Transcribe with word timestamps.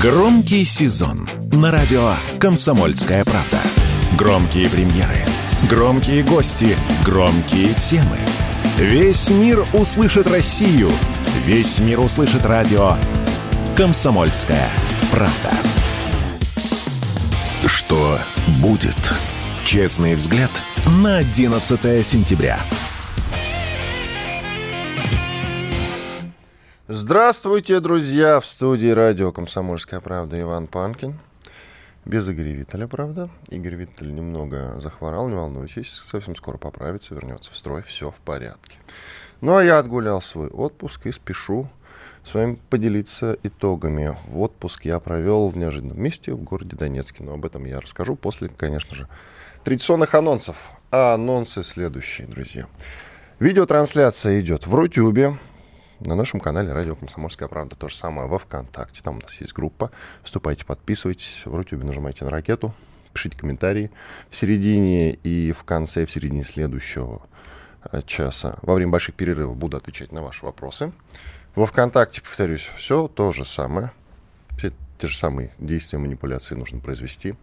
Громкий 0.00 0.64
сезон 0.64 1.28
на 1.54 1.72
радио 1.72 2.12
«Комсомольская 2.38 3.24
правда». 3.24 3.58
Громкие 4.16 4.70
премьеры, 4.70 5.26
громкие 5.68 6.22
гости, 6.22 6.76
громкие 7.04 7.74
темы. 7.74 8.16
Весь 8.76 9.28
мир 9.28 9.66
услышит 9.72 10.28
Россию. 10.28 10.92
Весь 11.44 11.80
мир 11.80 11.98
услышит 11.98 12.46
радио 12.46 12.92
«Комсомольская 13.76 14.70
правда». 15.10 15.50
Что 17.66 18.20
будет? 18.60 19.12
Честный 19.64 20.14
взгляд 20.14 20.50
на 21.02 21.16
11 21.16 22.06
сентября. 22.06 22.60
Здравствуйте, 26.90 27.80
друзья! 27.80 28.40
В 28.40 28.46
студии 28.46 28.88
радио 28.88 29.30
«Комсомольская 29.30 30.00
правда» 30.00 30.40
Иван 30.40 30.66
Панкин. 30.66 31.18
Без 32.06 32.26
Игоря 32.30 32.52
Виттеля, 32.52 32.86
правда. 32.86 33.28
Игорь 33.50 33.74
Виттель 33.74 34.14
немного 34.14 34.80
захворал, 34.80 35.28
не 35.28 35.34
волнуйтесь. 35.34 35.90
Совсем 35.90 36.34
скоро 36.34 36.56
поправится, 36.56 37.14
вернется 37.14 37.52
в 37.52 37.58
строй, 37.58 37.82
все 37.82 38.10
в 38.10 38.14
порядке. 38.14 38.78
Ну, 39.42 39.54
а 39.54 39.62
я 39.62 39.78
отгулял 39.78 40.22
свой 40.22 40.48
отпуск 40.48 41.08
и 41.08 41.12
спешу 41.12 41.68
с 42.24 42.32
вами 42.32 42.58
поделиться 42.70 43.36
итогами. 43.42 44.16
В 44.26 44.40
отпуск 44.40 44.86
я 44.86 44.98
провел 44.98 45.50
в 45.50 45.58
неожиданном 45.58 46.00
месте 46.00 46.32
в 46.32 46.42
городе 46.42 46.74
Донецке. 46.74 47.22
Но 47.22 47.34
об 47.34 47.44
этом 47.44 47.66
я 47.66 47.82
расскажу 47.82 48.16
после, 48.16 48.48
конечно 48.48 48.96
же, 48.96 49.08
традиционных 49.62 50.14
анонсов. 50.14 50.70
А 50.90 51.12
анонсы 51.12 51.64
следующие, 51.64 52.26
друзья. 52.26 52.66
Видеотрансляция 53.40 54.40
идет 54.40 54.66
в 54.66 54.74
Рутюбе, 54.74 55.36
на 56.00 56.14
нашем 56.14 56.40
канале 56.40 56.72
«Радио 56.72 56.94
Комсомольская 56.94 57.48
правда» 57.48 57.76
то 57.76 57.88
же 57.88 57.94
самое 57.94 58.28
во 58.28 58.38
ВКонтакте. 58.38 59.02
Там 59.02 59.18
у 59.18 59.20
нас 59.20 59.40
есть 59.40 59.52
группа. 59.52 59.90
Вступайте, 60.22 60.64
подписывайтесь. 60.64 61.42
В 61.44 61.54
Рутюбе 61.54 61.84
нажимайте 61.84 62.24
на 62.24 62.30
ракету. 62.30 62.74
Пишите 63.12 63.36
комментарии. 63.36 63.90
В 64.30 64.36
середине 64.36 65.12
и 65.14 65.52
в 65.52 65.64
конце, 65.64 66.06
в 66.06 66.10
середине 66.10 66.44
следующего 66.44 67.22
э, 67.90 68.02
часа, 68.06 68.58
во 68.62 68.74
время 68.74 68.92
больших 68.92 69.14
перерывов 69.14 69.56
буду 69.56 69.76
отвечать 69.76 70.12
на 70.12 70.22
ваши 70.22 70.44
вопросы. 70.44 70.92
Во 71.54 71.66
ВКонтакте, 71.66 72.22
повторюсь, 72.22 72.70
все 72.76 73.08
то 73.08 73.32
же 73.32 73.44
самое. 73.44 73.90
Все 74.56 74.72
те 74.98 75.08
же 75.08 75.16
самые 75.16 75.52
действия, 75.58 75.98
манипуляции 75.98 76.54
нужно 76.54 76.80
произвести. 76.80 77.34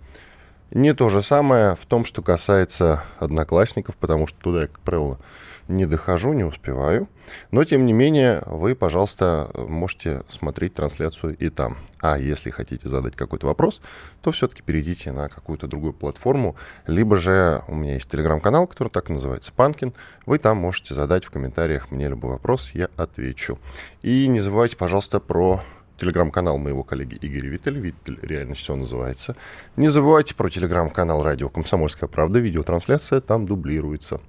Не 0.72 0.94
то 0.94 1.10
же 1.10 1.22
самое 1.22 1.76
в 1.76 1.86
том, 1.86 2.06
что 2.06 2.22
касается 2.22 3.04
одноклассников, 3.20 3.96
потому 3.98 4.28
что 4.28 4.38
туда 4.40 4.62
я, 4.62 4.68
как 4.68 4.80
правило, 4.80 5.20
не 5.68 5.86
дохожу, 5.86 6.34
не 6.34 6.44
успеваю. 6.44 7.08
Но, 7.52 7.64
тем 7.64 7.86
не 7.86 7.94
менее, 7.94 8.44
вы, 8.46 8.76
пожалуйста, 8.76 9.50
можете 9.68 10.24
смотреть 10.30 10.76
трансляцию 10.76 11.36
и 11.38 11.50
там. 11.50 11.78
А 12.00 12.20
если 12.20 12.52
хотите 12.52 12.88
задать 12.88 13.16
какой-то 13.16 13.48
вопрос, 13.48 13.82
то 14.22 14.32
все-таки 14.32 14.62
перейдите 14.62 15.12
на 15.12 15.28
какую-то 15.28 15.68
другую 15.68 15.94
платформу. 15.94 16.56
Либо 16.86 17.18
же 17.18 17.64
у 17.68 17.76
меня 17.76 17.96
есть 17.96 18.10
телеграм-канал, 18.10 18.68
который 18.68 18.90
так 18.90 19.10
и 19.10 19.14
называется 19.14 19.52
«Панкин». 19.54 19.94
Вы 20.26 20.38
там 20.38 20.58
можете 20.58 20.94
задать 20.94 21.26
в 21.26 21.32
комментариях 21.32 21.92
мне 21.92 22.08
любой 22.08 22.32
вопрос, 22.32 22.72
я 22.74 22.90
отвечу. 22.96 23.58
И 24.02 24.28
не 24.28 24.40
забывайте, 24.40 24.78
пожалуйста, 24.78 25.20
про 25.20 25.62
телеграм-канал 25.98 26.58
моего 26.58 26.84
коллеги 26.84 27.18
Игоря 27.22 27.50
Виттеля. 27.50 27.80
Виттель 27.80 28.20
реально 28.22 28.56
все 28.56 28.76
называется. 28.76 29.36
Не 29.76 29.90
забывайте 29.90 30.36
про 30.36 30.50
телеграм-канал 30.50 31.24
радио 31.24 31.50
«Комсомольская 31.50 32.08
правда». 32.08 32.40
Видеотрансляция 32.40 33.22
там 33.22 33.46
дублируется. 33.46 34.20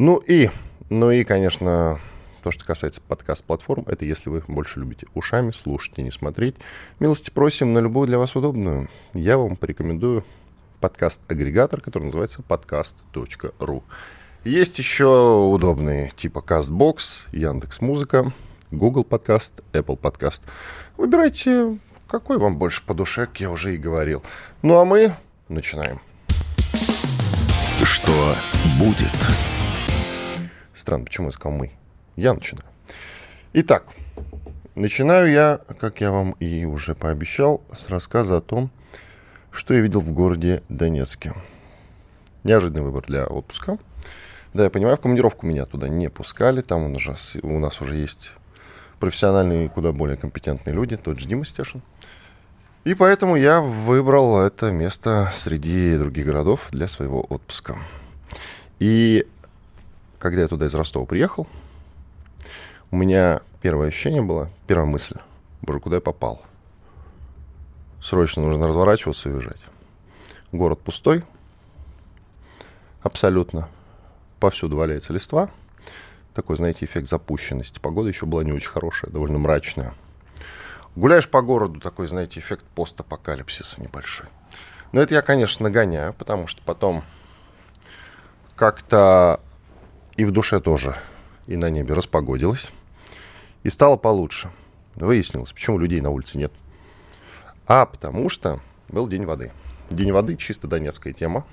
Ну 0.00 0.18
и, 0.18 0.48
ну 0.90 1.10
и, 1.10 1.24
конечно, 1.24 1.98
то, 2.44 2.52
что 2.52 2.64
касается 2.64 3.00
подкаст-платформ, 3.00 3.82
это 3.88 4.04
если 4.04 4.30
вы 4.30 4.44
больше 4.46 4.78
любите 4.78 5.08
ушами 5.12 5.50
слушать 5.50 5.94
и 5.96 6.02
не 6.02 6.12
смотреть. 6.12 6.54
Милости 7.00 7.32
просим 7.32 7.72
на 7.72 7.80
любую 7.80 8.06
для 8.06 8.16
вас 8.16 8.36
удобную. 8.36 8.88
Я 9.12 9.38
вам 9.38 9.56
порекомендую 9.56 10.24
подкаст-агрегатор, 10.78 11.80
который 11.80 12.04
называется 12.04 12.44
podcast.ru. 12.48 13.82
Есть 14.44 14.78
еще 14.78 15.50
удобные 15.52 16.12
типа 16.16 16.44
CastBox, 16.46 16.98
Яндекс.Музыка, 17.32 18.32
Google 18.70 19.02
Подкаст, 19.02 19.62
Apple 19.72 19.96
Подкаст. 19.96 20.44
Выбирайте, 20.96 21.76
какой 22.06 22.38
вам 22.38 22.56
больше 22.56 22.86
по 22.86 22.94
душе, 22.94 23.26
как 23.26 23.40
я 23.40 23.50
уже 23.50 23.74
и 23.74 23.78
говорил. 23.78 24.22
Ну 24.62 24.78
а 24.78 24.84
мы 24.84 25.12
начинаем. 25.48 26.00
Что 27.82 28.36
будет? 28.78 29.57
Странно, 30.88 31.04
почему 31.04 31.26
я 31.26 31.32
сказал 31.32 31.58
«мы». 31.58 31.72
Я 32.16 32.32
начинаю. 32.32 32.64
Итак, 33.52 33.84
начинаю 34.74 35.30
я, 35.30 35.60
как 35.78 36.00
я 36.00 36.10
вам 36.10 36.30
и 36.40 36.64
уже 36.64 36.94
пообещал, 36.94 37.60
с 37.76 37.90
рассказа 37.90 38.38
о 38.38 38.40
том, 38.40 38.70
что 39.50 39.74
я 39.74 39.80
видел 39.80 40.00
в 40.00 40.10
городе 40.12 40.62
Донецке. 40.70 41.34
Неожиданный 42.42 42.80
выбор 42.86 43.04
для 43.06 43.26
отпуска. 43.26 43.76
Да, 44.54 44.64
я 44.64 44.70
понимаю, 44.70 44.96
в 44.96 45.00
командировку 45.00 45.46
меня 45.46 45.66
туда 45.66 45.88
не 45.88 46.08
пускали. 46.08 46.62
Там 46.62 46.84
у 46.84 46.88
нас, 46.88 47.36
у 47.42 47.58
нас 47.58 47.82
уже 47.82 47.94
есть 47.94 48.30
профессиональные 48.98 49.66
и 49.66 49.68
куда 49.68 49.92
более 49.92 50.16
компетентные 50.16 50.72
люди, 50.72 50.96
тот 50.96 51.20
же 51.20 51.28
Дима 51.28 51.44
Стешин. 51.44 51.82
И 52.84 52.94
поэтому 52.94 53.36
я 53.36 53.60
выбрал 53.60 54.40
это 54.40 54.70
место 54.70 55.34
среди 55.36 55.98
других 55.98 56.24
городов 56.24 56.68
для 56.70 56.88
своего 56.88 57.26
отпуска. 57.28 57.76
И 58.78 59.26
когда 60.18 60.42
я 60.42 60.48
туда 60.48 60.66
из 60.66 60.74
Ростова 60.74 61.06
приехал, 61.06 61.46
у 62.90 62.96
меня 62.96 63.40
первое 63.60 63.88
ощущение 63.88 64.22
было, 64.22 64.50
первая 64.66 64.86
мысль, 64.86 65.16
боже, 65.62 65.80
куда 65.80 65.96
я 65.96 66.00
попал? 66.00 66.42
Срочно 68.02 68.42
нужно 68.42 68.66
разворачиваться 68.66 69.28
и 69.28 69.32
уезжать. 69.32 69.60
Город 70.52 70.80
пустой, 70.80 71.24
абсолютно. 73.02 73.68
Повсюду 74.40 74.76
валяется 74.76 75.12
листва. 75.12 75.50
Такой, 76.32 76.56
знаете, 76.56 76.84
эффект 76.84 77.08
запущенности. 77.08 77.80
Погода 77.80 78.08
еще 78.08 78.24
была 78.24 78.44
не 78.44 78.52
очень 78.52 78.70
хорошая, 78.70 79.10
довольно 79.10 79.38
мрачная. 79.38 79.94
Гуляешь 80.94 81.28
по 81.28 81.42
городу, 81.42 81.80
такой, 81.80 82.06
знаете, 82.06 82.38
эффект 82.38 82.64
постапокалипсиса 82.74 83.82
небольшой. 83.82 84.28
Но 84.92 85.00
это 85.00 85.14
я, 85.14 85.22
конечно, 85.22 85.64
нагоняю, 85.64 86.14
потому 86.14 86.46
что 86.46 86.62
потом 86.62 87.04
как-то 88.54 89.40
и 90.18 90.24
в 90.24 90.32
душе 90.32 90.60
тоже, 90.60 90.96
и 91.46 91.56
на 91.56 91.70
небе 91.70 91.94
распогодилось. 91.94 92.72
И 93.62 93.70
стало 93.70 93.96
получше. 93.96 94.50
Выяснилось, 94.96 95.52
почему 95.52 95.78
людей 95.78 96.00
на 96.00 96.10
улице 96.10 96.38
нет. 96.38 96.52
А 97.68 97.86
потому 97.86 98.28
что 98.28 98.60
был 98.88 99.06
День 99.06 99.26
воды. 99.26 99.52
День 99.90 100.10
воды 100.10 100.36
чисто 100.36 100.66
донецкая 100.66 101.12
тема. 101.12 101.46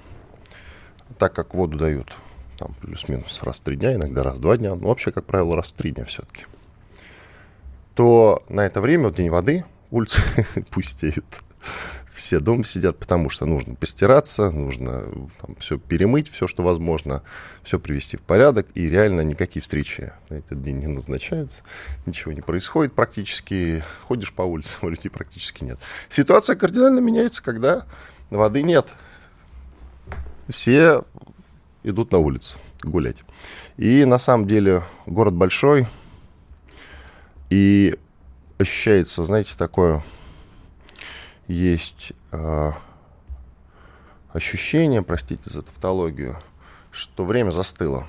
Так 1.20 1.34
как 1.34 1.54
воду 1.54 1.78
дают 1.78 2.12
там 2.58 2.74
плюс-минус 2.82 3.44
раз 3.44 3.58
в 3.58 3.62
три 3.62 3.76
дня, 3.76 3.94
иногда 3.94 4.24
раз 4.24 4.40
в 4.40 4.42
два 4.42 4.58
дня, 4.58 4.74
ну 4.74 4.88
вообще, 4.88 5.12
как 5.12 5.26
правило, 5.26 5.56
раз 5.56 5.72
в 5.72 5.76
три 5.76 5.92
дня 5.92 6.06
все-таки, 6.06 6.46
то 7.94 8.44
на 8.50 8.62
это 8.66 8.82
время, 8.82 9.06
вот 9.06 9.16
День 9.16 9.30
воды, 9.30 9.66
улицы 9.92 10.22
пустеют 10.72 11.26
все 12.16 12.40
дома 12.40 12.64
сидят, 12.64 12.98
потому 12.98 13.30
что 13.30 13.46
нужно 13.46 13.76
постираться, 13.76 14.50
нужно 14.50 15.04
там, 15.42 15.56
все 15.60 15.78
перемыть, 15.78 16.32
все, 16.32 16.48
что 16.48 16.64
возможно, 16.64 17.24
все 17.62 17.78
привести 17.78 18.16
в 18.16 18.22
порядок, 18.22 18.68
и 18.74 18.88
реально 18.88 19.22
никакие 19.22 19.62
встречи 19.62 20.14
на 20.30 20.36
этот 20.36 20.62
день 20.62 20.78
не 20.78 20.88
назначаются, 20.88 21.64
ничего 22.06 22.32
не 22.32 22.40
происходит 22.40 22.94
практически, 22.94 23.84
ходишь 24.04 24.32
по 24.32 24.44
улице, 24.44 24.78
а 24.82 24.88
людей 24.88 25.10
практически 25.10 25.66
нет. 25.66 25.78
Ситуация 26.10 26.56
кардинально 26.56 27.00
меняется, 27.00 27.44
когда 27.44 27.86
воды 28.30 28.64
нет. 28.64 28.88
Все 30.48 31.04
идут 31.84 32.14
на 32.14 32.20
улицу 32.20 32.58
гулять. 32.82 33.24
И 33.76 34.06
на 34.06 34.20
самом 34.20 34.48
деле 34.48 34.84
город 35.06 35.34
большой, 35.34 35.86
и 37.50 38.00
ощущается, 38.58 39.26
знаете, 39.26 39.54
такое 39.58 40.02
есть 41.48 42.14
э, 42.32 42.72
ощущение, 44.34 45.02
простите 45.02 45.50
за 45.50 45.62
тавтологию, 45.62 46.38
что 46.92 47.26
время 47.26 47.52
застыло. 47.52 48.06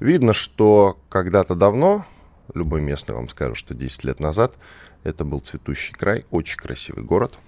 Видно, 0.00 0.32
что 0.32 0.98
когда-то 1.08 1.54
давно, 1.54 2.04
любой 2.54 2.80
местный 2.80 3.14
вам 3.14 3.28
скажет, 3.28 3.56
что 3.56 3.74
10 3.74 4.04
лет 4.04 4.20
назад 4.20 4.54
это 5.04 5.24
был 5.24 5.40
цветущий 5.40 5.94
край, 5.94 6.26
очень 6.30 6.58
красивый 6.58 7.04
город. 7.04 7.38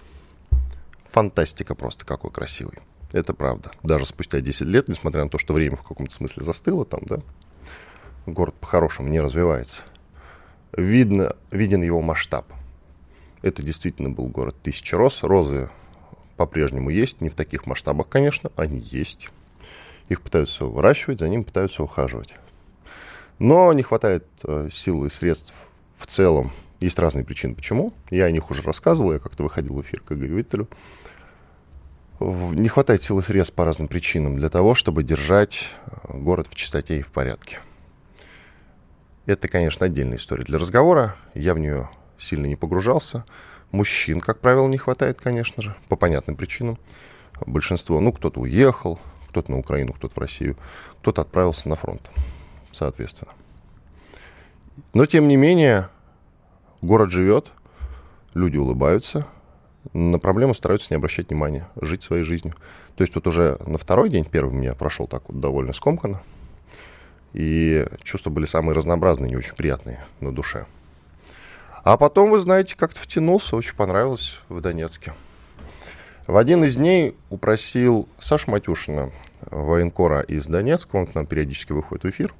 Фантастика 1.05 1.75
просто 1.75 2.05
какой 2.05 2.31
красивый. 2.31 2.79
Это 3.11 3.33
правда. 3.33 3.71
Даже 3.83 4.05
спустя 4.05 4.41
10 4.41 4.61
лет, 4.61 4.89
несмотря 4.89 5.23
на 5.23 5.29
то, 5.29 5.37
что 5.37 5.53
время 5.53 5.77
в 5.77 5.83
каком-то 5.83 6.13
смысле 6.13 6.43
застыло 6.43 6.85
там, 6.85 7.01
да, 7.05 7.19
город 8.25 8.55
по-хорошему 8.55 9.07
не 9.07 9.21
развивается. 9.21 9.83
Видно, 10.73 11.35
виден 11.51 11.81
его 11.81 12.01
масштаб. 12.01 12.45
Это 13.45 13.61
действительно 13.61 14.09
был 14.09 14.27
город 14.27 14.55
тысячи 14.63 14.95
роз. 14.95 15.21
Розы 15.21 15.69
по-прежнему 16.35 16.89
есть, 16.89 17.21
не 17.21 17.29
в 17.29 17.35
таких 17.35 17.67
масштабах, 17.67 18.09
конечно, 18.09 18.51
они 18.55 18.79
есть. 18.79 19.29
Их 20.09 20.23
пытаются 20.23 20.65
выращивать, 20.65 21.19
за 21.19 21.29
ним 21.29 21.43
пытаются 21.43 21.83
ухаживать. 21.83 22.33
Но 23.37 23.71
не 23.73 23.83
хватает 23.83 24.25
э, 24.43 24.69
сил 24.71 25.05
и 25.05 25.11
средств 25.11 25.53
в 25.95 26.07
целом 26.07 26.51
Есть 26.79 26.97
разные 26.97 27.23
причины, 27.23 27.53
почему. 27.53 27.93
Я 28.09 28.25
о 28.25 28.31
них 28.31 28.49
уже 28.49 28.63
рассказывал, 28.63 29.13
я 29.13 29.19
как-то 29.19 29.43
выходил 29.43 29.75
в 29.75 29.81
эфир 29.83 30.01
к 30.01 30.13
Игорю 30.13 30.37
Виттелю. 30.37 30.67
Не 32.19 32.67
хватает 32.67 33.03
силы 33.03 33.21
средств 33.21 33.53
по 33.53 33.63
разным 33.63 33.87
причинам 33.87 34.37
для 34.37 34.49
того, 34.49 34.73
чтобы 34.73 35.03
держать 35.03 35.69
э, 35.85 36.17
город 36.17 36.47
в 36.49 36.55
чистоте 36.55 36.97
и 36.97 37.03
в 37.03 37.11
порядке. 37.11 37.59
Это, 39.27 39.47
конечно, 39.47 39.85
отдельная 39.85 40.17
история 40.17 40.45
для 40.45 40.57
разговора. 40.57 41.15
Я 41.35 41.53
в 41.53 41.59
нее 41.59 41.91
сильно 42.17 42.45
не 42.45 42.55
погружался. 42.55 43.25
Мужчин, 43.71 44.19
как 44.19 44.39
правило, 44.39 44.67
не 44.67 44.77
хватает, 44.77 45.19
конечно 45.19 45.61
же, 45.61 45.75
по 45.89 45.95
понятным 45.95 46.35
причинам. 46.35 46.77
Большинство, 47.45 47.99
ну, 47.99 48.11
кто-то 48.11 48.39
уехал, 48.39 48.99
кто-то 49.29 49.51
на 49.51 49.57
Украину, 49.57 49.93
кто-то 49.93 50.13
в 50.13 50.17
Россию, 50.17 50.55
кто-то 51.01 51.21
отправился 51.21 51.67
на 51.67 51.75
фронт, 51.75 52.09
соответственно. 52.71 53.31
Но, 54.93 55.05
тем 55.05 55.27
не 55.27 55.35
менее, 55.35 55.89
город 56.81 57.11
живет, 57.11 57.51
люди 58.33 58.57
улыбаются, 58.57 59.27
на 59.93 60.19
проблемы 60.19 60.55
стараются 60.55 60.87
не 60.91 60.97
обращать 60.97 61.29
внимания, 61.29 61.67
жить 61.79 62.03
своей 62.03 62.23
жизнью. 62.23 62.55
То 62.95 63.03
есть 63.03 63.13
вот 63.15 63.27
уже 63.27 63.57
на 63.65 63.77
второй 63.77 64.09
день, 64.09 64.25
первый 64.25 64.51
у 64.51 64.57
меня 64.57 64.73
прошел 64.73 65.07
так 65.07 65.27
вот 65.27 65.39
довольно 65.39 65.73
скомканно, 65.73 66.21
и 67.33 67.85
чувства 68.03 68.29
были 68.29 68.45
самые 68.45 68.73
разнообразные, 68.73 69.29
не 69.29 69.35
очень 69.35 69.55
приятные 69.55 70.03
на 70.21 70.31
душе. 70.31 70.65
А 71.85 71.97
потом, 71.97 72.31
вы 72.31 72.39
знаете, 72.39 72.75
как-то 72.75 72.99
втянулся, 72.99 73.55
очень 73.55 73.75
понравилось 73.75 74.39
в 74.49 74.59
Донецке. 74.59 75.13
В 76.25 76.35
один 76.35 76.63
из 76.63 76.77
дней 76.77 77.15
упросил 77.29 78.09
Сашу 78.17 78.49
Матюшина, 78.49 79.11
военкора 79.51 80.21
из 80.21 80.47
Донецка, 80.47 80.95
он 80.95 81.05
к 81.05 81.13
нам 81.13 81.27
периодически 81.27 81.73
выходит 81.73 82.03
в 82.03 82.09
эфир, 82.09 82.33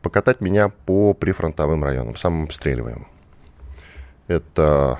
покатать 0.00 0.40
меня 0.40 0.70
по 0.70 1.12
прифронтовым 1.12 1.84
районам, 1.84 2.16
самым 2.16 2.44
обстреливаемым. 2.44 3.06
Это 4.26 4.98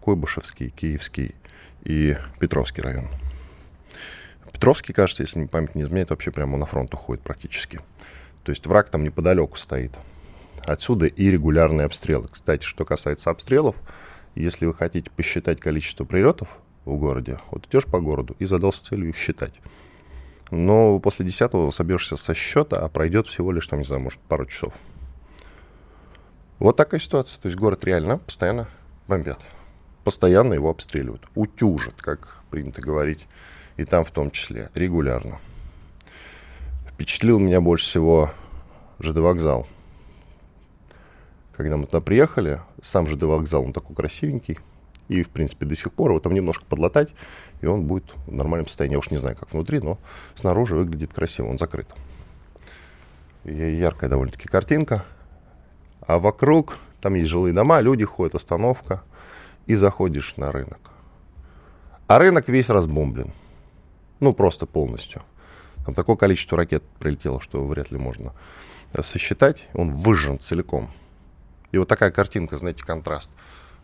Куйбышевский, 0.00 0.70
Киевский 0.70 1.34
и 1.84 2.16
Петровский 2.38 2.80
район. 2.80 3.10
Петровский, 4.50 4.94
кажется, 4.94 5.24
если 5.24 5.44
память 5.44 5.74
не 5.74 5.82
изменяет, 5.82 6.08
вообще 6.08 6.30
прямо 6.30 6.56
на 6.56 6.64
фронт 6.64 6.94
уходит 6.94 7.22
практически. 7.22 7.80
То 8.44 8.50
есть 8.50 8.66
враг 8.66 8.88
там 8.88 9.04
неподалеку 9.04 9.58
стоит. 9.58 9.92
Отсюда 10.66 11.06
и 11.06 11.30
регулярные 11.30 11.86
обстрелы. 11.86 12.28
Кстати, 12.28 12.64
что 12.64 12.84
касается 12.84 13.30
обстрелов, 13.30 13.76
если 14.34 14.66
вы 14.66 14.74
хотите 14.74 15.10
посчитать 15.10 15.60
количество 15.60 16.04
прилетов 16.04 16.48
в 16.84 16.96
городе, 16.96 17.38
вот 17.50 17.66
идешь 17.66 17.86
по 17.86 18.00
городу 18.00 18.36
и 18.38 18.44
задался 18.44 18.84
целью 18.84 19.08
их 19.10 19.16
считать. 19.16 19.54
Но 20.50 20.98
после 20.98 21.24
десятого 21.24 21.70
собьешься 21.70 22.16
со 22.16 22.34
счета, 22.34 22.76
а 22.76 22.88
пройдет 22.88 23.26
всего 23.26 23.52
лишь, 23.52 23.66
там, 23.66 23.80
не 23.80 23.84
знаю, 23.84 24.02
может, 24.02 24.20
пару 24.20 24.46
часов. 24.46 24.72
Вот 26.58 26.76
такая 26.76 27.00
ситуация. 27.00 27.40
То 27.40 27.48
есть 27.48 27.58
город 27.58 27.84
реально 27.84 28.18
постоянно 28.18 28.68
бомбят. 29.08 29.40
Постоянно 30.04 30.54
его 30.54 30.68
обстреливают. 30.70 31.26
Утюжат, 31.34 32.02
как 32.02 32.42
принято 32.50 32.82
говорить. 32.82 33.26
И 33.76 33.84
там 33.84 34.04
в 34.04 34.10
том 34.10 34.30
числе. 34.30 34.70
Регулярно. 34.74 35.38
Впечатлил 36.88 37.38
меня 37.38 37.60
больше 37.60 37.86
всего 37.86 38.30
ЖД 38.98 39.16
вокзал. 39.16 39.66
Когда 41.60 41.76
мы 41.76 41.84
туда 41.84 42.00
приехали, 42.00 42.62
сам 42.80 43.06
ЖД 43.06 43.24
вокзал, 43.24 43.62
он 43.62 43.74
такой 43.74 43.94
красивенький. 43.94 44.58
И, 45.08 45.22
в 45.22 45.28
принципе, 45.28 45.66
до 45.66 45.76
сих 45.76 45.92
пор 45.92 46.12
его 46.12 46.18
там 46.18 46.32
немножко 46.32 46.64
подлатать, 46.64 47.12
и 47.60 47.66
он 47.66 47.82
будет 47.82 48.14
в 48.26 48.32
нормальном 48.32 48.66
состоянии. 48.66 48.94
Я 48.94 48.98
уж 48.98 49.10
не 49.10 49.18
знаю, 49.18 49.36
как 49.36 49.52
внутри, 49.52 49.78
но 49.80 49.98
снаружи 50.36 50.74
выглядит 50.74 51.12
красиво, 51.12 51.48
он 51.48 51.58
закрыт. 51.58 51.86
Яркая 53.44 54.08
довольно-таки 54.08 54.48
картинка. 54.48 55.04
А 56.00 56.18
вокруг, 56.18 56.78
там 57.02 57.12
есть 57.12 57.28
жилые 57.28 57.52
дома, 57.52 57.82
люди 57.82 58.06
ходят, 58.06 58.36
остановка, 58.36 59.02
и 59.66 59.74
заходишь 59.74 60.38
на 60.38 60.52
рынок. 60.52 60.80
А 62.06 62.18
рынок 62.18 62.48
весь 62.48 62.70
разбомблен. 62.70 63.32
Ну, 64.18 64.32
просто 64.32 64.64
полностью. 64.64 65.20
Там 65.84 65.92
такое 65.92 66.16
количество 66.16 66.56
ракет 66.56 66.82
прилетело, 66.98 67.38
что 67.38 67.66
вряд 67.66 67.90
ли 67.90 67.98
можно 67.98 68.32
сосчитать. 68.98 69.68
Он 69.74 69.92
выжжен 69.92 70.40
целиком. 70.40 70.88
И 71.72 71.78
вот 71.78 71.88
такая 71.88 72.10
картинка, 72.10 72.58
знаете, 72.58 72.84
контраст. 72.84 73.30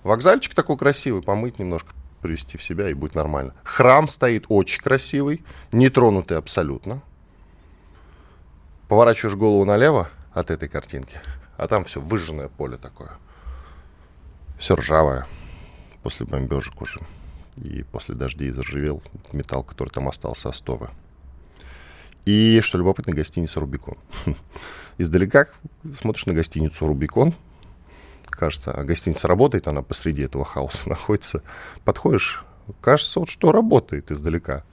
Вокзальчик 0.03 0.55
такой 0.55 0.77
красивый, 0.77 1.23
помыть 1.23 1.59
немножко, 1.59 1.93
привести 2.23 2.59
в 2.59 2.62
себя, 2.62 2.91
и 2.91 2.94
будет 2.94 3.15
нормально. 3.15 3.55
Храм 3.65 4.09
стоит 4.09 4.47
очень 4.49 4.83
красивый, 4.83 5.44
нетронутый 5.73 6.38
абсолютно. 6.38 7.03
Поворачиваешь 8.88 9.37
голову 9.37 9.65
налево 9.65 10.09
от 10.33 10.50
этой 10.50 10.69
картинки, 10.69 11.21
а 11.56 11.67
там 11.67 11.85
все 11.85 12.00
выжженное 12.00 12.49
поле 12.49 12.77
такое. 12.77 13.12
Все 14.59 14.75
ржавое 14.75 15.27
после 16.03 16.25
бомбежек 16.25 16.81
уже. 16.81 17.00
И 17.56 17.83
после 17.83 18.15
дождей 18.15 18.50
заржавел 18.50 19.03
металл, 19.33 19.65
который 19.65 19.88
там 19.88 20.06
остался, 20.09 20.50
остовы. 20.50 20.88
И, 22.27 22.61
что 22.62 22.79
любопытно, 22.79 23.12
гостиница 23.12 23.59
«Рубикон». 23.59 23.97
Издалека 24.99 25.47
смотришь 25.99 26.27
на 26.27 26.35
гостиницу 26.35 26.87
«Рубикон», 26.87 27.35
кажется, 28.37 28.71
а 28.71 28.85
гостиница 28.85 29.29
работает, 29.29 29.69
она 29.69 29.83
посреди 29.83 30.23
этого 30.23 30.44
хаоса 30.44 30.88
находится. 30.88 31.43
Подходишь, 31.85 32.44
кажется, 32.81 33.21
вот 33.21 33.29
что 33.29 33.53
работает 33.53 34.11
издалека. 34.11 34.65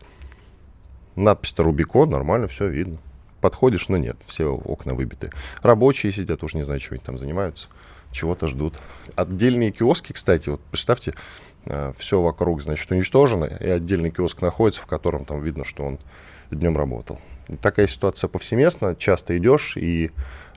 Надпись-то 1.15 1.63
«Рубикон», 1.63 2.09
нормально, 2.09 2.47
все 2.47 2.67
видно. 2.67 2.97
Подходишь, 3.39 3.89
но 3.89 3.97
нет, 3.97 4.17
все 4.25 4.49
окна 4.53 4.93
выбиты. 4.93 5.31
Рабочие 5.61 6.11
сидят, 6.13 6.43
уж 6.43 6.53
не 6.53 6.63
знаю, 6.63 6.79
чем 6.79 6.93
они 6.93 7.01
там 7.03 7.17
занимаются, 7.17 7.67
чего-то 8.11 8.47
ждут. 8.47 8.79
Отдельные 9.15 9.71
киоски, 9.71 10.13
кстати, 10.13 10.49
вот 10.49 10.61
представьте, 10.71 11.13
э, 11.65 11.91
все 11.97 12.21
вокруг, 12.21 12.61
значит, 12.61 12.89
уничтожено, 12.89 13.45
и 13.45 13.67
отдельный 13.67 14.11
киоск 14.11 14.41
находится, 14.41 14.81
в 14.81 14.85
котором 14.85 15.25
там 15.25 15.41
видно, 15.41 15.65
что 15.65 15.83
он 15.83 15.99
днем 16.51 16.77
работал. 16.77 17.19
И 17.49 17.57
такая 17.57 17.87
ситуация 17.87 18.27
повсеместно, 18.27 18.95
часто 18.95 19.37
идешь, 19.37 19.75
и 19.75 20.11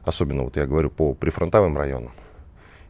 особенно, 0.05 0.45
вот 0.45 0.57
я 0.57 0.67
говорю, 0.67 0.91
по 0.91 1.13
прифронтовым 1.15 1.77
районам. 1.77 2.13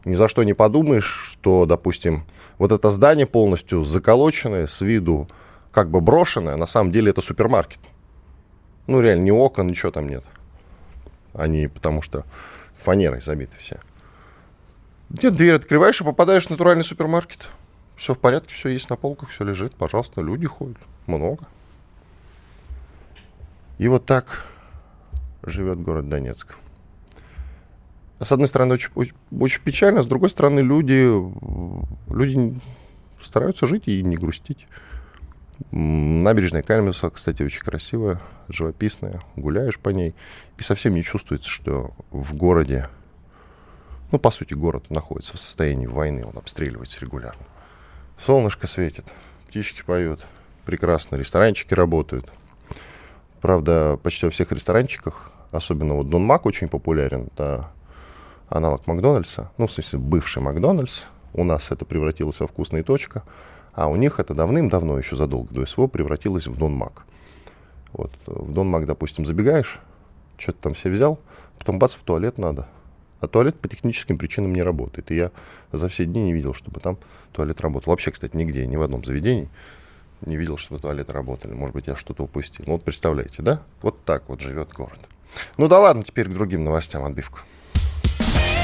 Ни 0.07 0.15
за 0.15 0.29
что 0.29 0.43
не 0.43 0.53
подумаешь, 0.53 1.03
что, 1.33 1.65
допустим, 1.65 2.23
вот 2.59 2.71
это 2.71 2.89
здание 2.91 3.25
полностью 3.25 3.83
заколоченное, 3.83 4.65
с 4.65 4.79
виду 4.79 5.27
как 5.71 5.89
бы 5.91 5.99
брошенное, 5.99 6.55
на 6.55 6.65
самом 6.65 6.93
деле 6.93 7.09
это 7.11 7.19
супермаркет. 7.19 7.81
Ну, 8.87 9.01
реально, 9.01 9.23
ни 9.23 9.31
окон, 9.31 9.67
ничего 9.67 9.91
там 9.91 10.07
нет. 10.07 10.23
Они 11.33 11.67
потому 11.67 12.01
что 12.01 12.23
фанерой 12.73 13.19
забиты 13.19 13.57
все. 13.57 13.81
Нет, 15.09 15.35
дверь 15.35 15.55
открываешь 15.55 15.99
и 15.99 16.05
попадаешь 16.05 16.45
в 16.45 16.51
натуральный 16.51 16.85
супермаркет. 16.85 17.49
Все 17.97 18.13
в 18.13 18.17
порядке, 18.17 18.55
все 18.55 18.69
есть 18.69 18.89
на 18.89 18.95
полках, 18.95 19.27
все 19.27 19.43
лежит, 19.43 19.75
пожалуйста, 19.75 20.21
люди 20.21 20.47
ходят, 20.47 20.77
много. 21.05 21.43
И 23.77 23.89
вот 23.89 24.05
так 24.05 24.45
живет 25.43 25.81
город 25.81 26.07
Донецк. 26.07 26.55
С 28.19 28.31
одной 28.31 28.47
стороны, 28.47 28.73
очень, 28.73 29.13
очень 29.31 29.61
печально, 29.61 30.01
с 30.01 30.07
другой 30.07 30.29
стороны, 30.29 30.61
люди, 30.61 31.07
люди 32.11 32.57
стараются 33.21 33.67
жить 33.67 33.87
и 33.87 34.01
не 34.01 34.15
грустить. 34.15 34.67
Набережная 35.71 36.61
Кальмиса, 36.61 37.09
кстати, 37.09 37.43
очень 37.43 37.61
красивая, 37.61 38.19
живописная. 38.47 39.21
Гуляешь 39.35 39.79
по 39.79 39.89
ней, 39.89 40.15
и 40.57 40.63
совсем 40.63 40.93
не 40.93 41.03
чувствуется, 41.03 41.49
что 41.49 41.91
в 42.11 42.35
городе, 42.35 42.89
ну, 44.11 44.19
по 44.19 44.31
сути, 44.31 44.53
город 44.53 44.89
находится 44.89 45.37
в 45.37 45.39
состоянии 45.39 45.87
войны, 45.87 46.25
он 46.25 46.37
обстреливается 46.37 46.99
регулярно. 47.01 47.43
Солнышко 48.19 48.67
светит, 48.67 49.05
птички 49.47 49.83
поют, 49.83 50.25
прекрасно, 50.65 51.15
ресторанчики 51.15 51.73
работают– 51.73 52.31
Правда, 53.41 53.99
почти 54.01 54.25
во 54.25 54.31
всех 54.31 54.51
ресторанчиках, 54.51 55.31
особенно 55.51 55.95
вот 55.95 56.09
Дон 56.09 56.23
Мак 56.23 56.45
очень 56.45 56.67
популярен, 56.67 57.29
это 57.33 57.69
аналог 58.49 58.87
Макдональдса, 58.87 59.51
ну, 59.57 59.67
в 59.67 59.71
смысле, 59.71 59.99
бывший 59.99 60.41
Макдональдс. 60.41 61.03
У 61.33 61.43
нас 61.43 61.71
это 61.71 61.85
превратилось 61.85 62.39
во 62.39 62.47
вкусная 62.47 62.83
точка, 62.83 63.23
а 63.73 63.87
у 63.87 63.95
них 63.95 64.19
это 64.19 64.33
давным-давно, 64.33 64.97
еще 64.97 65.15
задолго 65.15 65.53
до 65.53 65.65
СВО, 65.65 65.87
превратилось 65.87 66.47
в 66.47 66.57
Дон 66.57 66.73
Мак. 66.73 67.05
Вот, 67.93 68.11
в 68.25 68.51
Дон 68.51 68.69
Мак, 68.69 68.85
допустим, 68.85 69.25
забегаешь, 69.25 69.79
что-то 70.37 70.59
там 70.61 70.73
все 70.73 70.89
взял, 70.89 71.19
потом 71.59 71.79
бац, 71.79 71.93
в 71.95 71.99
туалет 71.99 72.37
надо. 72.37 72.67
А 73.19 73.27
туалет 73.27 73.59
по 73.59 73.67
техническим 73.67 74.17
причинам 74.17 74.53
не 74.53 74.61
работает. 74.61 75.09
И 75.11 75.15
я 75.15 75.31
за 75.71 75.89
все 75.89 76.05
дни 76.05 76.21
не 76.23 76.33
видел, 76.33 76.53
чтобы 76.53 76.79
там 76.79 76.97
туалет 77.31 77.59
работал. 77.61 77.91
Вообще, 77.91 78.11
кстати, 78.11 78.35
нигде, 78.35 78.67
ни 78.67 78.75
в 78.75 78.81
одном 78.83 79.03
заведении 79.03 79.49
не 80.21 80.37
видел, 80.37 80.57
чтобы 80.57 80.79
туалеты 80.79 81.13
работали. 81.13 81.53
Может 81.53 81.73
быть, 81.75 81.87
я 81.87 81.95
что-то 81.95 82.23
упустил. 82.23 82.65
Ну 82.67 82.73
вот 82.73 82.83
представляете, 82.83 83.41
да? 83.41 83.61
Вот 83.81 84.03
так 84.05 84.29
вот 84.29 84.41
живет 84.41 84.71
город. 84.71 84.99
Ну 85.57 85.67
да 85.67 85.79
ладно, 85.79 86.03
теперь 86.03 86.27
к 86.27 86.33
другим 86.33 86.63
новостям 86.63 87.03
отбивку. 87.05 87.39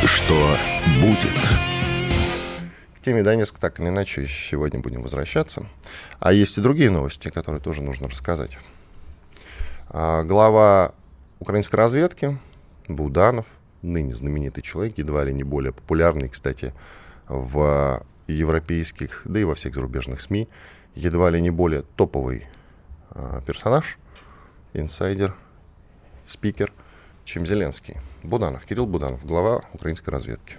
Что 0.05 0.57
будет? 1.01 1.33
К 2.93 2.99
теме 2.99 3.23
Донецка 3.23 3.59
так 3.61 3.79
или 3.79 3.87
иначе 3.87 4.27
сегодня 4.27 4.81
будем 4.81 5.01
возвращаться. 5.01 5.65
А 6.19 6.33
есть 6.33 6.57
и 6.57 6.61
другие 6.61 6.89
новости, 6.89 7.29
которые 7.29 7.61
тоже 7.61 7.81
нужно 7.81 8.09
рассказать. 8.09 8.57
А, 9.87 10.23
глава 10.23 10.93
украинской 11.39 11.77
разведки 11.77 12.37
Буданов, 12.89 13.45
ныне 13.81 14.13
знаменитый 14.13 14.61
человек, 14.61 14.97
едва 14.97 15.23
ли 15.23 15.33
не 15.33 15.43
более 15.43 15.71
популярный, 15.71 16.27
кстати, 16.27 16.73
в 17.29 18.03
европейских, 18.27 19.21
да 19.23 19.39
и 19.39 19.45
во 19.45 19.55
всех 19.55 19.73
зарубежных 19.73 20.19
СМИ, 20.19 20.49
едва 20.95 21.29
ли 21.29 21.41
не 21.41 21.49
более 21.49 21.83
топовый 21.95 22.47
э, 23.11 23.41
персонаж, 23.45 23.97
инсайдер, 24.73 25.33
спикер, 26.27 26.73
чем 27.25 27.45
Зеленский. 27.45 27.97
Буданов, 28.23 28.65
Кирилл 28.65 28.85
Буданов, 28.85 29.25
глава 29.25 29.63
украинской 29.73 30.09
разведки. 30.09 30.55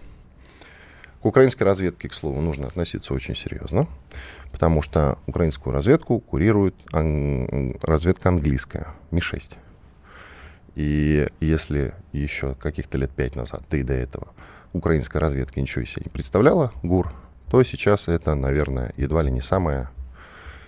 К 1.21 1.27
украинской 1.27 1.63
разведке, 1.63 2.09
к 2.09 2.15
слову, 2.15 2.41
нужно 2.41 2.67
относиться 2.67 3.15
очень 3.15 3.35
серьезно, 3.35 3.87
потому 4.53 4.83
что 4.83 5.19
украинскую 5.27 5.73
разведку 5.73 6.21
курирует 6.21 6.75
ан- 6.93 7.77
разведка 7.83 8.29
английская, 8.29 8.89
Ми-6. 9.11 9.55
И 10.75 11.29
если 11.41 11.95
еще 12.13 12.55
каких-то 12.55 12.99
лет 12.99 13.11
пять 13.11 13.37
назад, 13.37 13.63
да 13.71 13.77
и 13.79 13.83
до 13.83 13.95
этого, 13.95 14.29
украинская 14.73 15.21
разведка 15.21 15.61
ничего 15.61 15.85
себе 15.85 16.03
не 16.05 16.11
представляла, 16.11 16.73
ГУР, 16.83 17.13
то 17.51 17.63
сейчас 17.63 18.09
это, 18.09 18.35
наверное, 18.35 18.93
едва 18.97 19.23
ли 19.23 19.31
не 19.31 19.41
самая 19.41 19.91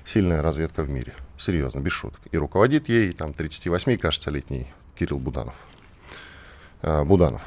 сильная 0.04 0.40
разведка 0.40 0.82
в 0.84 0.88
мире. 0.88 1.14
Серьезно, 1.36 1.80
без 1.80 1.92
шуток. 1.92 2.20
И 2.30 2.38
руководит 2.38 2.88
ей 2.88 3.12
там 3.12 3.34
38, 3.34 3.98
кажется, 3.98 4.30
летний 4.30 4.68
Кирилл 4.94 5.18
Буданов. 5.18 5.54
А, 6.82 7.04
Буданов. 7.04 7.42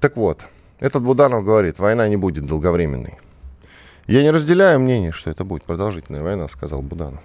Так 0.00 0.16
вот, 0.16 0.46
этот 0.78 1.02
Буданов 1.02 1.44
говорит, 1.44 1.78
война 1.78 2.08
не 2.08 2.16
будет 2.16 2.46
долговременной. 2.46 3.18
Я 4.06 4.22
не 4.22 4.30
разделяю 4.30 4.80
мнение, 4.80 5.12
что 5.12 5.30
это 5.30 5.44
будет 5.44 5.64
продолжительная 5.64 6.22
война, 6.22 6.48
сказал 6.48 6.82
Буданов. 6.82 7.22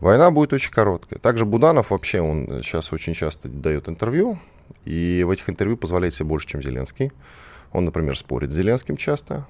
Война 0.00 0.30
будет 0.30 0.52
очень 0.52 0.72
короткая. 0.72 1.18
Также 1.18 1.46
Буданов 1.46 1.90
вообще, 1.90 2.20
он 2.20 2.62
сейчас 2.62 2.92
очень 2.92 3.14
часто 3.14 3.48
дает 3.48 3.88
интервью, 3.88 4.38
и 4.84 5.24
в 5.26 5.30
этих 5.30 5.48
интервью 5.48 5.76
позволяет 5.76 6.14
себе 6.14 6.26
больше, 6.26 6.48
чем 6.48 6.62
Зеленский. 6.62 7.12
Он, 7.72 7.84
например, 7.84 8.16
спорит 8.16 8.50
с 8.50 8.54
Зеленским 8.54 8.96
часто. 8.96 9.46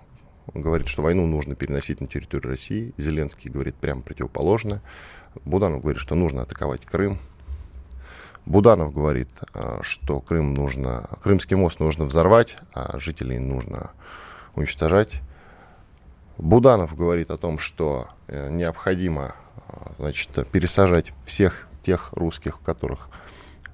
Он 0.52 0.61
говорит, 0.61 0.88
что 0.88 1.02
войну 1.02 1.26
нужно 1.26 1.54
переносить 1.54 2.00
на 2.00 2.07
территорию 2.07 2.50
России. 2.50 2.93
Зеленский 2.99 3.50
говорит 3.50 3.75
прямо 3.76 4.02
противоположное. 4.02 4.83
Буданов 5.45 5.83
говорит, 5.83 6.00
что 6.00 6.14
нужно 6.14 6.43
атаковать 6.43 6.85
Крым. 6.85 7.19
Буданов 8.47 8.93
говорит, 8.93 9.29
а, 9.55 9.81
что 9.83 10.21
Крым 10.21 10.55
нужно, 10.55 11.09
Крымский 11.23 11.57
мост 11.57 11.81
нужно 11.81 12.05
взорвать, 12.05 12.57
а 12.73 12.99
жителей 12.99 13.39
нужно 13.39 13.91
уничтожать. 14.55 15.21
Буданов 16.37 16.95
говорит 16.95 17.31
о 17.31 17.39
том, 17.39 17.59
что 17.59 18.09
э, 18.27 18.51
необходимо 18.51 19.35
а, 19.69 19.93
значит, 19.99 20.31
пересажать 20.51 21.13
всех 21.25 21.69
тех 21.83 22.13
русских, 22.13 22.61
которых 22.61 23.09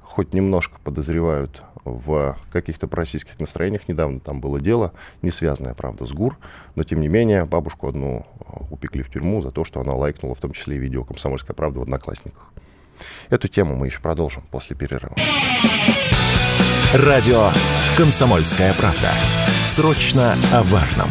хоть 0.02 0.34
немножко 0.34 0.78
подозревают 0.82 1.62
в 1.84 2.36
каких-то 2.52 2.86
пророссийских 2.88 3.38
настроениях. 3.40 3.88
Недавно 3.88 4.20
там 4.20 4.40
было 4.40 4.60
дело, 4.60 4.92
не 5.22 5.30
связанное, 5.30 5.74
правда, 5.74 6.04
с 6.04 6.12
ГУР, 6.12 6.36
но, 6.74 6.82
тем 6.82 7.00
не 7.00 7.08
менее, 7.08 7.44
бабушку 7.44 7.88
одну 7.88 8.26
упекли 8.70 9.02
в 9.02 9.10
тюрьму 9.10 9.42
за 9.42 9.50
то, 9.50 9.64
что 9.64 9.80
она 9.80 9.94
лайкнула 9.94 10.34
в 10.34 10.40
том 10.40 10.52
числе 10.52 10.76
и 10.76 10.78
видео 10.78 11.04
«Комсомольская 11.04 11.54
правда» 11.54 11.80
в 11.80 11.82
«Одноклассниках». 11.82 12.52
Эту 13.28 13.48
тему 13.48 13.76
мы 13.76 13.86
еще 13.86 14.00
продолжим 14.00 14.42
после 14.50 14.76
перерыва. 14.76 15.16
Радио 16.92 17.50
«Комсомольская 17.96 18.74
правда». 18.74 19.12
Срочно 19.64 20.36
о 20.52 20.62
важном. 20.64 21.10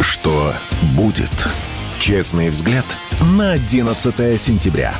Что 0.00 0.52
будет? 0.96 1.30
Честный 1.98 2.50
взгляд 2.50 2.84
на 3.20 3.52
11 3.52 4.40
сентября. 4.40 4.94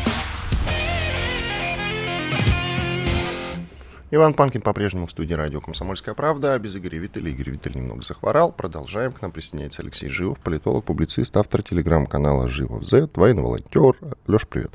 Иван 4.17 4.33
Панкин 4.33 4.63
по-прежнему 4.63 5.07
в 5.07 5.11
студии 5.11 5.35
радио 5.35 5.61
«Комсомольская 5.61 6.15
правда». 6.15 6.59
Без 6.59 6.75
Игоря 6.75 6.99
Виттеля. 6.99 7.31
Игорь 7.31 7.51
Виттель 7.51 7.77
немного 7.77 8.01
захворал. 8.03 8.51
Продолжаем. 8.51 9.13
К 9.13 9.21
нам 9.21 9.31
присоединяется 9.31 9.83
Алексей 9.83 10.09
Живов, 10.09 10.39
политолог, 10.39 10.87
публицист, 10.87 11.37
автор 11.37 11.63
телеграм-канала 11.63 12.49
«Живов 12.49 12.83
Z», 12.85 13.11
военный 13.15 13.43
волонтер. 13.43 13.95
Леш, 14.27 14.49
привет. 14.49 14.73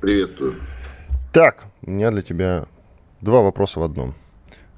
Приветствую. 0.00 0.54
Так, 1.32 1.64
у 1.82 1.90
меня 1.90 2.12
для 2.12 2.22
тебя 2.22 2.66
два 3.20 3.42
вопроса 3.42 3.80
в 3.80 3.82
одном. 3.82 4.14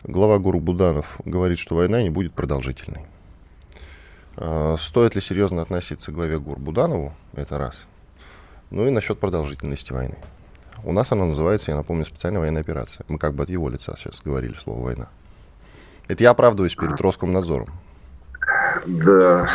Глава 0.02 0.38
Гуру 0.38 0.58
Буданов 0.58 1.20
говорит, 1.26 1.58
что 1.58 1.74
война 1.74 2.02
не 2.02 2.08
будет 2.08 2.32
продолжительной. 2.32 3.02
А, 4.36 4.76
стоит 4.78 5.14
ли 5.14 5.20
серьезно 5.20 5.60
относиться 5.60 6.10
к 6.10 6.14
главе 6.14 6.38
ГУР 6.38 6.58
Буданову? 6.58 7.12
Это 7.34 7.58
раз. 7.58 7.86
Ну 8.70 8.86
и 8.86 8.90
насчет 8.90 9.20
продолжительности 9.20 9.92
войны. 9.92 10.16
У 10.84 10.92
нас 10.92 11.12
она 11.12 11.26
называется, 11.26 11.70
я 11.70 11.76
напомню, 11.76 12.04
специальная 12.04 12.40
военная 12.40 12.62
операция. 12.62 13.04
Мы 13.08 13.18
как 13.18 13.34
бы 13.34 13.44
от 13.44 13.50
его 13.50 13.68
лица 13.68 13.94
сейчас 13.96 14.20
говорили 14.24 14.54
слово 14.54 14.82
«война». 14.82 15.08
Это 16.08 16.24
я 16.24 16.30
оправдываюсь 16.30 16.74
перед 16.74 17.00
Роскомнадзором. 17.00 17.68
Да. 18.86 19.48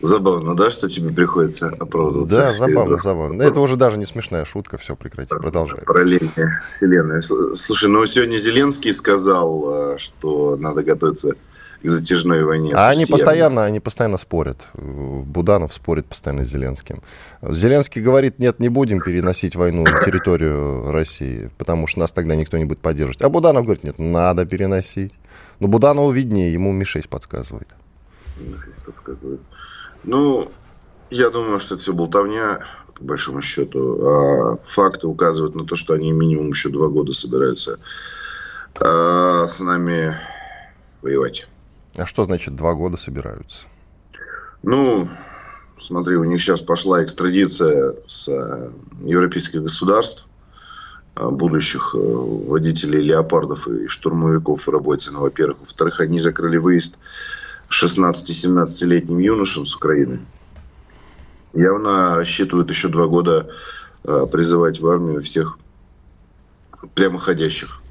Забавно, 0.00 0.54
да, 0.54 0.70
что 0.70 0.88
тебе 0.88 1.10
приходится 1.10 1.68
оправдываться? 1.68 2.36
Да, 2.36 2.52
забавно, 2.52 2.98
забавно. 2.98 3.42
Это 3.42 3.58
уже 3.60 3.76
даже 3.76 3.98
не 3.98 4.06
смешная 4.06 4.44
шутка, 4.44 4.78
все, 4.78 4.94
прекрати, 4.94 5.34
продолжай. 5.34 5.80
Параллельная 5.80 6.62
вселенная. 6.76 7.20
Слушай, 7.20 7.88
ну 7.88 8.06
сегодня 8.06 8.36
Зеленский 8.36 8.92
сказал, 8.92 9.94
э, 9.94 9.98
что 9.98 10.56
надо 10.56 10.84
готовиться 10.84 11.34
к 11.82 11.88
затяжной 11.88 12.42
войне. 12.44 12.72
А 12.74 12.88
они 12.88 13.06
постоянно, 13.06 13.64
они 13.64 13.80
постоянно 13.80 14.18
спорят. 14.18 14.66
Буданов 14.74 15.72
спорит 15.72 16.06
постоянно 16.06 16.44
с 16.44 16.48
Зеленским. 16.48 17.02
Зеленский 17.42 18.02
говорит, 18.02 18.38
нет, 18.38 18.58
не 18.58 18.68
будем 18.68 19.00
переносить 19.00 19.54
войну 19.54 19.84
на 19.84 20.02
территорию 20.04 20.90
России, 20.90 21.50
потому 21.56 21.86
что 21.86 22.00
нас 22.00 22.12
тогда 22.12 22.34
никто 22.34 22.58
не 22.58 22.64
будет 22.64 22.80
поддерживать. 22.80 23.22
А 23.22 23.28
Буданов 23.28 23.64
говорит, 23.64 23.84
нет, 23.84 23.98
надо 23.98 24.44
переносить. 24.44 25.14
Но 25.60 25.68
Буданову 25.68 26.10
виднее, 26.10 26.52
ему 26.52 26.72
Ми-6 26.72 27.08
подсказывает. 27.08 27.68
подсказывает. 28.84 29.40
Ну, 30.04 30.50
я 31.10 31.30
думаю, 31.30 31.58
что 31.58 31.74
это 31.74 31.82
все 31.82 31.92
болтовня, 31.92 32.60
по 32.94 33.04
большому 33.04 33.40
счету. 33.40 34.06
А 34.06 34.58
факты 34.66 35.06
указывают 35.06 35.54
на 35.54 35.64
то, 35.64 35.76
что 35.76 35.94
они 35.94 36.12
минимум 36.12 36.50
еще 36.50 36.68
два 36.70 36.88
года 36.88 37.12
собираются 37.12 37.78
а, 38.80 39.46
с 39.48 39.58
нами 39.60 40.16
воевать. 41.02 41.48
А 41.98 42.06
что 42.06 42.24
значит 42.24 42.54
два 42.54 42.74
года 42.74 42.96
собираются? 42.96 43.66
Ну, 44.62 45.08
смотри, 45.78 46.16
у 46.16 46.24
них 46.24 46.40
сейчас 46.40 46.62
пошла 46.62 47.02
экстрадиция 47.02 47.94
с 48.06 48.28
э, 48.28 48.70
европейских 49.00 49.62
государств, 49.62 50.26
э, 51.16 51.28
будущих 51.28 51.94
э, 51.94 51.98
водителей 51.98 53.02
леопардов 53.02 53.66
и 53.66 53.88
штурмовиков 53.88 54.64
в 54.64 54.70
работе, 54.70 55.10
ну, 55.10 55.20
во-первых. 55.20 55.58
Во-вторых, 55.60 56.00
они 56.00 56.20
закрыли 56.20 56.58
выезд 56.58 56.98
16-17-летним 57.68 59.18
юношам 59.18 59.66
с 59.66 59.74
Украины. 59.74 60.20
Явно 61.52 62.14
рассчитывают 62.14 62.68
еще 62.70 62.88
два 62.88 63.06
года 63.06 63.50
призывать 64.04 64.80
в 64.80 64.86
армию 64.86 65.20
всех 65.22 65.58
прямоходящих. 66.94 67.82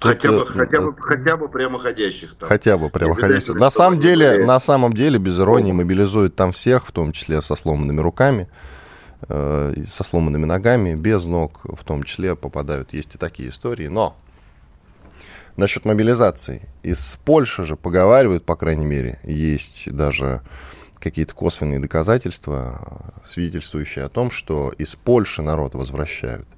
Тут, 0.00 0.12
хотя, 0.12 0.32
бы, 0.32 0.46
хотя, 0.46 0.80
бы, 0.80 0.96
хотя 0.98 1.36
бы 1.36 1.48
прямоходящих. 1.50 2.34
Там. 2.36 2.48
Хотя 2.48 2.78
бы 2.78 2.88
прямоходящих. 2.88 3.54
На 3.56 3.68
самом, 3.68 4.00
деле, 4.00 4.46
на 4.46 4.58
самом 4.58 4.94
деле, 4.94 5.18
без 5.18 5.38
иронии, 5.38 5.72
мобилизуют 5.72 6.34
там 6.34 6.52
всех, 6.52 6.86
в 6.86 6.92
том 6.92 7.12
числе 7.12 7.42
со 7.42 7.54
сломанными 7.54 8.00
руками, 8.00 8.48
э, 9.28 9.74
со 9.86 10.02
сломанными 10.02 10.46
ногами, 10.46 10.94
без 10.94 11.26
ног 11.26 11.60
в 11.64 11.84
том 11.84 12.04
числе 12.04 12.34
попадают. 12.34 12.94
Есть 12.94 13.14
и 13.16 13.18
такие 13.18 13.50
истории. 13.50 13.88
Но 13.88 14.16
насчет 15.58 15.84
мобилизации. 15.84 16.66
Из 16.82 17.18
Польши 17.22 17.66
же 17.66 17.76
поговаривают, 17.76 18.46
по 18.46 18.56
крайней 18.56 18.86
мере, 18.86 19.20
есть 19.22 19.92
даже 19.92 20.40
какие-то 20.98 21.34
косвенные 21.34 21.78
доказательства, 21.78 23.12
свидетельствующие 23.26 24.06
о 24.06 24.08
том, 24.08 24.30
что 24.30 24.72
из 24.78 24.96
Польши 24.96 25.42
народ 25.42 25.74
возвращают. 25.74 26.48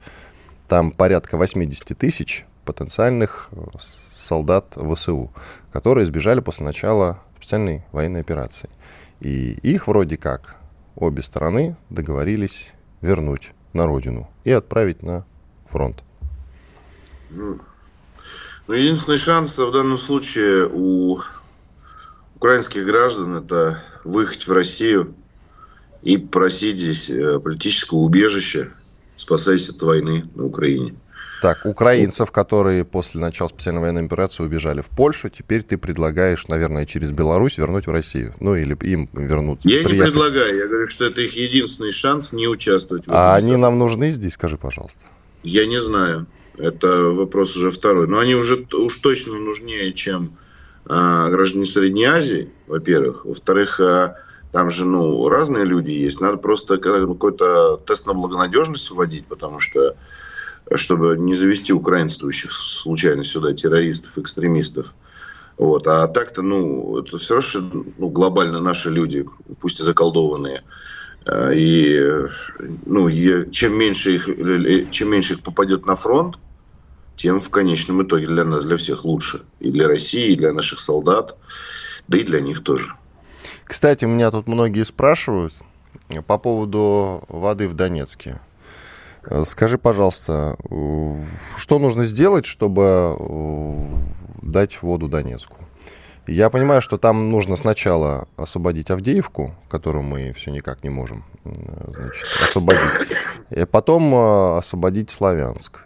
Там 0.69 0.93
порядка 0.93 1.37
80 1.37 1.99
тысяч 1.99 2.45
потенциальных 2.65 3.49
э, 3.53 3.61
солдат 4.13 4.77
ВСУ, 4.77 5.31
которые 5.73 6.07
сбежали 6.07 6.41
после 6.41 6.65
начала 6.65 7.21
специальной 7.37 7.85
военной 7.93 8.21
операции. 8.21 8.71
И 9.21 9.53
их 9.63 9.89
вроде 9.89 10.17
как 10.17 10.57
обе 10.97 11.23
стороны 11.23 11.77
договорились 11.91 12.73
вернуть 13.01 13.51
на 13.73 13.87
родину 13.87 14.31
и 14.45 14.51
отправить 14.51 15.03
на 15.03 15.25
фронт. 15.69 16.03
Ну, 17.31 17.59
единственный 18.69 19.19
шанс 19.19 19.59
в 19.59 19.73
данном 19.73 19.99
случае 19.99 20.69
у 20.71 21.21
украинских 22.37 22.85
граждан 22.85 23.37
это 23.37 23.83
выехать 24.05 24.47
в 24.47 24.53
Россию 24.53 25.15
и 26.03 26.17
просить 26.17 26.79
здесь 26.79 27.09
э, 27.09 27.39
политического 27.39 27.99
убежища, 27.99 28.71
спасаясь 29.17 29.69
от 29.69 29.81
войны 29.83 30.29
на 30.35 30.47
Украине. 30.47 30.97
Так, 31.43 31.67
украинцев, 31.67 32.31
которые 32.31 32.85
после 32.85 33.21
начала 33.21 33.49
специальной 33.49 33.81
военной 33.81 34.05
операции 34.05 34.45
убежали 34.45 34.81
в 34.81 34.87
Польшу, 34.87 35.29
теперь 35.29 35.65
ты 35.65 35.77
предлагаешь, 35.77 36.47
наверное, 36.47 36.87
через 36.87 37.11
Беларусь 37.11 37.59
вернуть 37.59 37.89
в 37.89 37.91
Россию. 37.91 38.33
Ну, 38.39 38.55
или 38.55 38.77
им 38.83 39.09
вернуться. 39.13 39.69
Я 39.69 39.83
приехать. 39.83 39.93
не 39.93 40.03
предлагаю, 40.03 40.57
я 40.57 40.69
говорю, 40.69 40.89
что 40.89 41.05
это 41.05 41.21
их 41.21 41.37
единственный 41.37 41.91
шанс 41.91 42.31
не 42.31 42.47
участвовать 42.47 43.09
в 43.09 43.13
А 43.13 43.35
они 43.35 43.57
нам 43.57 43.77
нужны 43.77 44.13
здесь, 44.13 44.35
скажи, 44.35 44.57
пожалуйста. 44.57 45.01
Я 45.43 45.67
не 45.67 45.81
знаю. 45.81 46.27
Это 46.59 47.11
вопрос 47.11 47.57
уже 47.57 47.73
второй. 47.73 48.07
Но 48.07 48.21
они 48.21 48.37
уже 48.37 48.65
уж 48.75 48.97
точно 48.99 49.35
нужнее, 49.35 49.93
чем 49.95 50.31
а, 50.87 51.29
граждане 51.29 51.65
Средней 51.65 52.05
Азии, 52.05 52.51
во-первых. 52.69 53.25
Во-вторых, 53.25 53.81
а, 53.81 54.15
там 54.53 54.71
же, 54.71 54.85
ну, 54.85 55.29
разные 55.29 55.65
люди 55.65 55.91
есть. 55.91 56.21
Надо 56.21 56.37
просто 56.37 56.79
какой-то 56.79 57.79
тест 57.79 58.07
на 58.07 58.15
благонадежность 58.15 58.93
вводить, 58.93 59.27
потому 59.27 59.59
что 59.59 59.97
чтобы 60.75 61.17
не 61.19 61.35
завести 61.35 61.73
украинствующих 61.73 62.53
случайно 62.53 63.25
сюда 63.25 63.53
террористов, 63.53 64.17
экстремистов. 64.17 64.95
Вот. 65.59 65.87
А 65.87 66.07
так-то, 66.09 66.43
ну, 66.43 66.99
это 66.99 67.19
все 67.19 67.37
равно 67.37 67.85
ну, 67.99 68.09
глобально 68.09 68.61
наши 68.61 68.91
люди, 68.91 69.27
пусть 69.61 69.81
и 69.81 69.83
заколдованные. 69.83 70.63
А, 71.27 71.51
и, 71.53 72.01
ну, 72.87 73.09
и 73.09 73.51
чем, 73.51 73.77
меньше 73.77 74.15
их, 74.15 74.91
чем 74.91 75.11
меньше 75.11 75.35
их 75.35 75.43
попадет 75.43 75.87
на 75.87 75.95
фронт, 75.95 76.37
тем 77.17 77.41
в 77.41 77.51
конечном 77.51 78.03
итоге 78.03 78.27
для 78.27 78.45
нас, 78.45 78.65
для 78.65 78.77
всех 78.77 79.05
лучше. 79.05 79.43
И 79.61 79.71
для 79.71 79.87
России, 79.87 80.33
и 80.33 80.37
для 80.37 80.53
наших 80.53 80.81
солдат, 80.81 81.37
да 82.09 82.19
и 82.19 82.25
для 82.25 82.41
них 82.41 82.63
тоже. 82.63 82.95
Кстати, 83.65 84.05
меня 84.05 84.31
тут 84.31 84.49
многие 84.49 84.85
спрашивают 84.85 85.53
по 86.27 86.39
поводу 86.39 87.25
воды 87.29 87.69
в 87.69 87.75
Донецке. 87.75 88.41
Скажи, 89.45 89.79
пожалуйста, 89.79 90.57
что 91.57 91.79
нужно 91.79 92.05
сделать, 92.05 92.47
чтобы 92.47 93.17
дать 94.43 94.83
воду 94.83 95.09
Донецку? 95.09 95.59
Я 96.27 96.51
понимаю, 96.51 96.83
что 96.83 96.99
там 96.99 97.31
нужно 97.31 97.57
сначала 97.57 98.29
освободить 98.37 98.91
Авдеевку, 98.91 99.55
которую 99.69 100.05
мы 100.05 100.33
все 100.35 100.53
никак 100.53 100.85
не 100.85 100.91
можем 100.91 101.25
значит, 101.45 102.25
освободить, 102.41 102.83
и 103.51 103.65
потом 103.65 104.15
э, 104.15 104.59
освободить 104.59 105.11
Славянск. 105.11 105.81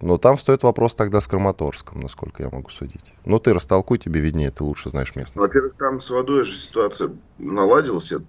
Но 0.00 0.16
там 0.18 0.38
стоит 0.38 0.62
вопрос 0.62 0.94
тогда 0.94 1.20
с 1.20 1.26
Краматорском, 1.26 2.00
насколько 2.00 2.42
я 2.42 2.48
могу 2.50 2.70
судить. 2.70 3.04
Ну, 3.24 3.38
ты 3.38 3.52
растолкуй, 3.52 3.98
тебе 3.98 4.20
виднее, 4.20 4.50
ты 4.50 4.64
лучше 4.64 4.90
знаешь 4.90 5.14
место. 5.14 5.38
Во-первых, 5.38 5.74
там 5.78 6.00
с 6.00 6.08
водой 6.08 6.44
же 6.44 6.56
ситуация 6.56 7.10
наладилась. 7.38 8.10
Я 8.10 8.20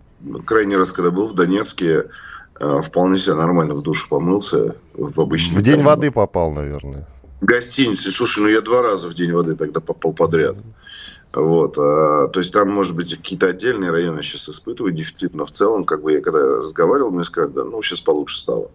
крайний 0.46 0.76
раз, 0.76 0.92
когда 0.92 1.12
был 1.12 1.30
в 1.30 1.34
Донецке, 1.34 1.88
э, 1.88 2.04
вполне 2.82 3.18
себе 3.18 3.36
нормально 3.36 3.74
в 3.74 3.82
душ 3.82 4.08
помылся. 4.08 4.76
В, 4.94 5.20
обычный 5.20 5.58
в 5.58 5.62
день 5.62 5.78
там, 5.78 5.86
воды 5.86 6.12
попал, 6.12 6.52
наверное. 6.52 7.08
В 7.42 7.46
гостинице. 7.46 8.12
Слушай, 8.12 8.44
ну 8.44 8.50
я 8.50 8.62
два 8.62 8.82
раза 8.82 9.08
в 9.08 9.14
день 9.14 9.32
воды 9.32 9.56
тогда 9.56 9.80
попал 9.80 10.14
подряд. 10.14 10.56
Вот, 11.34 11.78
а, 11.80 12.28
то 12.28 12.40
есть 12.40 12.54
там, 12.54 12.70
может 12.70 12.96
быть, 12.96 13.16
какие-то 13.16 13.48
отдельные 13.48 13.90
районы 13.90 14.22
сейчас 14.22 14.50
испытывают 14.50 14.96
дефицит, 14.96 15.34
но 15.34 15.48
в 15.48 15.52
целом, 15.52 15.84
как 15.84 16.04
бы 16.04 16.12
я 16.12 16.22
когда 16.22 16.40
разговаривал, 16.40 17.10
мне 17.10 17.24
сказали, 17.24 17.52
да, 17.52 17.64
ну, 17.64 17.82
сейчас 17.82 18.02
получше 18.02 18.40
стало 18.40 18.70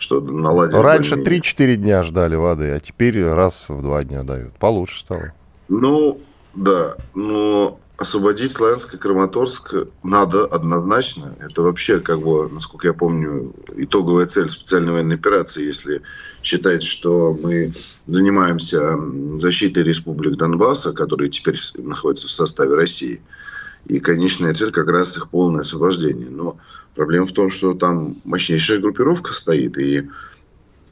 что 0.00 0.20
наладили. 0.20 0.78
Раньше 0.78 1.16
3-4 1.16 1.76
дня 1.76 2.02
ждали 2.02 2.34
воды, 2.34 2.70
а 2.70 2.80
теперь 2.80 3.22
раз 3.22 3.68
в 3.68 3.82
два 3.82 4.02
дня 4.02 4.22
дают. 4.22 4.54
Получше 4.54 5.00
стало. 5.00 5.32
Ну, 5.68 6.18
да, 6.54 6.94
но 7.14 7.78
освободить 8.00 8.52
Славянск 8.52 8.94
и 8.94 8.98
Краматорск 8.98 9.74
надо 10.02 10.46
однозначно. 10.46 11.36
Это 11.38 11.62
вообще, 11.62 12.00
как 12.00 12.20
бы, 12.20 12.48
насколько 12.48 12.88
я 12.88 12.94
помню, 12.94 13.54
итоговая 13.76 14.26
цель 14.26 14.48
специальной 14.48 14.92
военной 14.92 15.16
операции, 15.16 15.66
если 15.66 16.02
считать, 16.42 16.82
что 16.82 17.38
мы 17.40 17.72
занимаемся 18.06 18.98
защитой 19.38 19.82
республик 19.82 20.36
Донбасса, 20.36 20.92
которые 20.92 21.30
теперь 21.30 21.60
находятся 21.76 22.26
в 22.26 22.32
составе 22.32 22.74
России. 22.74 23.20
И 23.86 24.00
конечная 24.00 24.54
цель 24.54 24.72
как 24.72 24.88
раз 24.88 25.16
их 25.16 25.28
полное 25.28 25.60
освобождение. 25.60 26.28
Но 26.30 26.58
Проблема 26.94 27.26
в 27.26 27.32
том, 27.32 27.50
что 27.50 27.74
там 27.74 28.16
мощнейшая 28.24 28.78
группировка 28.78 29.32
стоит, 29.32 29.78
и 29.78 30.08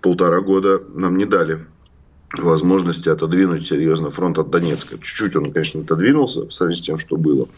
полтора 0.00 0.40
года 0.40 0.80
нам 0.94 1.16
не 1.18 1.24
дали 1.24 1.66
возможности 2.32 3.08
отодвинуть 3.08 3.64
серьезно 3.64 4.10
фронт 4.10 4.38
от 4.38 4.50
Донецка. 4.50 4.98
Чуть-чуть 4.98 5.36
он, 5.36 5.52
конечно, 5.52 5.80
отодвинулся 5.80 6.46
в 6.46 6.52
сравнении 6.52 6.80
с 6.80 6.84
тем, 6.84 6.98
что 6.98 7.16
было. 7.16 7.48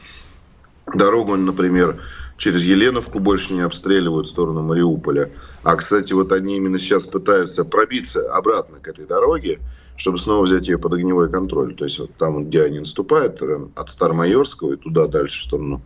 Дорогу, 0.94 1.36
например, 1.36 2.00
через 2.36 2.62
Еленовку 2.62 3.18
больше 3.18 3.52
не 3.52 3.60
обстреливают 3.60 4.26
в 4.26 4.30
сторону 4.30 4.62
Мариуполя. 4.62 5.30
А, 5.62 5.76
кстати, 5.76 6.12
вот 6.12 6.32
они 6.32 6.56
именно 6.56 6.78
сейчас 6.78 7.04
пытаются 7.06 7.64
пробиться 7.64 8.32
обратно 8.32 8.78
к 8.80 8.88
этой 8.88 9.06
дороге, 9.06 9.58
чтобы 9.96 10.18
снова 10.18 10.44
взять 10.44 10.66
ее 10.66 10.78
под 10.78 10.94
огневой 10.94 11.30
контроль. 11.30 11.74
То 11.74 11.84
есть 11.84 11.98
вот 11.98 12.14
там, 12.16 12.46
где 12.46 12.64
они 12.64 12.80
наступают, 12.80 13.40
от 13.74 13.90
Старомайорского 13.90 14.72
и 14.72 14.76
туда 14.76 15.06
дальше 15.06 15.42
в 15.42 15.44
сторону 15.44 15.82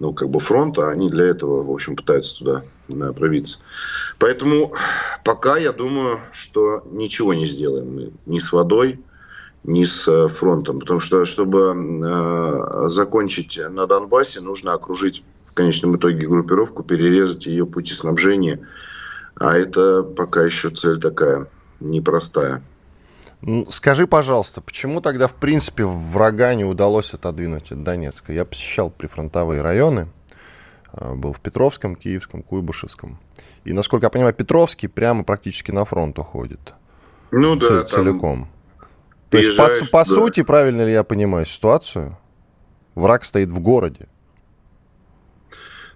ну, 0.00 0.14
как 0.14 0.30
бы 0.30 0.40
фронта, 0.40 0.88
они 0.88 1.10
для 1.10 1.26
этого, 1.26 1.62
в 1.62 1.70
общем, 1.70 1.94
пытаются 1.94 2.38
туда 2.38 2.64
да, 2.88 3.12
пробиться. 3.12 3.60
Поэтому 4.18 4.72
пока 5.24 5.58
я 5.58 5.72
думаю, 5.72 6.18
что 6.32 6.82
ничего 6.90 7.34
не 7.34 7.46
сделаем 7.46 7.94
мы 7.94 8.12
ни 8.26 8.38
с 8.38 8.50
водой, 8.50 8.98
ни 9.62 9.84
с 9.84 10.08
э, 10.08 10.28
фронтом. 10.28 10.80
Потому 10.80 11.00
что, 11.00 11.26
чтобы 11.26 11.74
э, 11.76 12.88
закончить 12.88 13.60
на 13.70 13.86
Донбассе, 13.86 14.40
нужно 14.40 14.72
окружить 14.72 15.22
в 15.46 15.52
конечном 15.52 15.96
итоге 15.96 16.26
группировку, 16.26 16.82
перерезать 16.82 17.44
ее 17.44 17.66
пути 17.66 17.92
снабжения. 17.92 18.66
А 19.36 19.54
это 19.54 20.02
пока 20.02 20.44
еще 20.44 20.70
цель 20.70 20.98
такая 20.98 21.46
непростая. 21.78 22.62
Скажи, 23.68 24.06
пожалуйста, 24.06 24.60
почему 24.60 25.00
тогда, 25.00 25.26
в 25.26 25.34
принципе, 25.34 25.84
врага 25.84 26.54
не 26.54 26.64
удалось 26.64 27.14
отодвинуть 27.14 27.72
от 27.72 27.82
Донецка? 27.82 28.32
Я 28.32 28.44
посещал 28.44 28.90
прифронтовые 28.90 29.62
районы, 29.62 30.08
а, 30.92 31.14
был 31.14 31.32
в 31.32 31.40
Петровском, 31.40 31.96
Киевском, 31.96 32.42
Куйбышевском. 32.42 33.18
И, 33.64 33.72
насколько 33.72 34.06
я 34.06 34.10
понимаю, 34.10 34.34
Петровский 34.34 34.88
прямо 34.88 35.24
практически 35.24 35.70
на 35.70 35.86
фронт 35.86 36.18
уходит. 36.18 36.74
Ну 37.30 37.56
да. 37.56 37.84
Целиком. 37.84 38.48
То 39.30 39.38
есть, 39.38 39.56
по, 39.56 39.68
по 39.90 39.98
да. 39.98 40.04
сути, 40.04 40.42
правильно 40.42 40.82
ли 40.82 40.92
я 40.92 41.04
понимаю 41.04 41.46
ситуацию? 41.46 42.18
Враг 42.94 43.24
стоит 43.24 43.48
в 43.48 43.60
городе. 43.60 44.08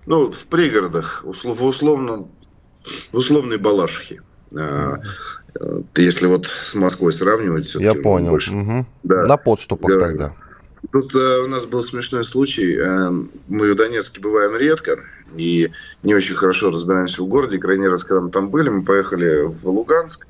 Ну, 0.07 0.33
в 0.33 0.47
пригородах, 0.47 1.23
услов, 1.25 1.61
условно, 1.61 2.27
в 3.13 3.17
условной 3.17 3.59
Балашихе. 3.59 4.23
Если 5.97 6.27
вот 6.27 6.47
с 6.47 6.75
Москвой 6.75 7.13
сравнивать... 7.13 7.75
Я 7.77 7.95
понял. 7.95 8.31
Больше, 8.31 8.53
угу. 8.53 8.87
да, 9.03 9.23
На 9.25 9.37
подступах 9.37 9.95
да. 9.95 9.99
тогда. 9.99 10.33
Тут 10.93 11.15
э, 11.15 11.41
у 11.45 11.49
нас 11.49 11.67
был 11.67 11.83
смешной 11.83 12.25
случай. 12.25 12.77
Э, 12.77 13.11
мы 13.49 13.73
в 13.73 13.77
Донецке 13.77 14.21
бываем 14.21 14.57
редко 14.57 14.99
и 15.37 15.71
не 16.03 16.15
очень 16.15 16.35
хорошо 16.35 16.71
разбираемся 16.71 17.23
в 17.23 17.27
городе. 17.27 17.59
Крайний 17.59 17.89
раз, 17.89 18.05
когда 18.05 18.21
мы 18.21 18.31
там 18.31 18.51
были, 18.51 18.69
мы 18.69 18.83
поехали 18.83 19.45
в 19.47 19.67
Луганск. 19.69 20.27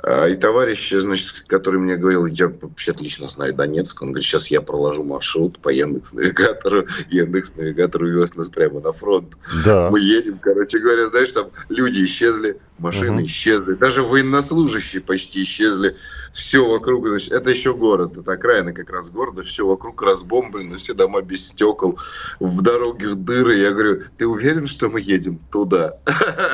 А, 0.00 0.26
и 0.28 0.36
товарищ, 0.36 0.92
значит, 0.92 1.44
который 1.48 1.80
мне 1.80 1.96
говорил, 1.96 2.26
я 2.26 2.48
вообще 2.48 2.92
отлично 2.92 3.26
знаю 3.26 3.52
Донецк, 3.52 4.00
он 4.00 4.12
говорит, 4.12 4.26
сейчас 4.26 4.46
я 4.46 4.60
проложу 4.60 5.02
маршрут 5.02 5.58
по 5.58 5.70
Яндекс-навигатору, 5.70 6.86
Яндекс-навигатор 7.10 8.02
увез 8.02 8.36
нас 8.36 8.48
прямо 8.48 8.80
на 8.80 8.92
фронт. 8.92 9.34
Да. 9.64 9.90
Мы 9.90 10.00
едем, 10.00 10.38
короче 10.40 10.78
говоря, 10.78 11.06
знаешь, 11.08 11.32
там 11.32 11.48
люди 11.68 12.04
исчезли, 12.04 12.58
машины 12.78 13.18
угу. 13.18 13.26
исчезли, 13.26 13.74
даже 13.74 14.02
военнослужащие 14.02 15.02
почти 15.02 15.42
исчезли 15.42 15.96
все 16.38 16.64
вокруг, 16.64 17.08
значит, 17.08 17.32
это 17.32 17.50
еще 17.50 17.74
город, 17.74 18.16
это 18.16 18.32
окраина 18.32 18.72
как 18.72 18.90
раз 18.90 19.10
города, 19.10 19.42
все 19.42 19.66
вокруг 19.66 20.00
разбомблено, 20.02 20.76
все 20.76 20.94
дома 20.94 21.20
без 21.20 21.48
стекол, 21.48 21.98
в 22.38 22.62
дороге 22.62 23.14
дыры. 23.14 23.58
Я 23.58 23.72
говорю, 23.72 24.02
ты 24.16 24.26
уверен, 24.26 24.66
что 24.66 24.88
мы 24.88 25.00
едем 25.00 25.40
туда? 25.50 25.96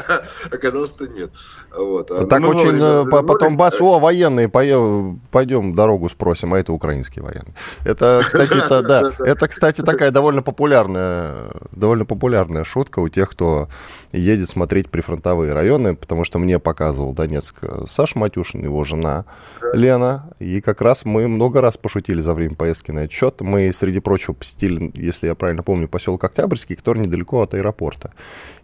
Оказалось, 0.50 0.90
что 0.90 1.06
нет. 1.06 1.30
Вот. 1.76 2.10
А 2.10 2.26
так 2.26 2.46
очень, 2.46 2.78
э, 2.80 3.04
потом 3.04 3.56
бац, 3.56 3.80
о, 3.80 3.98
военные, 3.98 4.48
пойдем 4.48 5.74
дорогу 5.74 6.08
спросим, 6.08 6.54
а 6.54 6.58
это 6.58 6.72
украинские 6.72 7.24
военные. 7.24 7.54
Это, 7.84 8.22
кстати, 8.26 8.56
это, 8.56 8.82
да, 8.82 9.10
это, 9.18 9.48
кстати, 9.48 9.82
такая 9.82 10.10
довольно 10.10 10.42
популярная, 10.42 11.50
довольно 11.72 12.04
популярная 12.06 12.64
шутка 12.64 13.00
у 13.00 13.08
тех, 13.08 13.30
кто 13.30 13.68
едет 14.12 14.48
смотреть 14.48 14.90
прифронтовые 14.90 15.52
районы, 15.52 15.96
потому 15.96 16.13
что 16.22 16.38
мне 16.38 16.60
показывал 16.60 17.12
Донецк 17.12 17.56
Саш 17.86 18.14
Матюшин, 18.14 18.62
его 18.62 18.84
жена, 18.84 19.24
Лена, 19.72 20.30
и 20.38 20.60
как 20.60 20.80
раз 20.80 21.04
мы 21.04 21.26
много 21.26 21.60
раз 21.60 21.76
пошутили 21.76 22.20
за 22.20 22.34
время 22.34 22.54
поездки 22.54 22.92
на 22.92 23.00
этот 23.00 23.12
счет. 23.12 23.40
Мы, 23.40 23.72
среди 23.72 23.98
прочего, 23.98 24.34
посетили, 24.34 24.92
если 24.94 25.26
я 25.26 25.34
правильно 25.34 25.64
помню, 25.64 25.88
поселок 25.88 26.22
Октябрьский, 26.22 26.76
который 26.76 27.00
недалеко 27.00 27.42
от 27.42 27.54
аэропорта. 27.54 28.12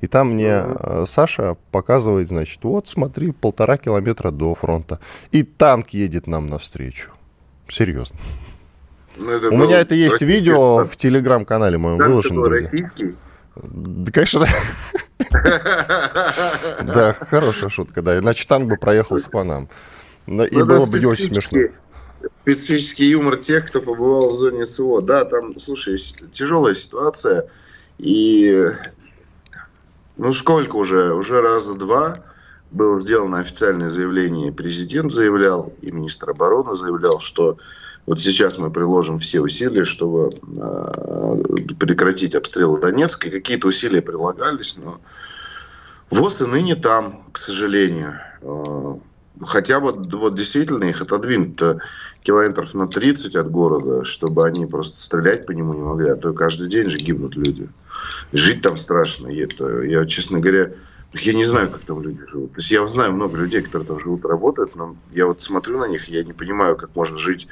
И 0.01 0.07
там 0.07 0.35
мне 0.35 0.49
uh-huh. 0.49 1.07
Саша 1.07 1.57
показывает, 1.73 2.29
значит, 2.29 2.63
вот 2.63 2.87
смотри, 2.87 3.33
полтора 3.33 3.77
километра 3.79 4.31
до 4.31 4.55
фронта. 4.55 5.01
И 5.33 5.43
танк 5.43 5.89
едет 5.91 6.29
нам 6.29 6.47
навстречу. 6.47 7.11
Серьезно. 7.69 8.17
Ну, 9.17 9.33
У 9.51 9.57
меня 9.57 9.81
это 9.81 9.95
есть 9.95 10.23
видео 10.23 10.85
в 10.85 10.97
телеграм-канале 10.97 11.79
моем 11.79 11.99
выложено, 11.99 12.45
друзья. 12.45 12.71
Да, 13.63 14.13
конечно. 14.13 14.47
Да, 16.83 17.13
хорошая 17.13 17.71
шутка, 17.71 18.03
да. 18.03 18.19
Иначе 18.19 18.47
танк 18.47 18.69
бы 18.69 18.77
проехался 18.77 19.31
по 19.31 19.45
нам. 19.45 19.69
И 20.27 20.31
ну, 20.31 20.67
было 20.67 20.87
бы 20.87 20.99
не 20.99 21.07
очень 21.07 21.27
смешно. 21.27 21.59
Специфический 22.43 23.07
юмор 23.11 23.37
тех, 23.37 23.67
кто 23.67 23.81
побывал 23.81 24.35
в 24.35 24.39
зоне 24.39 24.67
СВО. 24.67 25.03
Да, 25.03 25.25
там, 25.25 25.59
слушай, 25.59 25.97
тяжелая 26.33 26.75
ситуация. 26.75 27.47
И 27.99 28.67
ну 30.17 30.35
сколько 30.35 30.77
уже? 30.77 31.15
Уже 31.15 31.41
раза 31.41 31.75
два 31.75 32.19
было 32.71 33.01
сделано 33.01 33.39
официальное 33.39 33.91
заявление, 33.91 34.53
президент 34.53 35.13
заявлял, 35.13 35.73
и 35.81 35.91
министр 35.91 36.31
обороны 36.31 36.75
заявлял, 36.75 37.21
что 37.21 37.57
вот 38.07 38.21
сейчас 38.21 38.59
мы 38.59 38.71
приложим 38.71 39.19
все 39.19 39.41
усилия, 39.41 39.85
чтобы 39.85 40.35
э, 40.57 41.43
прекратить 41.79 42.35
обстрелы 42.35 42.81
Донецка. 42.81 43.29
И 43.29 43.31
какие-то 43.31 43.69
усилия 43.69 44.03
прилагались, 44.03 44.77
но 44.77 45.01
ВОЗ 46.11 46.41
и 46.41 46.45
ныне 46.47 46.77
там, 46.77 47.25
к 47.33 47.39
сожалению. 47.39 48.15
Э, 48.43 48.97
хотя 49.43 49.81
вот, 49.81 50.13
вот 50.13 50.35
действительно 50.35 50.85
их 50.85 51.03
отодвинуть 51.03 51.59
километров 52.23 52.75
на 52.75 52.87
30 52.89 53.37
от 53.37 53.51
города, 53.51 54.05
чтобы 54.05 54.47
они 54.47 54.67
просто 54.67 55.01
стрелять 55.01 55.47
по 55.47 55.53
нему 55.53 55.75
не 55.75 55.83
могли, 55.83 56.11
а 56.11 56.17
то 56.17 56.33
каждый 56.33 56.69
день 56.69 56.89
же 56.89 56.99
гибнут 56.99 57.37
люди. 57.37 57.69
Жить 58.33 58.63
там 58.63 58.77
страшно. 58.77 59.29
Это, 59.29 59.83
я, 59.83 60.05
честно 60.07 60.41
говоря, 60.41 60.73
я 61.13 61.35
не 61.35 61.45
знаю, 61.45 61.71
как 61.71 61.81
там 61.81 62.01
люди 62.03 62.25
живут. 62.29 62.53
То 62.53 62.59
есть 62.59 62.71
я 62.71 62.87
знаю 62.87 63.13
много 63.13 63.37
людей, 63.37 63.63
которые 63.63 63.87
там 63.87 63.99
живут 63.99 64.25
работают, 64.25 64.77
но 64.77 64.97
я 65.11 65.27
вот 65.27 65.43
смотрю 65.43 65.79
на 65.79 65.89
них, 65.89 66.09
я 66.09 66.23
не 66.23 66.33
понимаю, 66.33 66.77
как 66.77 66.95
можно 66.95 67.19
жить 67.19 67.49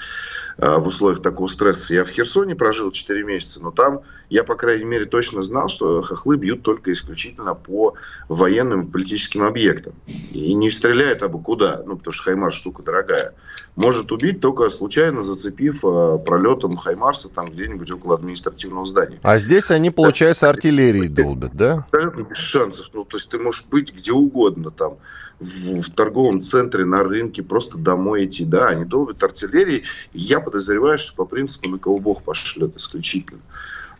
э, 0.58 0.78
в 0.78 0.86
условиях 0.86 1.22
такого 1.22 1.48
стресса. 1.48 1.94
Я 1.94 2.04
в 2.04 2.08
Херсоне 2.08 2.54
прожил 2.54 2.92
4 2.92 3.24
месяца, 3.24 3.60
но 3.60 3.70
там 3.72 4.02
я, 4.30 4.44
по 4.44 4.54
крайней 4.56 4.84
мере, 4.84 5.06
точно 5.06 5.42
знал, 5.42 5.68
что 5.68 6.02
хохлы 6.02 6.36
бьют 6.36 6.62
только 6.62 6.92
исключительно 6.92 7.54
по 7.54 7.94
военным 8.28 8.82
и 8.82 8.90
политическим 8.90 9.42
объектам. 9.42 9.94
И 10.06 10.52
не 10.54 10.70
стреляют 10.70 11.22
абы 11.22 11.40
куда, 11.40 11.82
ну, 11.86 11.96
потому 11.96 12.12
что 12.12 12.24
Хаймарс 12.24 12.54
штука 12.54 12.82
дорогая. 12.82 13.34
Может 13.76 14.12
убить 14.12 14.40
только 14.40 14.68
случайно 14.68 15.22
зацепив 15.22 15.84
э, 15.84 16.18
пролетом 16.24 16.76
Хаймарса 16.76 17.28
там 17.28 17.46
где-нибудь 17.46 17.90
около 17.90 18.16
административного 18.16 18.86
здания. 18.86 19.18
А 19.22 19.38
здесь 19.38 19.70
они, 19.70 19.90
получается, 19.90 20.48
артиллерии 20.48 21.08
долбят, 21.08 21.54
да? 21.54 21.86
Абсолютно 21.90 22.22
без 22.22 22.38
шансов. 22.38 22.90
Ну, 22.92 23.04
то 23.04 23.16
есть 23.16 23.28
ты 23.28 23.38
можешь 23.38 23.66
быть 23.66 23.94
где 23.94 24.12
угодно 24.12 24.70
там 24.70 24.98
в, 25.40 25.80
в 25.82 25.90
торговом 25.90 26.42
центре, 26.42 26.84
на 26.84 27.02
рынке, 27.02 27.42
просто 27.42 27.78
домой 27.78 28.26
идти. 28.26 28.44
Да, 28.44 28.68
они 28.68 28.84
долбят 28.84 29.22
артиллерии. 29.22 29.84
Я 30.12 30.40
подозреваю, 30.40 30.98
что 30.98 31.14
по 31.14 31.24
принципу 31.24 31.70
на 31.70 31.78
кого 31.78 31.98
Бог 31.98 32.22
пошлет 32.22 32.76
исключительно. 32.76 33.40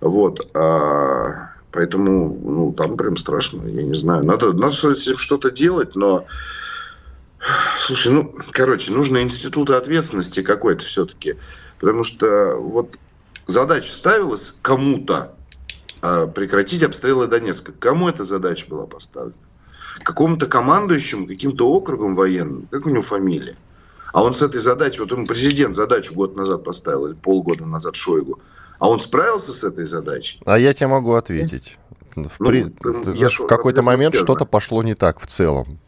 Вот. 0.01 0.51
А, 0.55 1.51
поэтому, 1.73 2.39
ну, 2.43 2.73
там 2.73 2.97
прям 2.97 3.17
страшно, 3.17 3.67
я 3.67 3.83
не 3.83 3.95
знаю. 3.95 4.25
Надо, 4.25 4.53
надо 4.53 4.75
с 4.75 4.85
этим 4.85 5.19
что-то 5.19 5.51
делать, 5.51 5.95
но... 5.97 6.27
Слушай, 7.81 8.13
ну, 8.13 8.35
короче, 8.51 8.93
нужно 8.93 9.23
институты 9.23 9.75
ответственности 9.75 10.43
какой-то 10.43 10.85
все-таки. 10.85 11.37
Потому 11.79 12.03
что 12.03 12.57
вот 12.57 12.97
задача 13.47 13.93
ставилась 13.93 14.57
кому-то 14.61 15.35
а, 16.01 16.27
прекратить 16.27 16.83
обстрелы 16.83 17.27
Донецка. 17.27 17.73
Кому 17.73 18.09
эта 18.09 18.25
задача 18.25 18.67
была 18.69 18.87
поставлена? 18.87 19.35
Какому-то 20.03 20.47
командующему, 20.47 21.27
каким-то 21.27 21.69
округом 21.71 22.15
военным, 22.15 22.69
как 22.71 22.87
у 22.87 22.91
него 22.91 23.03
фамилия? 23.03 23.57
А 24.19 24.23
он 24.23 24.35
с 24.35 24.43
этой 24.43 24.61
задачей, 24.61 25.01
вот 25.01 25.11
ему 25.13 25.27
президент 25.27 25.75
задачу 25.75 26.15
год 26.15 26.37
назад 26.37 26.65
поставил, 26.65 27.07
или 27.07 27.15
полгода 27.15 27.65
назад 27.65 27.97
Шойгу– 27.97 28.41
а 28.79 28.89
он 28.89 29.01
справился 29.01 29.53
с 29.53 29.65
этой 29.65 29.87
задачей? 29.87 30.41
А 30.47 30.59
я 30.59 30.73
тебе 30.73 30.87
могу 30.87 31.15
ответить. 31.15 31.79
В, 32.15 32.17
ну, 32.17 32.29
при... 32.39 32.73
я 33.15 33.29
в 33.29 33.47
какой-то 33.47 33.83
момент 33.83 34.15
что-то 34.15 34.45
пошло 34.45 34.83
не 34.83 34.95
так 34.95 35.21
в 35.21 35.27
целом. 35.27 35.79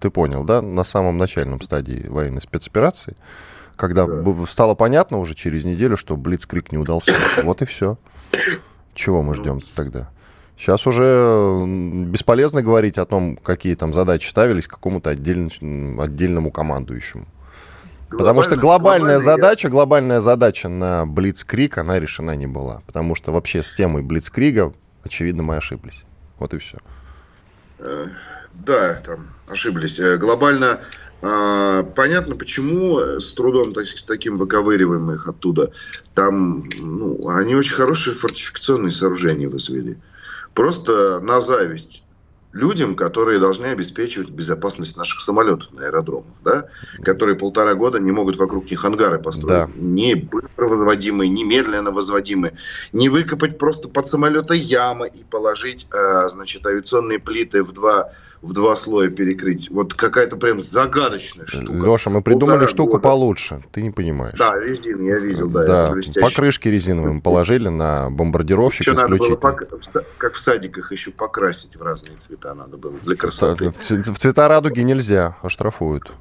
Ты 0.00 0.10
понял, 0.10 0.44
да? 0.44 0.62
На 0.62 0.84
самом 0.84 1.18
начальном 1.18 1.60
стадии 1.60 2.06
военной 2.08 2.42
спецоперации, 2.42 3.16
когда 3.76 4.06
да. 4.06 4.46
стало 4.46 4.74
понятно 4.74 5.18
уже 5.18 5.34
через 5.34 5.64
неделю, 5.64 5.96
что 5.96 6.16
Блицкрик 6.16 6.72
не 6.72 6.78
удался. 6.78 7.14
Вот 7.42 7.62
и 7.62 7.64
все. 7.64 7.98
Чего 8.94 9.22
мы 9.22 9.34
ждем 9.34 9.60
тогда? 9.74 10.10
Сейчас 10.56 10.86
уже 10.86 11.62
бесполезно 12.06 12.62
говорить 12.62 12.98
о 12.98 13.04
том, 13.04 13.36
какие 13.36 13.76
там 13.76 13.94
задачи 13.94 14.28
ставились 14.28 14.66
какому-то 14.66 15.10
отдельному 15.10 16.50
командующему. 16.50 17.26
Потому 18.10 18.42
что 18.42 18.56
глобальная 18.56 19.18
задача, 19.18 19.68
глобальная 19.68 20.20
задача 20.20 20.68
на 20.68 21.06
Блицкриг, 21.06 21.78
она 21.78 22.00
решена 22.00 22.34
не 22.36 22.46
была. 22.46 22.82
Потому 22.86 23.14
что 23.14 23.32
вообще 23.32 23.62
с 23.62 23.74
темой 23.74 24.02
Блицкрига, 24.02 24.72
очевидно, 25.02 25.42
мы 25.42 25.56
ошиблись. 25.56 26.04
Вот 26.38 26.54
и 26.54 26.58
все. 26.58 26.78
Э, 27.78 28.06
да, 28.54 28.94
там 29.04 29.28
ошиблись. 29.48 29.98
Э, 29.98 30.16
глобально 30.16 30.80
а, 31.20 31.82
понятно, 31.82 32.36
почему 32.36 32.98
с 32.98 33.32
трудом 33.32 33.72
так, 33.72 33.88
с 33.88 34.04
таким 34.04 34.38
выковыриваем 34.38 35.10
их 35.10 35.26
оттуда. 35.28 35.72
Там 36.14 36.68
ну, 36.78 37.28
они 37.28 37.56
очень 37.56 37.74
хорошие 37.74 38.14
фортификационные 38.14 38.92
сооружения 38.92 39.48
возвели. 39.48 39.98
Просто 40.54 41.20
на 41.20 41.40
зависть 41.40 42.04
людям, 42.52 42.96
которые 42.96 43.38
должны 43.38 43.66
обеспечивать 43.66 44.30
безопасность 44.30 44.96
наших 44.96 45.20
самолетов 45.20 45.72
на 45.72 45.86
аэродромах, 45.86 46.36
да, 46.42 46.66
которые 47.02 47.36
полтора 47.36 47.74
года 47.74 47.98
не 47.98 48.10
могут 48.10 48.36
вокруг 48.36 48.70
них 48.70 48.84
ангары 48.84 49.18
построить. 49.18 49.66
Да. 49.66 49.70
Не 49.76 50.14
быстро 50.14 50.68
возводимые, 50.68 51.28
не 51.28 51.44
медленно 51.44 51.90
возводимые. 51.90 52.56
Не 52.92 53.08
выкопать 53.08 53.58
просто 53.58 53.88
под 53.88 54.06
самолета 54.06 54.54
ямы 54.54 55.08
и 55.08 55.24
положить, 55.24 55.86
э, 55.92 56.28
значит, 56.28 56.66
авиационные 56.66 57.18
плиты 57.18 57.62
в 57.62 57.72
два 57.72 58.12
в 58.42 58.52
два 58.52 58.76
слоя 58.76 59.08
перекрыть. 59.08 59.70
Вот 59.70 59.94
какая-то 59.94 60.36
прям 60.36 60.60
загадочная 60.60 61.46
штука. 61.46 61.72
Леша, 61.72 62.10
мы 62.10 62.22
придумали 62.22 62.58
Полтора 62.58 62.68
штуку 62.68 62.90
года. 62.92 63.02
получше. 63.02 63.62
Ты 63.72 63.82
не 63.82 63.90
понимаешь. 63.90 64.38
Да, 64.38 64.58
резин 64.58 65.02
я 65.02 65.18
видел, 65.18 65.48
да. 65.48 65.64
Да, 65.92 65.94
покрышки 66.20 66.68
резиновые 66.68 67.20
положили 67.20 67.68
на 67.68 68.10
бомбардировщик 68.10 68.82
еще 68.82 68.92
исключительно. 68.92 69.38
Надо 69.42 69.66
было, 69.66 70.04
как 70.18 70.34
в 70.34 70.40
садиках 70.40 70.92
еще 70.92 71.10
покрасить 71.10 71.76
в 71.76 71.82
разные 71.82 72.16
цвета 72.16 72.54
надо 72.54 72.76
было 72.76 72.94
для 73.02 73.16
красоты. 73.16 73.70
В 73.72 74.18
цвета 74.18 74.48
радуги 74.48 74.80
нельзя, 74.80 75.36
оштрафуют. 75.42 76.12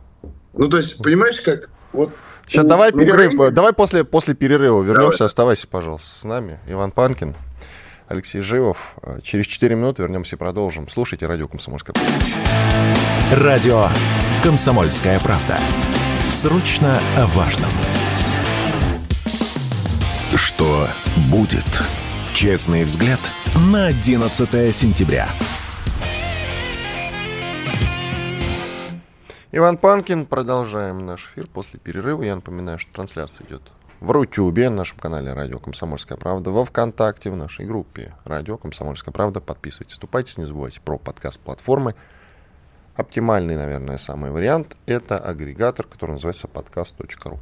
Ну, 0.54 0.70
то 0.70 0.78
есть, 0.78 0.98
понимаешь, 1.02 1.40
как 1.42 1.70
вот 1.94 2.12
Сейчас 2.48 2.64
ну, 2.64 2.70
давай 2.70 2.92
перерыв. 2.94 3.34
Украине... 3.34 3.52
Давай 3.52 3.74
после, 3.74 4.04
после 4.06 4.34
перерыва 4.34 4.82
вернемся. 4.82 5.20
Давай. 5.20 5.26
Оставайся, 5.28 5.68
пожалуйста, 5.68 6.20
с 6.20 6.24
нами. 6.24 6.60
Иван 6.68 6.92
Панкин. 6.92 7.36
Алексей 8.08 8.42
Живов. 8.42 8.96
Через 9.22 9.48
4 9.48 9.76
минуты 9.76 10.02
вернемся 10.02 10.36
и 10.36 10.40
продолжим. 10.40 10.88
Слушайте 10.88 11.26
радио 11.28 11.48
«Комсомольская 11.48 11.94
правда». 11.94 12.26
Радио 13.34 13.86
«Комсомольская 14.44 15.20
правда». 15.20 15.60
Срочно 16.30 17.00
о 17.18 17.26
важном. 17.28 17.70
Что 20.36 20.88
будет? 21.30 21.66
Честный 22.34 22.84
взгляд 22.84 23.20
на 23.72 23.88
11 23.88 24.74
сентября. 24.74 25.28
Иван 29.52 29.78
Панкин. 29.78 30.26
Продолжаем 30.26 31.06
наш 31.06 31.26
эфир 31.34 31.48
после 31.48 31.80
перерыва. 31.80 32.24
Я 32.24 32.36
напоминаю, 32.36 32.80
что 32.80 32.92
трансляция 32.94 33.48
идет 33.48 33.64
в 34.00 34.12
Рутюбе, 34.12 34.70
на 34.70 34.78
нашем 34.78 35.00
канале 35.00 35.34
Радио 35.34 35.60
Комсомольская 35.60 36.18
правда, 36.18 36.52
во 36.52 36.66
Вконтакте, 36.66 37.32
в 37.32 37.36
нашей 37.36 37.66
группе 37.66 38.14
Радио 38.26 38.58
Комсомольская 38.58 39.12
правда. 39.12 39.42
Подписывайтесь, 39.42 39.94
вступайте, 39.94 40.40
не 40.40 40.46
забывайте 40.46 40.82
про 40.82 40.98
подкаст-платформы. 40.98 41.96
Оптимальный, 42.96 43.56
наверное, 43.56 43.98
самый 43.98 44.32
вариант– 44.32 44.76
это 44.86 45.18
агрегатор, 45.18 45.86
который 45.86 46.14
называется 46.14 46.48
podcast.ru. 46.48 47.40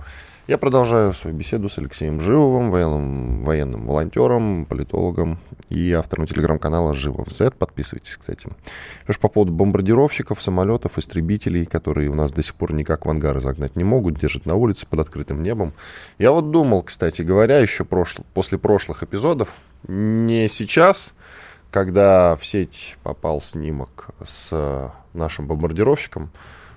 Я 0.47 0.59
продолжаю 0.59 1.11
свою 1.15 1.35
беседу 1.35 1.69
с 1.69 1.79
Алексеем 1.79 2.21
Живовым, 2.21 2.69
военным, 2.69 3.41
военным 3.41 3.87
волонтером, 3.87 4.67
политологом 4.67 5.39
и 5.69 5.91
автором 5.91 6.27
телеграм-канала 6.27 6.93
Живов 6.93 7.31
Z. 7.31 7.49
Подписывайтесь, 7.57 8.15
кстати. 8.15 8.47
Лишь 9.07 9.17
по 9.17 9.27
поводу 9.27 9.51
бомбардировщиков, 9.53 10.39
самолетов, 10.39 10.99
истребителей, 10.99 11.65
которые 11.65 12.11
у 12.11 12.13
нас 12.13 12.31
до 12.31 12.43
сих 12.43 12.53
пор 12.53 12.73
никак 12.73 13.07
в 13.07 13.09
ангары 13.09 13.41
загнать 13.41 13.75
не 13.75 13.83
могут, 13.83 14.19
держат 14.19 14.45
на 14.45 14.53
улице 14.53 14.85
под 14.85 14.99
открытым 14.99 15.41
небом. 15.41 15.73
Я 16.19 16.31
вот 16.31 16.51
думал, 16.51 16.83
кстати 16.83 17.23
говоря, 17.23 17.57
еще 17.57 17.83
прошл... 17.83 18.23
после 18.35 18.59
прошлых 18.59 19.01
эпизодов, 19.01 19.49
не 19.87 20.47
сейчас, 20.47 21.13
когда 21.71 22.35
в 22.35 22.45
сеть 22.45 22.97
попал 23.01 23.41
снимок 23.41 24.09
с 24.23 24.93
нашим 25.15 25.47
бомбардировщиком, 25.47 26.29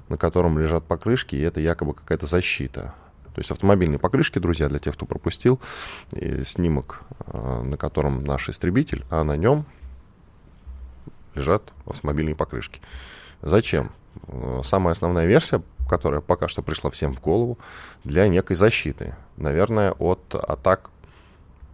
на 0.08 0.16
котором 0.16 0.58
лежат 0.58 0.84
покрышки, 0.84 1.36
и 1.36 1.42
это 1.42 1.60
якобы 1.60 1.92
какая-то 1.92 2.24
защита 2.24 2.94
то 3.38 3.40
есть 3.40 3.52
автомобильные 3.52 4.00
покрышки, 4.00 4.40
друзья, 4.40 4.68
для 4.68 4.80
тех, 4.80 4.94
кто 4.94 5.06
пропустил, 5.06 5.60
снимок, 6.42 7.02
э, 7.26 7.62
на 7.62 7.76
котором 7.76 8.24
наш 8.24 8.48
истребитель, 8.48 9.04
а 9.10 9.22
на 9.22 9.36
нем 9.36 9.64
лежат 11.36 11.72
автомобильные 11.86 12.34
покрышки. 12.34 12.80
Зачем? 13.40 13.92
Э, 14.26 14.62
самая 14.64 14.90
основная 14.90 15.26
версия, 15.26 15.62
которая 15.88 16.20
пока 16.20 16.48
что 16.48 16.62
пришла 16.62 16.90
всем 16.90 17.14
в 17.14 17.20
голову, 17.20 17.58
для 18.02 18.26
некой 18.26 18.56
защиты. 18.56 19.14
Наверное, 19.36 19.92
от 19.92 20.34
атак 20.34 20.90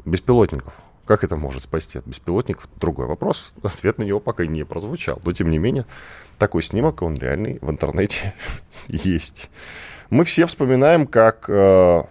беспилотников. 0.04 0.74
Как 1.06 1.24
это 1.24 1.38
может 1.38 1.62
спасти 1.62 1.96
от 1.96 2.04
беспилотников? 2.04 2.68
Другой 2.76 3.06
вопрос. 3.06 3.54
Ответ 3.62 3.96
на 3.96 4.02
него 4.02 4.20
пока 4.20 4.44
не 4.44 4.64
прозвучал. 4.64 5.18
Но, 5.24 5.32
тем 5.32 5.50
не 5.50 5.56
менее, 5.56 5.86
такой 6.36 6.62
снимок, 6.62 7.00
он 7.00 7.14
реальный 7.14 7.58
в 7.62 7.70
интернете 7.70 8.34
есть. 8.88 9.48
Мы 10.10 10.24
все 10.24 10.46
вспоминаем, 10.46 11.06
как 11.06 11.46
э, 11.48 12.02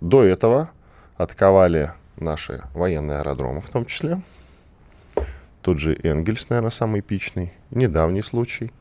до 0.00 0.24
этого 0.24 0.70
атаковали 1.16 1.92
наши 2.16 2.62
военные 2.74 3.18
аэродромы 3.18 3.60
в 3.60 3.68
том 3.68 3.84
числе. 3.84 4.22
Тот 5.62 5.78
же 5.78 5.98
Энгельс, 6.02 6.48
наверное, 6.48 6.70
самый 6.70 7.00
эпичный. 7.00 7.52
Недавний 7.70 8.22
случай. 8.22 8.72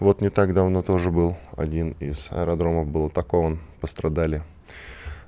Вот 0.00 0.20
не 0.20 0.30
так 0.30 0.54
давно 0.54 0.82
тоже 0.82 1.10
был 1.10 1.36
один 1.56 1.92
из 2.00 2.28
аэродромов 2.30 2.88
был 2.88 3.06
атакован, 3.06 3.60
пострадали 3.80 4.42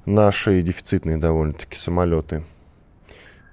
наши 0.07 0.63
дефицитные 0.63 1.19
довольно-таки 1.19 1.77
самолеты. 1.77 2.43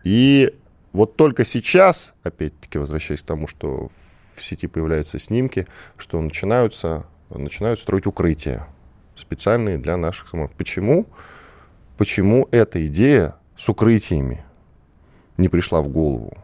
И 0.04 0.58
вот 0.94 1.18
только 1.18 1.44
сейчас, 1.44 2.14
опять-таки 2.24 2.78
возвращаясь 2.78 3.22
к 3.22 3.26
тому, 3.26 3.48
что 3.48 3.90
в 4.36 4.42
сети 4.42 4.68
появляются 4.68 5.20
снимки, 5.20 5.68
что 5.98 6.20
начинаются, 6.22 7.06
начинают 7.30 7.80
строить 7.80 8.08
укрытия 8.08 8.68
специальные 9.16 9.78
для 9.78 9.98
наших 9.98 10.28
самолетов. 10.28 10.56
Почему? 10.58 11.08
Почему 11.98 12.48
эта 12.52 12.86
идея 12.88 13.36
с 13.58 13.70
укрытиями 13.70 14.44
не 15.38 15.50
пришла 15.50 15.82
в 15.82 15.88
голову 15.88 16.38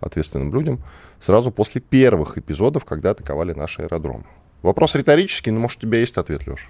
ответственным 0.00 0.52
людям 0.52 0.80
сразу 1.20 1.50
после 1.50 1.80
первых 1.80 2.38
эпизодов, 2.38 2.84
когда 2.84 3.10
атаковали 3.10 3.52
наши 3.52 3.82
аэродромы? 3.82 4.26
Вопрос 4.62 4.94
риторический, 4.94 5.50
но, 5.50 5.60
может, 5.60 5.78
у 5.78 5.82
тебя 5.82 6.00
есть 6.00 6.16
ответ, 6.18 6.46
Леша? 6.46 6.66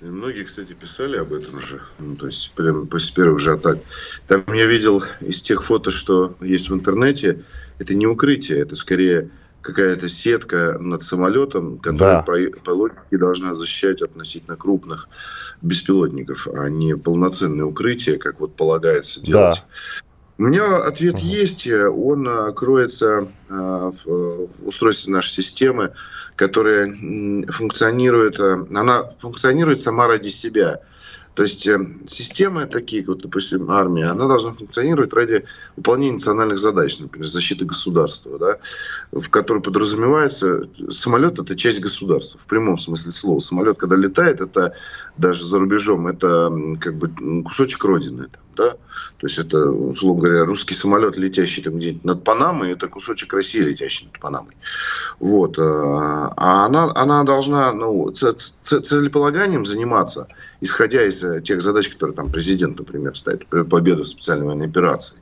Многие, 0.00 0.44
кстати, 0.44 0.74
писали 0.74 1.16
об 1.16 1.32
этом 1.32 1.60
же, 1.60 1.80
ну, 1.98 2.14
то 2.16 2.26
есть 2.26 2.52
прямо 2.54 2.84
после 2.84 3.14
первых 3.14 3.40
же 3.40 3.52
атак. 3.52 3.78
Там 4.28 4.44
я 4.52 4.66
видел 4.66 5.02
из 5.20 5.40
тех 5.40 5.62
фото, 5.62 5.90
что 5.90 6.36
есть 6.40 6.68
в 6.68 6.74
интернете, 6.74 7.42
это 7.78 7.94
не 7.94 8.06
укрытие, 8.06 8.58
это 8.58 8.76
скорее 8.76 9.30
какая-то 9.64 10.08
сетка 10.10 10.76
над 10.78 11.02
самолетом, 11.02 11.78
которая 11.78 12.18
да. 12.18 12.22
по, 12.22 12.60
по 12.60 12.70
логике 12.70 13.18
должна 13.18 13.54
защищать 13.54 14.02
относительно 14.02 14.56
крупных 14.56 15.08
беспилотников, 15.62 16.46
а 16.48 16.68
не 16.68 16.96
полноценное 16.96 17.64
укрытие, 17.64 18.18
как 18.18 18.40
вот 18.40 18.54
полагается 18.56 19.22
делать. 19.22 19.56
Да. 19.56 20.04
У 20.36 20.42
меня 20.42 20.78
ответ 20.78 21.14
угу. 21.14 21.22
есть, 21.24 21.66
он 21.66 22.28
а, 22.28 22.52
кроется 22.52 23.28
а, 23.48 23.90
в, 23.90 24.04
в 24.04 24.66
устройстве 24.68 25.12
нашей 25.12 25.30
системы, 25.30 25.92
которая 26.36 26.92
функционирует, 27.48 28.38
а, 28.40 28.66
она 28.74 29.04
функционирует 29.20 29.80
сама 29.80 30.08
ради 30.08 30.28
себя. 30.28 30.80
То 31.34 31.42
есть 31.42 31.66
э, 31.66 31.78
системы 32.06 32.66
такие, 32.66 33.04
вот, 33.04 33.22
допустим, 33.22 33.70
армия, 33.70 34.06
она 34.06 34.26
должна 34.26 34.52
функционировать 34.52 35.12
ради 35.12 35.44
выполнения 35.76 36.14
национальных 36.14 36.58
задач, 36.58 36.98
например, 37.00 37.26
защиты 37.26 37.64
государства, 37.64 38.38
да, 38.38 38.58
в 39.10 39.28
которой 39.30 39.60
подразумевается, 39.60 40.68
самолет 40.90 41.38
это 41.40 41.56
часть 41.56 41.80
государства, 41.80 42.38
в 42.38 42.46
прямом 42.46 42.78
смысле 42.78 43.10
слова. 43.10 43.40
Самолет, 43.40 43.78
когда 43.78 43.96
летает, 43.96 44.40
это 44.40 44.74
даже 45.18 45.44
за 45.44 45.58
рубежом, 45.58 46.06
это 46.06 46.52
как 46.80 46.94
бы 46.94 47.42
кусочек 47.42 47.82
родины. 47.84 48.28
Там, 48.30 48.43
да? 48.54 48.76
То 49.24 49.26
есть 49.26 49.38
это, 49.38 49.58
условно 49.66 50.22
говоря, 50.22 50.44
русский 50.44 50.74
самолет, 50.74 51.16
летящий 51.16 51.62
там 51.62 51.76
где-нибудь 51.76 52.04
над 52.04 52.24
Панамой, 52.24 52.72
это 52.72 52.88
кусочек 52.88 53.32
России, 53.32 53.60
летящий 53.60 54.06
над 54.06 54.20
Панамой. 54.20 54.54
Вот. 55.18 55.58
Э, 55.58 55.62
а 55.62 56.66
она, 56.66 56.92
она 56.94 57.22
должна 57.24 57.72
ну, 57.72 58.10
целеполаганием 58.10 59.64
заниматься, 59.64 60.28
исходя 60.60 61.06
из 61.06 61.22
э, 61.24 61.40
тех 61.40 61.62
задач, 61.62 61.88
которые 61.88 62.14
там 62.14 62.30
президент, 62.30 62.78
например, 62.78 63.16
ставит, 63.16 63.46
победу 63.46 64.02
в 64.02 64.08
специальной 64.08 64.46
военной 64.46 64.66
операции, 64.66 65.18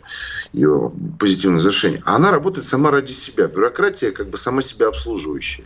ее 0.52 0.90
позитивное 1.18 1.60
завершение. 1.60 2.02
А 2.04 2.16
она 2.16 2.30
работает 2.30 2.66
сама 2.66 2.90
ради 2.90 3.12
себя. 3.12 3.46
Бюрократия 3.46 4.10
как 4.10 4.28
бы 4.28 4.38
сама 4.38 4.62
себя 4.62 4.88
обслуживающая. 4.88 5.64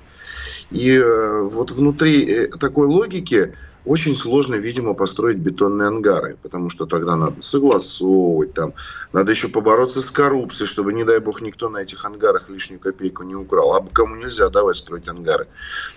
И 0.70 0.90
э, 0.90 1.42
вот 1.42 1.70
внутри 1.70 2.48
такой 2.60 2.86
логики 2.88 3.54
очень 3.86 4.16
сложно, 4.16 4.56
видимо, 4.56 4.94
построить 4.94 5.38
бетонные 5.38 5.86
ангары, 5.88 6.36
потому 6.42 6.70
что 6.70 6.86
тогда 6.86 7.14
надо 7.14 7.40
согласовывать, 7.40 8.52
там, 8.52 8.74
надо 9.12 9.30
еще 9.30 9.48
побороться 9.48 10.00
с 10.00 10.10
коррупцией, 10.10 10.66
чтобы, 10.66 10.92
не 10.92 11.04
дай 11.04 11.20
бог, 11.20 11.40
никто 11.40 11.68
на 11.68 11.78
этих 11.78 12.04
ангарах 12.04 12.48
лишнюю 12.48 12.80
копейку 12.80 13.22
не 13.22 13.36
украл. 13.36 13.74
А 13.74 13.86
кому 13.92 14.16
нельзя 14.16 14.48
давать 14.48 14.76
строить 14.76 15.08
ангары? 15.08 15.46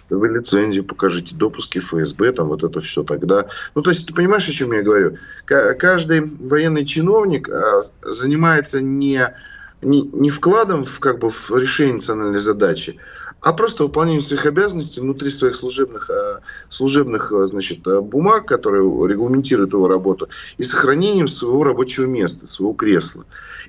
Вы 0.09 0.27
лицензию 0.29 0.85
покажите, 0.85 1.35
допуски 1.35 1.79
ФСБ, 1.79 2.31
там 2.33 2.47
вот 2.49 2.63
это 2.63 2.79
все 2.79 3.03
тогда. 3.03 3.47
Ну, 3.73 3.81
то 3.81 3.89
есть, 3.89 4.07
ты 4.07 4.13
понимаешь, 4.13 4.47
о 4.47 4.51
чем 4.51 4.71
я 4.73 4.83
говорю? 4.83 5.17
Каждый 5.45 6.21
военный 6.21 6.85
чиновник 6.85 7.49
а, 7.49 7.81
занимается 8.03 8.81
не, 8.81 9.33
не, 9.81 10.03
не 10.03 10.29
вкладом 10.29 10.85
в, 10.85 10.99
как 10.99 11.19
бы, 11.19 11.31
в 11.31 11.51
решение 11.57 11.95
национальной 11.95 12.39
задачи, 12.39 12.99
а 13.41 13.53
просто 13.53 13.83
выполнением 13.83 14.21
своих 14.21 14.45
обязанностей 14.45 14.99
внутри 14.99 15.29
своих 15.29 15.55
служебных, 15.55 16.09
э, 16.09 16.39
служебных 16.69 17.31
э, 17.31 17.47
значит, 17.47 17.85
э, 17.87 18.01
бумаг, 18.01 18.45
которые 18.45 18.83
регламентируют 19.07 19.73
его 19.73 19.87
работу, 19.87 20.29
и 20.57 20.63
сохранением 20.63 21.27
своего 21.27 21.63
рабочего 21.63 22.05
места, 22.05 22.47
своего 22.47 22.73
кресла. 22.73 23.25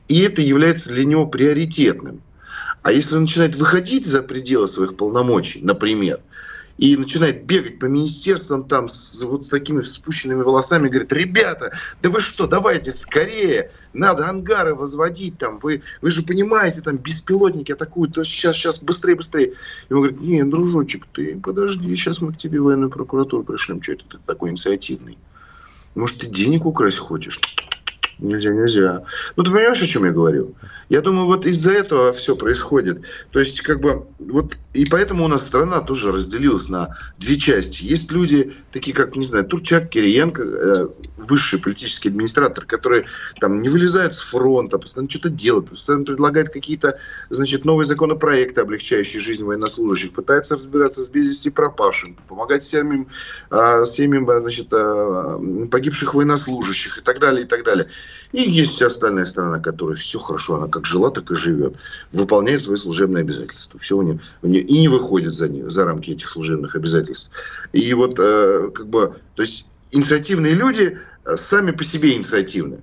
И 0.09 0.21
это 0.23 0.43
является 0.43 0.91
для 0.91 1.05
него 1.05 1.27
приоритетным. 1.27 2.23
А 2.83 2.93
если 2.93 3.15
он 3.15 3.23
начинает 3.23 3.57
выходить 3.57 4.07
за 4.07 4.23
пределы 4.23 4.67
своих 4.67 4.97
полномочий, 4.97 5.61
например, 5.63 6.21
и 6.81 6.97
начинает 6.97 7.45
бегать 7.45 7.79
по 7.79 7.85
министерствам 7.85 8.65
там 8.65 8.89
с, 8.89 9.23
вот 9.23 9.45
с 9.45 9.49
такими 9.51 9.83
спущенными 9.83 10.41
волосами, 10.41 10.89
говорит, 10.89 11.13
ребята, 11.13 11.73
да 12.01 12.09
вы 12.09 12.21
что, 12.21 12.47
давайте 12.47 12.91
скорее, 12.91 13.71
надо 13.93 14.27
ангары 14.27 14.75
возводить 14.75 15.37
там, 15.37 15.59
вы, 15.59 15.83
вы 16.01 16.11
же 16.11 16.23
понимаете, 16.23 16.81
там 16.81 16.97
беспилотники 16.97 17.71
атакуют, 17.73 18.15
то 18.15 18.25
сейчас, 18.25 18.57
сейчас 18.57 18.83
быстрее, 18.83 19.15
быстрее. 19.17 19.53
И 19.91 19.93
он 19.93 19.99
говорит, 20.01 20.21
не, 20.23 20.43
дружочек, 20.43 21.05
ты 21.13 21.39
подожди, 21.39 21.95
сейчас 21.95 22.23
мы 22.23 22.33
к 22.33 22.39
тебе 22.39 22.59
в 22.59 22.65
военную 22.65 22.91
прокуратуру 22.91 23.45
пришлем, 23.45 23.83
что 23.83 23.93
это 23.93 24.05
ты 24.09 24.19
такой 24.25 24.49
инициативный? 24.49 25.19
Может, 25.95 26.21
ты 26.21 26.29
денег 26.29 26.65
украсть 26.65 26.99
хочешь? 26.99 27.39
Нельзя, 28.21 28.51
нельзя. 28.51 29.05
Ну, 29.37 29.43
ты 29.43 29.51
понимаешь, 29.51 29.83
о 29.83 29.87
чем 29.87 30.05
я 30.05 30.13
говорю? 30.13 30.55
Я 30.91 31.01
думаю, 31.01 31.27
вот 31.27 31.47
из-за 31.47 31.73
этого 31.73 32.13
все 32.13 32.37
происходит. 32.37 33.03
То 33.31 33.41
есть, 33.41 33.63
как 33.63 33.81
бы, 33.81 34.07
вот, 34.19 34.57
и 34.75 34.85
поэтому 34.85 35.25
у 35.25 35.29
нас 35.29 35.47
страна 35.47 35.81
тоже 35.81 36.13
разделилась 36.13 36.69
на 36.69 36.97
две 37.19 37.39
части. 37.39 37.83
Есть 37.83 38.11
люди, 38.13 38.53
такие 38.73 38.95
как, 38.95 39.17
не 39.17 39.25
знаю, 39.25 39.47
Турчак, 39.47 39.89
Кириенко, 39.89 40.43
э, 40.43 40.89
высший 41.17 41.61
политический 41.61 42.09
администратор, 42.09 42.67
которые 42.67 43.07
там 43.41 43.63
не 43.63 43.69
вылезают 43.69 44.15
с 44.15 44.19
фронта, 44.21 44.79
постоянно 44.79 45.09
что-то 45.09 45.31
делают, 45.31 45.71
постоянно 45.71 46.05
предлагают 46.05 46.51
какие-то, 46.51 46.99
значит, 47.31 47.65
новые 47.65 47.87
законопроекты, 47.87 48.61
облегчающие 48.61 49.21
жизнь 49.21 49.45
военнослужащих, 49.45 50.13
пытаются 50.13 50.57
разбираться 50.57 51.03
с 51.03 51.09
без 51.09 51.41
пропавшим, 51.55 52.17
помогать 52.29 52.63
семьям, 52.63 53.07
э, 53.51 53.85
семьям 53.87 54.27
значит, 54.27 54.69
э, 54.73 55.67
погибших 55.71 56.15
военнослужащих 56.15 56.99
и 56.99 57.01
так 57.01 57.19
далее, 57.19 57.45
и 57.45 57.47
так 57.47 57.65
далее. 57.65 57.89
И 58.33 58.41
есть 58.41 58.81
остальная 58.83 59.25
сторона, 59.25 59.59
которая 59.59 59.97
все 59.97 60.19
хорошо, 60.19 60.57
она 60.57 60.69
как 60.69 60.87
жила, 60.87 61.11
так 61.11 61.31
и 61.31 61.35
живет, 61.35 61.77
выполняет 62.13 62.63
свои 62.63 62.77
служебные 62.77 63.23
обязательства. 63.23 63.81
Все 63.81 63.97
у 63.97 64.03
нее, 64.03 64.21
у 64.43 64.49
нее 64.49 64.63
и 64.63 64.79
не 64.81 64.89
выходит 64.89 65.35
за, 65.35 65.49
нее, 65.49 65.69
за 65.69 65.85
рамки 65.85 66.11
этих 66.11 66.29
служебных 66.29 66.75
обязательств. 66.75 67.31
И 67.73 67.93
вот, 67.95 68.19
э, 68.19 68.71
как 68.75 68.87
бы, 68.87 69.17
то 69.35 69.43
есть 69.43 69.67
инициативные 69.91 70.55
люди 70.55 70.99
э, 71.25 71.37
сами 71.37 71.73
по 71.73 71.85
себе 71.85 72.15
инициативны. 72.15 72.81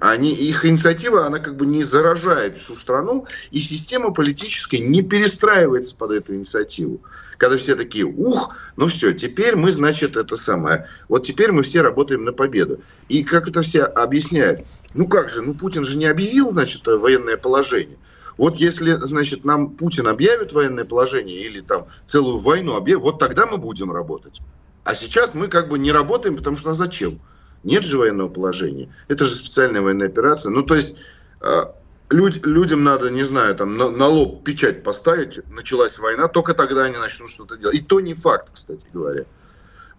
Они, 0.00 0.32
их 0.32 0.64
инициатива, 0.64 1.26
она 1.26 1.38
как 1.38 1.56
бы 1.56 1.66
не 1.66 1.82
заражает 1.82 2.58
всю 2.58 2.74
страну, 2.74 3.26
и 3.50 3.60
система 3.60 4.12
политическая 4.12 4.78
не 4.78 5.02
перестраивается 5.02 5.94
под 5.94 6.12
эту 6.12 6.34
инициативу 6.34 7.00
когда 7.38 7.58
все 7.58 7.76
такие, 7.76 8.04
ух, 8.04 8.54
ну 8.76 8.88
все, 8.88 9.12
теперь 9.12 9.56
мы, 9.56 9.72
значит, 9.72 10.16
это 10.16 10.36
самое, 10.36 10.88
вот 11.08 11.26
теперь 11.26 11.52
мы 11.52 11.62
все 11.62 11.82
работаем 11.82 12.24
на 12.24 12.32
победу. 12.32 12.80
И 13.08 13.24
как 13.24 13.48
это 13.48 13.62
все 13.62 13.82
объясняют? 13.82 14.66
Ну 14.94 15.06
как 15.06 15.28
же, 15.28 15.42
ну 15.42 15.54
Путин 15.54 15.84
же 15.84 15.96
не 15.96 16.06
объявил, 16.06 16.50
значит, 16.50 16.86
военное 16.86 17.36
положение. 17.36 17.98
Вот 18.36 18.56
если, 18.56 18.92
значит, 19.02 19.44
нам 19.44 19.70
Путин 19.70 20.06
объявит 20.08 20.52
военное 20.52 20.84
положение 20.84 21.40
или 21.40 21.60
там 21.60 21.86
целую 22.04 22.38
войну 22.38 22.76
объявит, 22.76 23.02
вот 23.02 23.18
тогда 23.18 23.46
мы 23.46 23.56
будем 23.56 23.92
работать. 23.92 24.40
А 24.84 24.94
сейчас 24.94 25.34
мы 25.34 25.48
как 25.48 25.68
бы 25.68 25.78
не 25.78 25.90
работаем, 25.90 26.36
потому 26.36 26.56
что 26.56 26.70
а 26.70 26.74
зачем? 26.74 27.18
Нет 27.64 27.84
же 27.84 27.98
военного 27.98 28.28
положения. 28.28 28.88
Это 29.08 29.24
же 29.24 29.34
специальная 29.34 29.82
военная 29.82 30.08
операция. 30.08 30.50
Ну, 30.50 30.62
то 30.62 30.74
есть 30.74 30.96
а, 31.40 31.74
люд, 32.10 32.46
людям 32.46 32.84
надо, 32.84 33.10
не 33.10 33.24
знаю, 33.24 33.54
там 33.54 33.76
на, 33.76 33.90
на 33.90 34.06
лоб 34.06 34.44
печать 34.44 34.82
поставить, 34.82 35.40
началась 35.50 35.98
война, 35.98 36.28
только 36.28 36.54
тогда 36.54 36.84
они 36.84 36.96
начнут 36.96 37.30
что-то 37.30 37.56
делать. 37.56 37.76
И 37.76 37.80
то 37.80 38.00
не 38.00 38.14
факт, 38.14 38.48
кстати 38.52 38.82
говоря. 38.92 39.24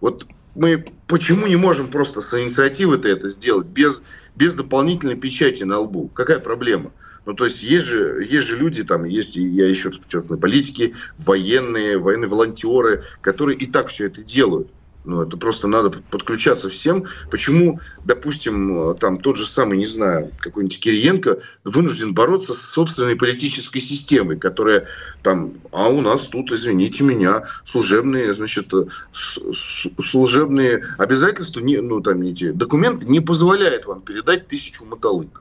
Вот 0.00 0.26
мы 0.54 0.84
почему 1.06 1.46
не 1.46 1.56
можем 1.56 1.88
просто 1.88 2.20
с 2.20 2.34
инициативы-то 2.34 3.08
это 3.08 3.28
сделать 3.28 3.66
без, 3.66 4.00
без 4.34 4.54
дополнительной 4.54 5.16
печати 5.16 5.62
на 5.62 5.78
лбу? 5.80 6.08
Какая 6.08 6.40
проблема? 6.40 6.92
Ну, 7.26 7.34
то 7.34 7.44
есть 7.44 7.62
есть 7.62 7.86
же, 7.86 8.26
есть 8.26 8.46
же 8.46 8.56
люди, 8.56 8.84
там, 8.84 9.04
есть, 9.04 9.36
я 9.36 9.68
еще 9.68 9.90
раз 9.90 9.98
подчеркну, 9.98 10.38
политики, 10.38 10.94
военные, 11.18 11.98
военные 11.98 12.28
волонтеры, 12.28 13.04
которые 13.20 13.58
и 13.58 13.66
так 13.66 13.88
все 13.88 14.06
это 14.06 14.22
делают. 14.22 14.68
Ну, 15.08 15.22
это 15.22 15.38
просто 15.38 15.68
надо 15.68 15.90
подключаться 16.10 16.68
всем. 16.68 17.04
Почему, 17.30 17.80
допустим, 18.04 18.94
там 18.98 19.18
тот 19.18 19.38
же 19.38 19.46
самый, 19.46 19.78
не 19.78 19.86
знаю, 19.86 20.30
какой-нибудь 20.38 20.78
Кириенко 20.78 21.38
вынужден 21.64 22.12
бороться 22.12 22.52
с 22.52 22.60
собственной 22.60 23.16
политической 23.16 23.78
системой, 23.78 24.36
которая 24.36 24.86
там, 25.22 25.54
а 25.72 25.88
у 25.88 26.02
нас 26.02 26.26
тут, 26.26 26.52
извините 26.52 27.04
меня, 27.04 27.44
служебные, 27.64 28.34
значит, 28.34 28.70
служебные 29.14 30.84
обязательства, 30.98 31.60
не, 31.60 31.80
ну, 31.80 32.02
там, 32.02 32.20
эти 32.20 32.50
документы 32.50 33.06
не 33.06 33.20
позволяют 33.20 33.86
вам 33.86 34.02
передать 34.02 34.46
тысячу 34.46 34.84
мотолык. 34.84 35.40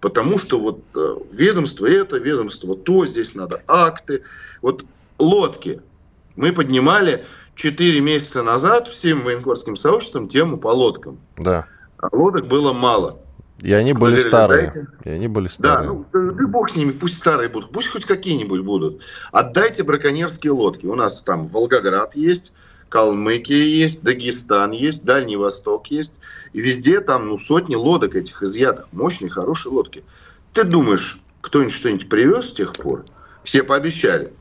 Потому 0.00 0.38
что 0.38 0.58
вот 0.58 0.80
э, 0.94 1.16
ведомство 1.32 1.84
это, 1.84 2.16
ведомство 2.16 2.74
то, 2.74 3.04
здесь 3.04 3.34
надо 3.34 3.62
акты. 3.68 4.22
Вот 4.62 4.86
лодки. 5.18 5.82
Мы 6.34 6.52
поднимали 6.52 7.26
4 7.54 8.00
месяца 8.00 8.42
назад 8.42 8.88
всем 8.88 9.22
военкорским 9.22 9.76
сообществом 9.76 10.28
тему 10.28 10.56
по 10.56 10.68
лодкам. 10.68 11.18
Да. 11.36 11.66
А 11.98 12.08
лодок 12.12 12.46
было 12.46 12.72
мало. 12.72 13.18
И 13.62 13.72
они 13.72 13.92
были 13.92 14.14
Поверили, 14.14 14.28
старые. 14.28 14.72
Дайте. 14.74 14.88
И 15.04 15.10
они 15.10 15.28
были 15.28 15.46
старые. 15.46 15.88
Да, 15.88 16.18
ну, 16.20 16.32
да 16.32 16.46
бог 16.48 16.70
с 16.70 16.74
ними, 16.74 16.90
пусть 16.90 17.18
старые 17.18 17.48
будут, 17.48 17.70
пусть 17.70 17.88
хоть 17.88 18.04
какие-нибудь 18.04 18.62
будут. 18.62 19.02
Отдайте 19.30 19.84
браконьерские 19.84 20.52
лодки. 20.52 20.86
У 20.86 20.96
нас 20.96 21.22
там 21.22 21.46
Волгоград 21.46 22.16
есть, 22.16 22.52
Калмыкия 22.88 23.62
есть, 23.62 24.02
Дагестан 24.02 24.72
есть, 24.72 25.04
Дальний 25.04 25.36
Восток 25.36 25.88
есть. 25.92 26.12
И 26.52 26.60
везде 26.60 27.00
там 27.00 27.28
ну, 27.28 27.38
сотни 27.38 27.76
лодок 27.76 28.16
этих 28.16 28.42
изъятых. 28.42 28.88
Мощные, 28.90 29.30
хорошие 29.30 29.72
лодки. 29.72 30.02
Ты 30.52 30.64
думаешь, 30.64 31.20
кто-нибудь 31.40 31.72
что-нибудь 31.72 32.08
привез 32.08 32.50
с 32.50 32.52
тех 32.52 32.72
пор? 32.72 33.04
Все 33.44 33.62
пообещали. 33.62 34.32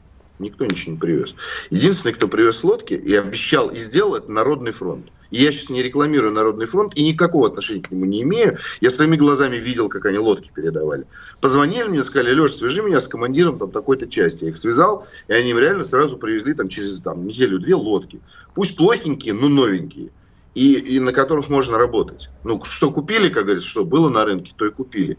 Никто 0.41 0.65
ничего 0.65 0.93
не 0.93 0.99
привез. 0.99 1.35
Единственный, 1.69 2.13
кто 2.13 2.27
привез 2.27 2.63
лодки 2.63 2.95
и 2.95 3.13
обещал 3.13 3.69
и 3.69 3.77
сделал, 3.77 4.15
это 4.15 4.31
Народный 4.31 4.71
фронт. 4.71 5.07
И 5.29 5.41
я 5.41 5.51
сейчас 5.51 5.69
не 5.69 5.81
рекламирую 5.81 6.33
Народный 6.33 6.65
фронт 6.65 6.93
и 6.95 7.07
никакого 7.07 7.47
отношения 7.47 7.81
к 7.81 7.91
нему 7.91 8.05
не 8.05 8.21
имею. 8.23 8.57
Я 8.81 8.89
своими 8.89 9.15
глазами 9.15 9.55
видел, 9.55 9.87
как 9.87 10.05
они 10.05 10.17
лодки 10.17 10.51
передавали. 10.53 11.05
Позвонили 11.39 11.87
мне, 11.87 12.03
сказали, 12.03 12.33
Леша, 12.33 12.55
свяжи 12.55 12.81
меня 12.81 12.99
с 12.99 13.07
командиром 13.07 13.57
там 13.57 13.71
такой-то 13.71 14.07
части. 14.07 14.43
Я 14.43 14.49
их 14.49 14.57
связал, 14.57 15.07
и 15.27 15.33
они 15.33 15.51
им 15.51 15.59
реально 15.59 15.83
сразу 15.83 16.17
привезли 16.17 16.53
там 16.53 16.67
через 16.67 16.99
там, 16.99 17.25
неделю-две 17.25 17.75
лодки. 17.75 18.19
Пусть 18.53 18.75
плохенькие, 18.75 19.33
но 19.33 19.47
новенькие. 19.47 20.09
И, 20.53 20.73
и 20.73 20.99
на 20.99 21.13
которых 21.13 21.47
можно 21.47 21.77
работать. 21.77 22.29
Ну, 22.43 22.61
что 22.65 22.91
купили, 22.91 23.29
как 23.29 23.45
говорится, 23.45 23.69
что 23.69 23.85
было 23.85 24.09
на 24.09 24.25
рынке, 24.25 24.51
то 24.57 24.65
и 24.65 24.71
купили. 24.71 25.17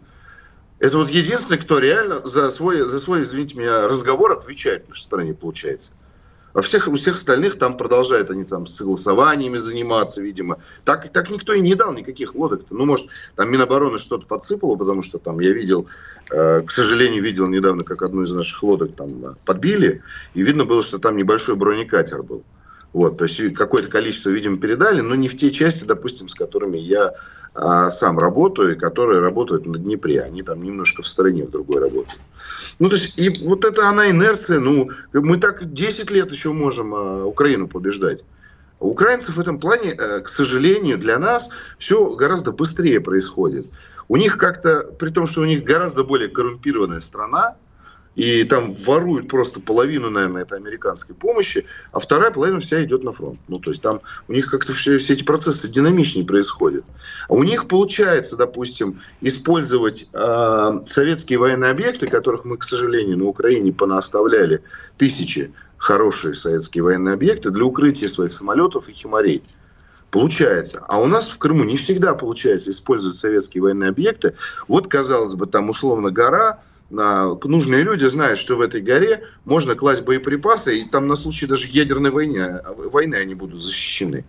Это 0.82 0.98
вот 0.98 1.10
единственный, 1.10 1.58
кто 1.58 1.78
реально 1.78 2.26
за 2.26 2.50
свой, 2.50 2.78
за 2.78 2.98
свой, 2.98 3.22
извините 3.22 3.56
меня, 3.56 3.86
разговор 3.86 4.32
отвечает 4.32 4.84
в 4.84 4.88
нашей 4.88 5.02
стране, 5.02 5.32
получается. 5.32 5.92
А 6.54 6.60
всех, 6.60 6.88
у 6.88 6.96
всех 6.96 7.14
остальных 7.14 7.56
там 7.56 7.76
продолжают 7.76 8.30
они 8.30 8.42
там 8.42 8.66
с 8.66 8.74
согласованиями 8.74 9.58
заниматься, 9.58 10.20
видимо. 10.20 10.58
Так, 10.84 11.12
так 11.12 11.30
никто 11.30 11.52
и 11.52 11.60
не 11.60 11.76
дал 11.76 11.94
никаких 11.94 12.34
лодок. 12.34 12.62
-то. 12.62 12.66
Ну, 12.70 12.84
может, 12.84 13.06
там 13.36 13.52
Минобороны 13.52 13.96
что-то 13.96 14.26
подсыпало, 14.26 14.74
потому 14.74 15.02
что 15.02 15.20
там 15.20 15.38
я 15.38 15.52
видел, 15.52 15.86
э, 16.32 16.58
к 16.62 16.72
сожалению, 16.72 17.22
видел 17.22 17.46
недавно, 17.46 17.84
как 17.84 18.02
одну 18.02 18.22
из 18.22 18.32
наших 18.32 18.60
лодок 18.64 18.96
там 18.96 19.24
э, 19.24 19.34
подбили, 19.46 20.02
и 20.34 20.42
видно 20.42 20.64
было, 20.64 20.82
что 20.82 20.98
там 20.98 21.16
небольшой 21.16 21.54
бронекатер 21.54 22.24
был. 22.24 22.42
Вот, 22.92 23.18
то 23.18 23.24
есть 23.24 23.54
какое-то 23.54 23.88
количество, 23.88 24.30
видимо, 24.30 24.58
передали, 24.58 25.00
но 25.00 25.14
не 25.14 25.28
в 25.28 25.38
те 25.38 25.52
части, 25.52 25.84
допустим, 25.84 26.28
с 26.28 26.34
которыми 26.34 26.76
я 26.76 27.12
а, 27.54 27.90
сам 27.90 28.18
работаю, 28.18 28.78
которые 28.78 29.20
работают 29.20 29.66
на 29.66 29.78
Днепре. 29.78 30.22
Они 30.22 30.42
там 30.42 30.62
немножко 30.62 31.02
в 31.02 31.06
стороне 31.06 31.44
в 31.44 31.50
другой 31.50 31.80
работают. 31.80 32.20
Ну, 32.78 32.88
то 32.88 32.96
есть, 32.96 33.18
и 33.18 33.30
вот 33.44 33.64
это 33.64 33.88
она 33.88 34.10
инерция. 34.10 34.58
Ну, 34.58 34.88
мы 35.12 35.36
так 35.36 35.72
10 35.72 36.10
лет 36.10 36.32
еще 36.32 36.52
можем 36.52 36.94
а, 36.94 37.24
Украину 37.24 37.68
побеждать. 37.68 38.24
Украинцев 38.80 39.36
в 39.36 39.40
этом 39.40 39.58
плане, 39.58 39.92
а, 39.92 40.20
к 40.20 40.28
сожалению, 40.28 40.98
для 40.98 41.18
нас 41.18 41.50
все 41.78 42.08
гораздо 42.16 42.52
быстрее 42.52 43.00
происходит. 43.00 43.66
У 44.08 44.16
них 44.16 44.38
как-то, 44.38 44.84
при 44.98 45.10
том, 45.10 45.26
что 45.26 45.42
у 45.42 45.44
них 45.44 45.62
гораздо 45.62 46.04
более 46.04 46.28
коррумпированная 46.28 47.00
страна, 47.00 47.56
и 48.14 48.44
там 48.44 48.74
воруют 48.74 49.28
просто 49.28 49.60
половину, 49.60 50.10
наверное, 50.10 50.42
этой 50.42 50.58
американской 50.58 51.14
помощи, 51.14 51.66
а 51.92 51.98
вторая 51.98 52.30
половина 52.30 52.60
вся 52.60 52.84
идет 52.84 53.04
на 53.04 53.12
фронт. 53.12 53.40
Ну, 53.48 53.58
то 53.58 53.70
есть 53.70 53.82
там 53.82 54.00
у 54.28 54.32
них 54.32 54.50
как-то 54.50 54.74
все, 54.74 54.98
все 54.98 55.14
эти 55.14 55.24
процессы 55.24 55.68
динамичнее 55.68 56.26
происходят. 56.26 56.84
А 57.28 57.34
у 57.34 57.42
них 57.42 57.68
получается, 57.68 58.36
допустим, 58.36 59.00
использовать 59.20 60.08
э, 60.12 60.80
советские 60.86 61.38
военные 61.38 61.70
объекты, 61.70 62.06
которых 62.06 62.44
мы, 62.44 62.58
к 62.58 62.64
сожалению, 62.64 63.18
на 63.18 63.26
Украине 63.26 63.72
понаставляли 63.72 64.62
тысячи 64.98 65.52
хорошие 65.78 66.34
советские 66.34 66.84
военные 66.84 67.14
объекты 67.14 67.50
для 67.50 67.64
укрытия 67.64 68.08
своих 68.08 68.32
самолетов 68.32 68.88
и 68.88 68.92
химарей. 68.92 69.42
Получается. 70.10 70.84
А 70.86 71.00
у 71.00 71.06
нас 71.06 71.26
в 71.26 71.38
Крыму 71.38 71.64
не 71.64 71.78
всегда 71.78 72.14
получается 72.14 72.70
использовать 72.70 73.16
советские 73.16 73.62
военные 73.62 73.88
объекты. 73.88 74.34
Вот, 74.68 74.86
казалось 74.86 75.34
бы, 75.34 75.46
там 75.46 75.70
условно 75.70 76.10
гора, 76.10 76.60
нужные 76.92 77.82
люди 77.82 78.04
знают, 78.04 78.38
что 78.38 78.56
в 78.56 78.60
этой 78.60 78.80
горе 78.80 79.24
можно 79.44 79.74
класть 79.74 80.04
боеприпасы, 80.04 80.78
и 80.78 80.88
там 80.88 81.08
на 81.08 81.16
случай 81.16 81.46
даже 81.46 81.66
ядерной 81.68 82.10
войны, 82.10 82.60
войны 82.76 83.16
они 83.16 83.34
будут 83.34 83.58
защищены. 83.58 84.24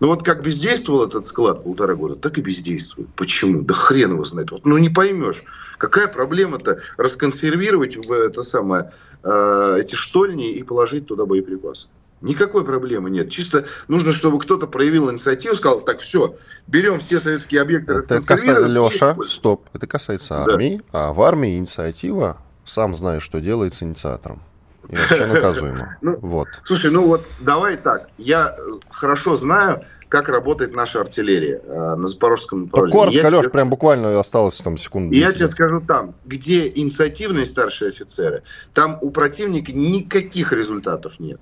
Но 0.00 0.08
вот 0.08 0.22
как 0.24 0.42
бездействовал 0.42 1.06
этот 1.06 1.26
склад 1.26 1.62
полтора 1.62 1.94
года, 1.94 2.16
так 2.16 2.38
и 2.38 2.40
бездействует. 2.40 3.08
Почему? 3.14 3.62
Да 3.62 3.74
хрен 3.74 4.12
его 4.12 4.24
знает. 4.24 4.50
Вот, 4.50 4.64
ну 4.64 4.78
не 4.78 4.88
поймешь. 4.88 5.44
Какая 5.78 6.08
проблема-то 6.08 6.80
расконсервировать 6.96 7.96
в 7.96 8.10
это 8.10 8.42
самое, 8.42 8.92
э, 9.22 9.78
эти 9.80 9.94
штольни 9.94 10.52
и 10.52 10.62
положить 10.62 11.06
туда 11.06 11.26
боеприпасы? 11.26 11.88
Никакой 12.22 12.64
проблемы 12.64 13.10
нет. 13.10 13.30
Чисто 13.30 13.66
нужно, 13.88 14.12
чтобы 14.12 14.38
кто-то 14.38 14.66
проявил 14.66 15.10
инициативу, 15.10 15.54
сказал, 15.54 15.80
так, 15.80 16.00
все, 16.00 16.36
берем 16.66 16.98
все 17.00 17.20
советские 17.20 17.60
объекты. 17.60 17.94
Это 17.94 18.22
касается, 18.22 18.66
Леша, 18.66 19.16
стоп, 19.26 19.68
это 19.74 19.86
касается 19.86 20.42
армии, 20.42 20.80
да. 20.92 21.08
а 21.08 21.12
в 21.12 21.20
армии 21.20 21.58
инициатива, 21.58 22.38
сам 22.64 22.96
знаешь, 22.96 23.22
что 23.22 23.40
делается 23.40 23.84
инициатором. 23.84 24.40
И 24.88 24.96
вообще 24.96 25.26
наказуемо. 25.26 25.98
Ну, 26.00 26.16
вот. 26.22 26.48
Слушай, 26.64 26.90
ну 26.90 27.06
вот 27.06 27.22
давай 27.40 27.76
так. 27.76 28.08
Я 28.16 28.56
хорошо 28.88 29.36
знаю, 29.36 29.82
как 30.08 30.30
работает 30.30 30.74
наша 30.74 31.00
артиллерия 31.00 31.60
э, 31.62 31.94
на 31.96 32.06
запорожском 32.06 32.62
направлении. 32.62 32.94
Ну, 32.94 33.00
коротко, 33.00 33.36
Леш, 33.36 33.42
тебе... 33.42 33.50
прям 33.50 33.68
буквально 33.68 34.18
осталось 34.18 34.56
там 34.56 34.78
секунду. 34.78 35.14
Я 35.14 35.32
тебе 35.32 35.48
скажу 35.48 35.80
там, 35.80 36.14
где 36.24 36.68
инициативные 36.68 37.44
старшие 37.44 37.90
офицеры, 37.90 38.42
там 38.72 38.98
у 39.02 39.10
противника 39.10 39.72
никаких 39.72 40.52
результатов 40.52 41.18
нет 41.18 41.40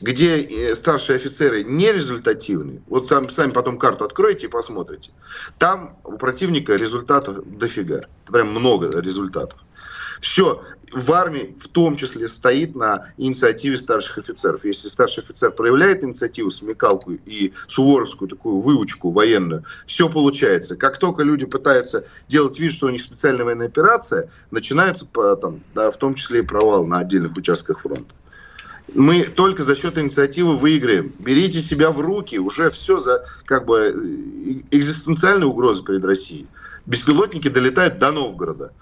где 0.00 0.42
э, 0.42 0.74
старшие 0.74 1.16
офицеры 1.16 1.64
нерезультативны, 1.64 2.82
вот 2.86 3.06
сами, 3.06 3.28
сами 3.28 3.52
потом 3.52 3.78
карту 3.78 4.04
откроете 4.04 4.46
и 4.46 4.50
посмотрите, 4.50 5.10
там 5.58 5.98
у 6.04 6.18
противника 6.18 6.76
результатов 6.76 7.38
дофига, 7.46 8.02
прям 8.26 8.48
много 8.48 9.00
результатов. 9.00 9.58
Все, 10.20 10.62
в 10.92 11.12
армии 11.12 11.54
в 11.60 11.68
том 11.68 11.96
числе 11.96 12.28
стоит 12.28 12.74
на 12.74 13.06
инициативе 13.16 13.76
старших 13.76 14.18
офицеров. 14.18 14.64
Если 14.64 14.88
старший 14.88 15.22
офицер 15.22 15.50
проявляет 15.50 16.04
инициативу, 16.04 16.50
смекалку 16.50 17.12
и 17.12 17.52
суворовскую 17.68 18.28
такую 18.28 18.58
выучку 18.58 19.10
военную, 19.10 19.64
все 19.86 20.08
получается. 20.08 20.76
Как 20.76 20.98
только 20.98 21.22
люди 21.22 21.44
пытаются 21.44 22.06
делать 22.28 22.58
вид, 22.58 22.72
что 22.72 22.86
у 22.86 22.90
них 22.90 23.02
специальная 23.02 23.44
военная 23.44 23.66
операция, 23.66 24.30
начинается 24.50 25.06
там, 25.40 25.60
да, 25.74 25.90
в 25.90 25.96
том 25.96 26.14
числе 26.14 26.40
и 26.40 26.42
провал 26.42 26.86
на 26.86 27.00
отдельных 27.00 27.36
участках 27.36 27.80
фронта 27.80 28.14
мы 28.94 29.24
только 29.24 29.62
за 29.64 29.74
счет 29.74 29.98
инициативы 29.98 30.56
выиграем. 30.56 31.12
Берите 31.18 31.60
себя 31.60 31.90
в 31.90 32.00
руки, 32.00 32.38
уже 32.38 32.70
все 32.70 32.98
за 32.98 33.24
как 33.44 33.66
бы 33.66 33.78
э, 33.78 34.62
экзистенциальные 34.70 35.46
угрозы 35.46 35.82
перед 35.82 36.04
Россией. 36.04 36.46
Беспилотники 36.86 37.48
долетают 37.48 37.98
до 37.98 38.12
Новгорода, 38.12 38.72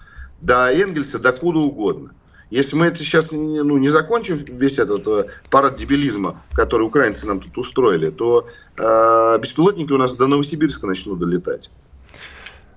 до 0.41 0.71
Энгельса, 0.71 1.19
до 1.19 1.31
куда 1.33 1.59
угодно. 1.59 2.11
Если 2.51 2.75
мы 2.75 2.85
это 2.85 2.99
сейчас 2.99 3.31
ну, 3.31 3.77
не 3.77 3.89
закончим, 3.89 4.37
весь 4.37 4.77
этот 4.77 5.07
э, 5.07 5.25
парад 5.49 5.75
дебилизма, 5.75 6.39
который 6.53 6.83
украинцы 6.83 7.25
нам 7.25 7.41
тут 7.41 7.57
устроили, 7.57 8.11
то 8.11 8.47
э, 8.77 9.39
беспилотники 9.41 9.91
у 9.91 9.97
нас 9.97 10.15
до 10.15 10.27
Новосибирска 10.27 10.85
начнут 10.85 11.19
долетать. 11.19 11.71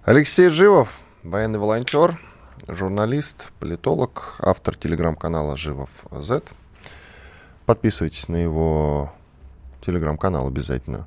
Алексей 0.05 0.49
Живов, 0.49 0.99
военный 1.23 1.59
волонтер, 1.59 2.19
журналист, 2.67 3.53
политолог, 3.61 4.37
автор 4.41 4.75
телеграм-канала 4.75 5.57
«Живов 5.59 5.91
Z». 6.11 6.43
Подписывайтесь 7.69 8.29
на 8.29 8.37
его 8.37 9.13
телеграм-канал 9.85 10.49
обязательно. 10.49 11.07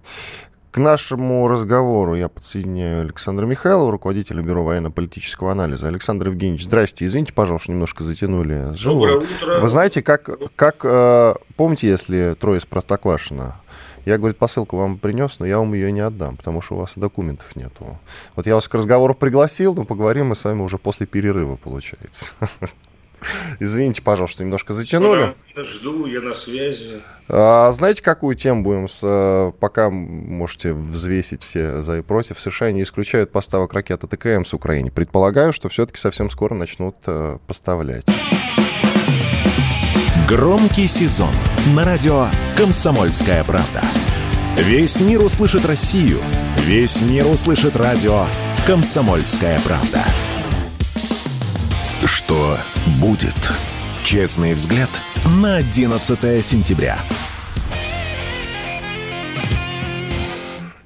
К 0.69 0.77
нашему 0.77 1.47
разговору 1.47 2.13
я 2.13 2.29
подсоединяю 2.29 3.01
Александра 3.01 3.47
Михайлова, 3.47 3.91
руководителя 3.91 4.43
Бюро 4.43 4.63
военно-политического 4.63 5.53
анализа. 5.53 5.87
Александр 5.87 6.27
Евгеньевич, 6.27 6.65
здрасте. 6.65 7.07
Извините, 7.07 7.33
пожалуйста, 7.33 7.71
немножко 7.71 8.03
затянули. 8.03 8.75
Доброе 8.83 9.17
утро. 9.17 9.59
Вы 9.59 9.67
знаете, 9.69 10.03
как, 10.03 10.29
как 10.55 10.81
э, 10.83 11.33
помните, 11.55 11.89
если 11.89 12.35
трое 12.39 12.59
из 12.59 12.65
Простоквашино, 12.67 13.55
я, 14.05 14.19
говорит, 14.19 14.37
посылку 14.37 14.77
вам 14.77 14.99
принес, 14.99 15.39
но 15.39 15.47
я 15.47 15.57
вам 15.57 15.73
ее 15.73 15.91
не 15.91 16.01
отдам, 16.01 16.37
потому 16.37 16.61
что 16.61 16.75
у 16.75 16.77
вас 16.77 16.93
документов 16.95 17.55
нету. 17.55 17.97
Вот 18.35 18.45
я 18.45 18.53
вас 18.53 18.67
к 18.67 18.75
разговору 18.75 19.15
пригласил, 19.15 19.73
но 19.73 19.83
поговорим 19.83 20.27
мы 20.27 20.35
с 20.35 20.43
вами 20.43 20.61
уже 20.61 20.77
после 20.77 21.07
перерыва, 21.07 21.55
получается. 21.55 22.27
Извините, 23.59 24.01
пожалуйста, 24.01 24.43
немножко 24.43 24.73
затянули. 24.73 25.35
Жду, 25.55 26.05
я 26.05 26.21
на 26.21 26.33
связи. 26.33 27.01
А, 27.27 27.71
знаете, 27.71 28.01
какую 28.03 28.35
тему 28.35 28.63
будем? 28.63 28.87
С, 28.87 28.99
э, 29.01 29.51
пока 29.59 29.89
можете 29.89 30.73
взвесить 30.73 31.41
все 31.43 31.81
за 31.81 31.99
и 31.99 32.01
против. 32.01 32.39
США 32.39 32.71
не 32.71 32.83
исключают 32.83 33.31
поставок 33.31 33.73
ракет 33.73 34.03
АТКМ 34.03 34.45
с 34.45 34.53
Украины. 34.53 34.91
Предполагаю, 34.91 35.53
что 35.53 35.69
все-таки 35.69 35.97
совсем 35.99 36.29
скоро 36.29 36.53
начнут 36.53 36.95
э, 37.05 37.37
поставлять. 37.47 38.05
Громкий 40.27 40.87
сезон 40.87 41.31
на 41.75 41.83
радио 41.83 42.27
«Комсомольская 42.55 43.43
правда». 43.43 43.81
Весь 44.55 45.01
мир 45.01 45.23
услышит 45.23 45.65
Россию. 45.65 46.19
Весь 46.57 47.01
мир 47.01 47.27
услышит 47.27 47.75
радио 47.75 48.25
«Комсомольская 48.65 49.59
правда». 49.61 50.03
Что 52.05 52.57
будет? 52.99 53.35
Честный 54.03 54.55
взгляд 54.55 54.89
на 55.39 55.57
11 55.57 56.43
сентября. 56.43 56.97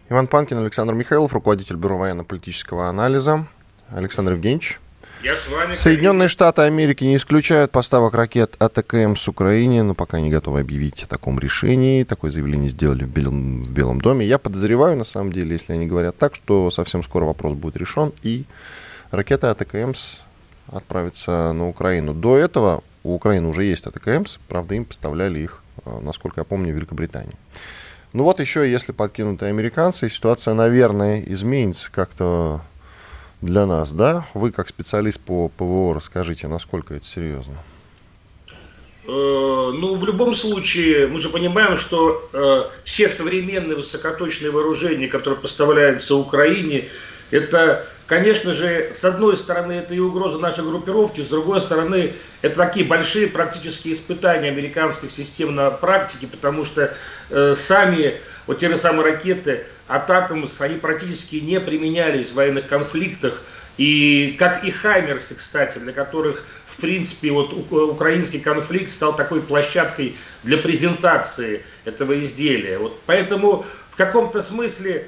Иван 0.09 0.27
Панкин, 0.27 0.57
Александр 0.57 0.93
Михайлов, 0.93 1.31
руководитель 1.31 1.77
Бюро 1.77 1.97
военно-политического 1.97 2.89
анализа. 2.89 3.47
Александр 3.89 4.33
Евгеньевич. 4.33 4.81
Я 5.23 5.37
с 5.37 5.47
вами. 5.47 5.71
Соединенные 5.71 6.27
Штаты 6.27 6.63
Америки 6.63 7.05
не 7.05 7.15
исключают 7.15 7.71
поставок 7.71 8.13
ракет 8.13 8.55
АТКМ 8.59 9.15
с 9.15 9.29
Украине, 9.29 9.83
но 9.83 9.95
пока 9.95 10.19
не 10.19 10.29
готовы 10.29 10.59
объявить 10.59 11.03
о 11.03 11.07
таком 11.07 11.39
решении. 11.39 12.03
Такое 12.03 12.29
заявление 12.29 12.69
сделали 12.69 13.05
в 13.05 13.09
Белом, 13.09 13.63
в 13.63 13.71
Белом 13.71 14.01
доме. 14.01 14.25
Я 14.25 14.37
подозреваю, 14.37 14.97
на 14.97 15.05
самом 15.05 15.31
деле, 15.31 15.53
если 15.53 15.71
они 15.71 15.87
говорят 15.87 16.17
так, 16.17 16.35
что 16.35 16.69
совсем 16.71 17.03
скоро 17.03 17.23
вопрос 17.23 17.53
будет 17.53 17.77
решен, 17.77 18.11
и 18.21 18.43
ракеты 19.11 19.47
АТКМС 19.47 20.24
отправятся 20.67 21.53
на 21.53 21.67
Украину. 21.67 22.13
До 22.13 22.37
этого 22.37 22.83
у 23.03 23.13
Украины 23.15 23.47
уже 23.47 23.63
есть 23.63 23.85
АТКМС, 23.85 24.37
правда, 24.47 24.75
им 24.75 24.85
поставляли 24.85 25.39
их, 25.39 25.61
э, 25.85 25.99
насколько 26.01 26.41
я 26.41 26.43
помню, 26.43 26.73
Великобритании. 26.73 27.35
Ну 28.13 28.23
вот 28.23 28.39
еще, 28.39 28.69
если 28.69 28.91
подкинуты 28.93 29.45
американцы, 29.45 30.09
ситуация, 30.09 30.53
наверное, 30.53 31.21
изменится 31.21 31.91
как-то 31.91 32.61
для 33.41 33.65
нас, 33.65 33.91
да? 33.91 34.25
Вы 34.33 34.51
как 34.51 34.69
специалист 34.69 35.19
по 35.19 35.49
ПВО 35.49 35.93
расскажите, 35.93 36.47
насколько 36.47 36.93
это 36.93 37.05
серьезно? 37.05 37.55
Э, 39.07 39.71
ну, 39.73 39.95
в 39.95 40.05
любом 40.05 40.33
случае, 40.33 41.07
мы 41.07 41.19
же 41.19 41.29
понимаем, 41.29 41.77
что 41.77 42.27
э, 42.33 42.63
все 42.83 43.07
современные 43.07 43.75
высокоточные 43.75 44.51
вооружения, 44.51 45.07
которые 45.07 45.39
поставляются 45.39 46.15
Украине, 46.15 46.89
это, 47.31 47.87
конечно 48.07 48.53
же, 48.53 48.91
с 48.93 49.03
одной 49.03 49.37
стороны, 49.37 49.73
это 49.73 49.93
и 49.93 49.99
угроза 49.99 50.37
нашей 50.37 50.63
группировки, 50.63 51.21
с 51.21 51.27
другой 51.27 51.61
стороны, 51.61 52.13
это 52.41 52.55
такие 52.55 52.85
большие 52.85 53.27
практические 53.27 53.93
испытания 53.93 54.49
американских 54.49 55.11
систем 55.11 55.55
на 55.55 55.71
практике, 55.71 56.27
потому 56.27 56.65
что 56.65 56.93
э, 57.29 57.53
сами 57.55 58.19
вот 58.47 58.59
те 58.59 58.69
же 58.69 58.77
самые 58.77 59.13
ракеты 59.13 59.65
Атакамс, 59.87 60.61
они 60.61 60.77
практически 60.77 61.37
не 61.37 61.59
применялись 61.59 62.29
в 62.29 62.35
военных 62.35 62.67
конфликтах. 62.67 63.41
И 63.77 64.35
как 64.39 64.63
и 64.63 64.71
Хаймерсы, 64.71 65.35
кстати, 65.35 65.79
для 65.79 65.91
которых, 65.91 66.45
в 66.65 66.77
принципе, 66.77 67.31
вот 67.31 67.51
украинский 67.53 68.39
конфликт 68.39 68.89
стал 68.89 69.15
такой 69.15 69.41
площадкой 69.41 70.15
для 70.43 70.57
презентации 70.57 71.61
этого 71.83 72.17
изделия. 72.19 72.77
Вот 72.77 72.97
поэтому 73.05 73.65
в 73.91 73.97
каком-то 73.97 74.41
смысле 74.41 74.91
э, 74.93 75.07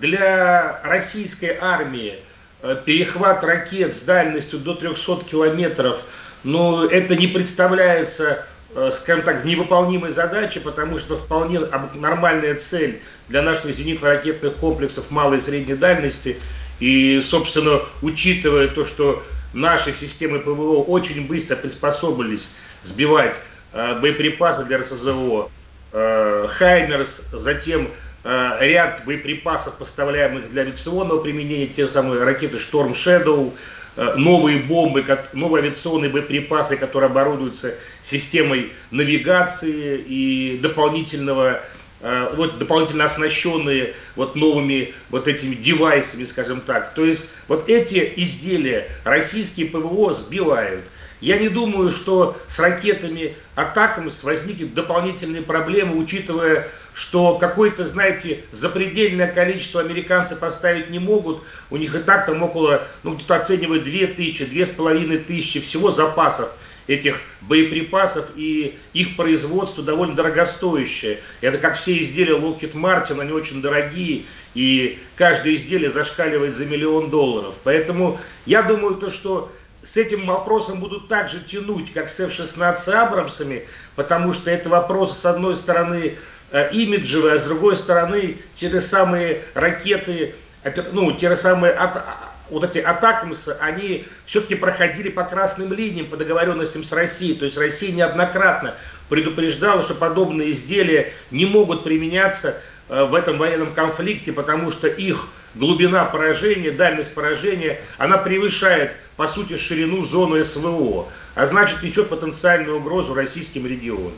для 0.00 0.80
российской 0.84 1.56
армии 1.60 2.14
э, 2.62 2.76
перехват 2.84 3.44
ракет 3.44 3.94
с 3.94 4.00
дальностью 4.00 4.58
до 4.58 4.74
300 4.74 5.24
километров, 5.24 6.02
ну, 6.44 6.84
это 6.86 7.16
не 7.16 7.26
представляется 7.26 8.44
Э, 8.74 8.90
скажем 8.90 9.22
так, 9.24 9.44
невыполнимой 9.44 10.12
задачи, 10.12 10.58
потому 10.58 10.98
что 10.98 11.18
вполне 11.18 11.60
нормальная 11.94 12.54
цель 12.54 13.00
для 13.28 13.42
наших 13.42 13.66
зенитно-ракетных 13.66 14.54
комплексов 14.54 15.10
малой 15.10 15.38
и 15.38 15.40
средней 15.40 15.74
дальности. 15.74 16.38
И, 16.80 17.20
собственно, 17.20 17.80
учитывая 18.00 18.68
то, 18.68 18.86
что 18.86 19.22
наши 19.52 19.92
системы 19.92 20.38
ПВО 20.38 20.82
очень 20.84 21.26
быстро 21.26 21.56
приспособились 21.56 22.54
сбивать 22.82 23.36
э, 23.74 23.98
боеприпасы 24.00 24.64
для 24.64 24.78
РСЗО, 24.78 25.50
э, 25.92 26.46
Хаймерс, 26.48 27.24
затем 27.30 27.82
э, 27.82 27.88
ряд 28.24 29.02
боеприпасов, 29.04 29.78
поставляемых 29.78 30.48
для 30.50 30.62
авиационного 30.62 31.20
применения, 31.20 31.66
те 31.66 31.88
самые 31.88 32.22
ракеты 32.22 32.56
Shadow, 32.56 33.52
Э, 33.94 34.14
новые 34.16 34.58
бомбы, 34.58 35.04
новые 35.34 35.62
авиационные 35.62 36.10
боеприпасы, 36.10 36.78
которые 36.78 37.10
оборудуются 37.10 37.74
системой 38.02 38.72
навигации 38.90 39.98
и 39.98 40.58
дополнительного 40.62 41.60
э, 42.00 42.34
вот 42.34 42.58
дополнительно 42.58 43.04
оснащенные 43.04 43.92
вот 44.16 44.34
новыми 44.34 44.94
вот 45.10 45.28
этими 45.28 45.54
девайсами, 45.54 46.24
скажем 46.24 46.62
так. 46.62 46.94
То 46.94 47.04
есть 47.04 47.32
вот 47.48 47.68
эти 47.68 48.14
изделия 48.16 48.88
российские 49.04 49.66
ПВО 49.66 50.14
сбивают. 50.14 50.84
Я 51.22 51.38
не 51.38 51.48
думаю, 51.48 51.92
что 51.92 52.36
с 52.48 52.58
ракетами 52.58 53.36
Атакамс 53.54 54.24
возникнут 54.24 54.74
дополнительные 54.74 55.40
проблемы, 55.40 55.96
учитывая, 55.96 56.66
что 56.92 57.38
какое-то, 57.38 57.84
знаете, 57.84 58.44
запредельное 58.50 59.28
количество 59.28 59.80
американцы 59.80 60.34
поставить 60.34 60.90
не 60.90 60.98
могут. 60.98 61.44
У 61.70 61.76
них 61.76 61.94
и 61.94 62.00
так 62.00 62.26
там 62.26 62.42
около, 62.42 62.82
ну, 63.04 63.14
где-то 63.14 63.36
оценивают 63.36 63.84
2 63.84 64.08
тысячи, 64.08 64.42
2,5 64.42 65.18
тысячи 65.18 65.60
всего 65.60 65.92
запасов 65.92 66.52
этих 66.88 67.20
боеприпасов, 67.42 68.32
и 68.34 68.76
их 68.92 69.16
производство 69.16 69.84
довольно 69.84 70.16
дорогостоящее. 70.16 71.20
Это 71.40 71.58
как 71.58 71.76
все 71.76 72.02
изделия 72.02 72.34
Lockheed 72.34 72.74
Martin, 72.74 73.20
они 73.20 73.30
очень 73.30 73.62
дорогие, 73.62 74.24
и 74.54 74.98
каждое 75.14 75.54
изделие 75.54 75.90
зашкаливает 75.90 76.56
за 76.56 76.66
миллион 76.66 77.10
долларов. 77.10 77.54
Поэтому 77.62 78.18
я 78.44 78.62
думаю, 78.62 78.96
то, 78.96 79.08
что 79.08 79.52
с 79.82 79.96
этим 79.96 80.26
вопросом 80.26 80.80
будут 80.80 81.08
так 81.08 81.28
же 81.28 81.40
тянуть, 81.40 81.92
как 81.92 82.08
с 82.08 82.20
F-16 82.20 82.92
Абрамсами, 82.92 83.66
потому 83.96 84.32
что 84.32 84.50
это 84.50 84.68
вопрос, 84.68 85.18
с 85.18 85.26
одной 85.26 85.56
стороны, 85.56 86.16
э, 86.52 86.70
имиджевый, 86.72 87.34
а 87.34 87.38
с 87.38 87.44
другой 87.44 87.76
стороны, 87.76 88.38
же 88.58 88.80
самые 88.80 89.42
ракеты, 89.54 90.34
ну, 90.92 91.18
же 91.18 91.36
самые 91.36 91.76
вот 92.50 92.64
эти 92.64 92.78
атакамсы, 92.78 93.56
они 93.60 94.06
все-таки 94.26 94.54
проходили 94.54 95.08
по 95.08 95.24
красным 95.24 95.72
линиям, 95.72 96.06
по 96.06 96.16
договоренностям 96.16 96.84
с 96.84 96.92
Россией. 96.92 97.34
То 97.34 97.46
есть 97.46 97.56
Россия 97.56 97.92
неоднократно 97.92 98.74
предупреждала, 99.08 99.82
что 99.82 99.94
подобные 99.94 100.52
изделия 100.52 101.12
не 101.30 101.46
могут 101.46 101.82
применяться 101.82 102.60
э, 102.88 103.04
в 103.04 103.14
этом 103.14 103.38
военном 103.38 103.74
конфликте, 103.74 104.32
потому 104.32 104.70
что 104.70 104.86
их 104.86 105.28
глубина 105.54 106.04
поражения, 106.04 106.70
дальность 106.70 107.14
поражения, 107.14 107.80
она 107.98 108.18
превышает, 108.18 108.92
по 109.16 109.26
сути, 109.26 109.56
ширину 109.56 110.02
зоны 110.02 110.44
СВО, 110.44 111.06
а 111.34 111.46
значит, 111.46 111.82
несет 111.82 112.08
потенциальную 112.08 112.78
угрозу 112.78 113.14
российским 113.14 113.66
регионам. 113.66 114.12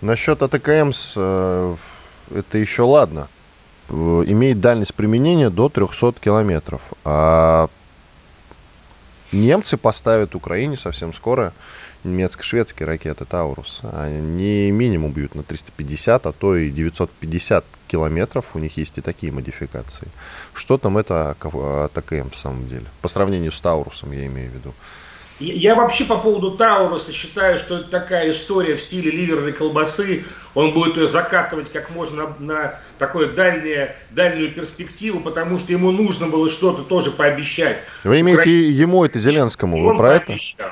Насчет 0.00 0.42
АТКМС, 0.42 1.14
э, 1.16 1.76
это 2.34 2.58
еще 2.58 2.82
ладно. 2.82 3.28
Э, 3.88 4.24
имеет 4.26 4.60
дальность 4.60 4.94
применения 4.94 5.50
до 5.50 5.68
300 5.68 6.14
километров. 6.20 6.80
А 7.04 7.68
немцы 9.32 9.76
поставят 9.76 10.34
Украине 10.34 10.76
совсем 10.76 11.12
скоро 11.12 11.52
немецко-шведские 12.04 12.86
ракеты 12.86 13.24
«Таурус». 13.24 13.80
Они 13.92 14.70
минимум 14.70 15.12
бьют 15.12 15.34
на 15.34 15.42
350, 15.42 16.26
а 16.26 16.32
то 16.32 16.56
и 16.56 16.70
950 16.70 17.64
километров. 17.88 18.54
У 18.54 18.58
них 18.58 18.76
есть 18.76 18.98
и 18.98 19.00
такие 19.00 19.32
модификации. 19.32 20.08
Что 20.54 20.78
там 20.78 20.98
это 20.98 21.36
АТКМ 21.40 22.30
в 22.30 22.36
самом 22.36 22.68
деле? 22.68 22.86
По 23.02 23.08
сравнению 23.08 23.52
с 23.52 23.60
«Таурусом» 23.60 24.12
я 24.12 24.26
имею 24.26 24.50
в 24.50 24.54
виду. 24.54 24.74
Я 25.40 25.74
вообще 25.74 26.04
по 26.04 26.18
поводу 26.18 26.50
Тауруса 26.50 27.12
считаю, 27.12 27.58
что 27.58 27.78
это 27.78 27.88
такая 27.88 28.30
история 28.30 28.76
в 28.76 28.82
стиле 28.82 29.10
ливерной 29.10 29.52
колбасы. 29.52 30.22
Он 30.54 30.74
будет 30.74 30.98
ее 30.98 31.06
закатывать 31.06 31.72
как 31.72 31.88
можно 31.90 32.34
на, 32.38 32.54
на 32.54 32.74
такую 32.98 33.32
дальнюю, 33.32 33.88
дальнюю 34.10 34.52
перспективу, 34.52 35.20
потому 35.20 35.58
что 35.58 35.72
ему 35.72 35.92
нужно 35.92 36.26
было 36.26 36.50
что-то 36.50 36.82
тоже 36.82 37.10
пообещать. 37.10 37.78
Вы 38.04 38.20
имеете 38.20 38.40
Украине... 38.42 38.70
ему 38.70 39.02
это 39.02 39.18
Зеленскому? 39.18 39.82
Вы 39.82 39.96
про 39.96 40.18
пообещал. 40.20 40.68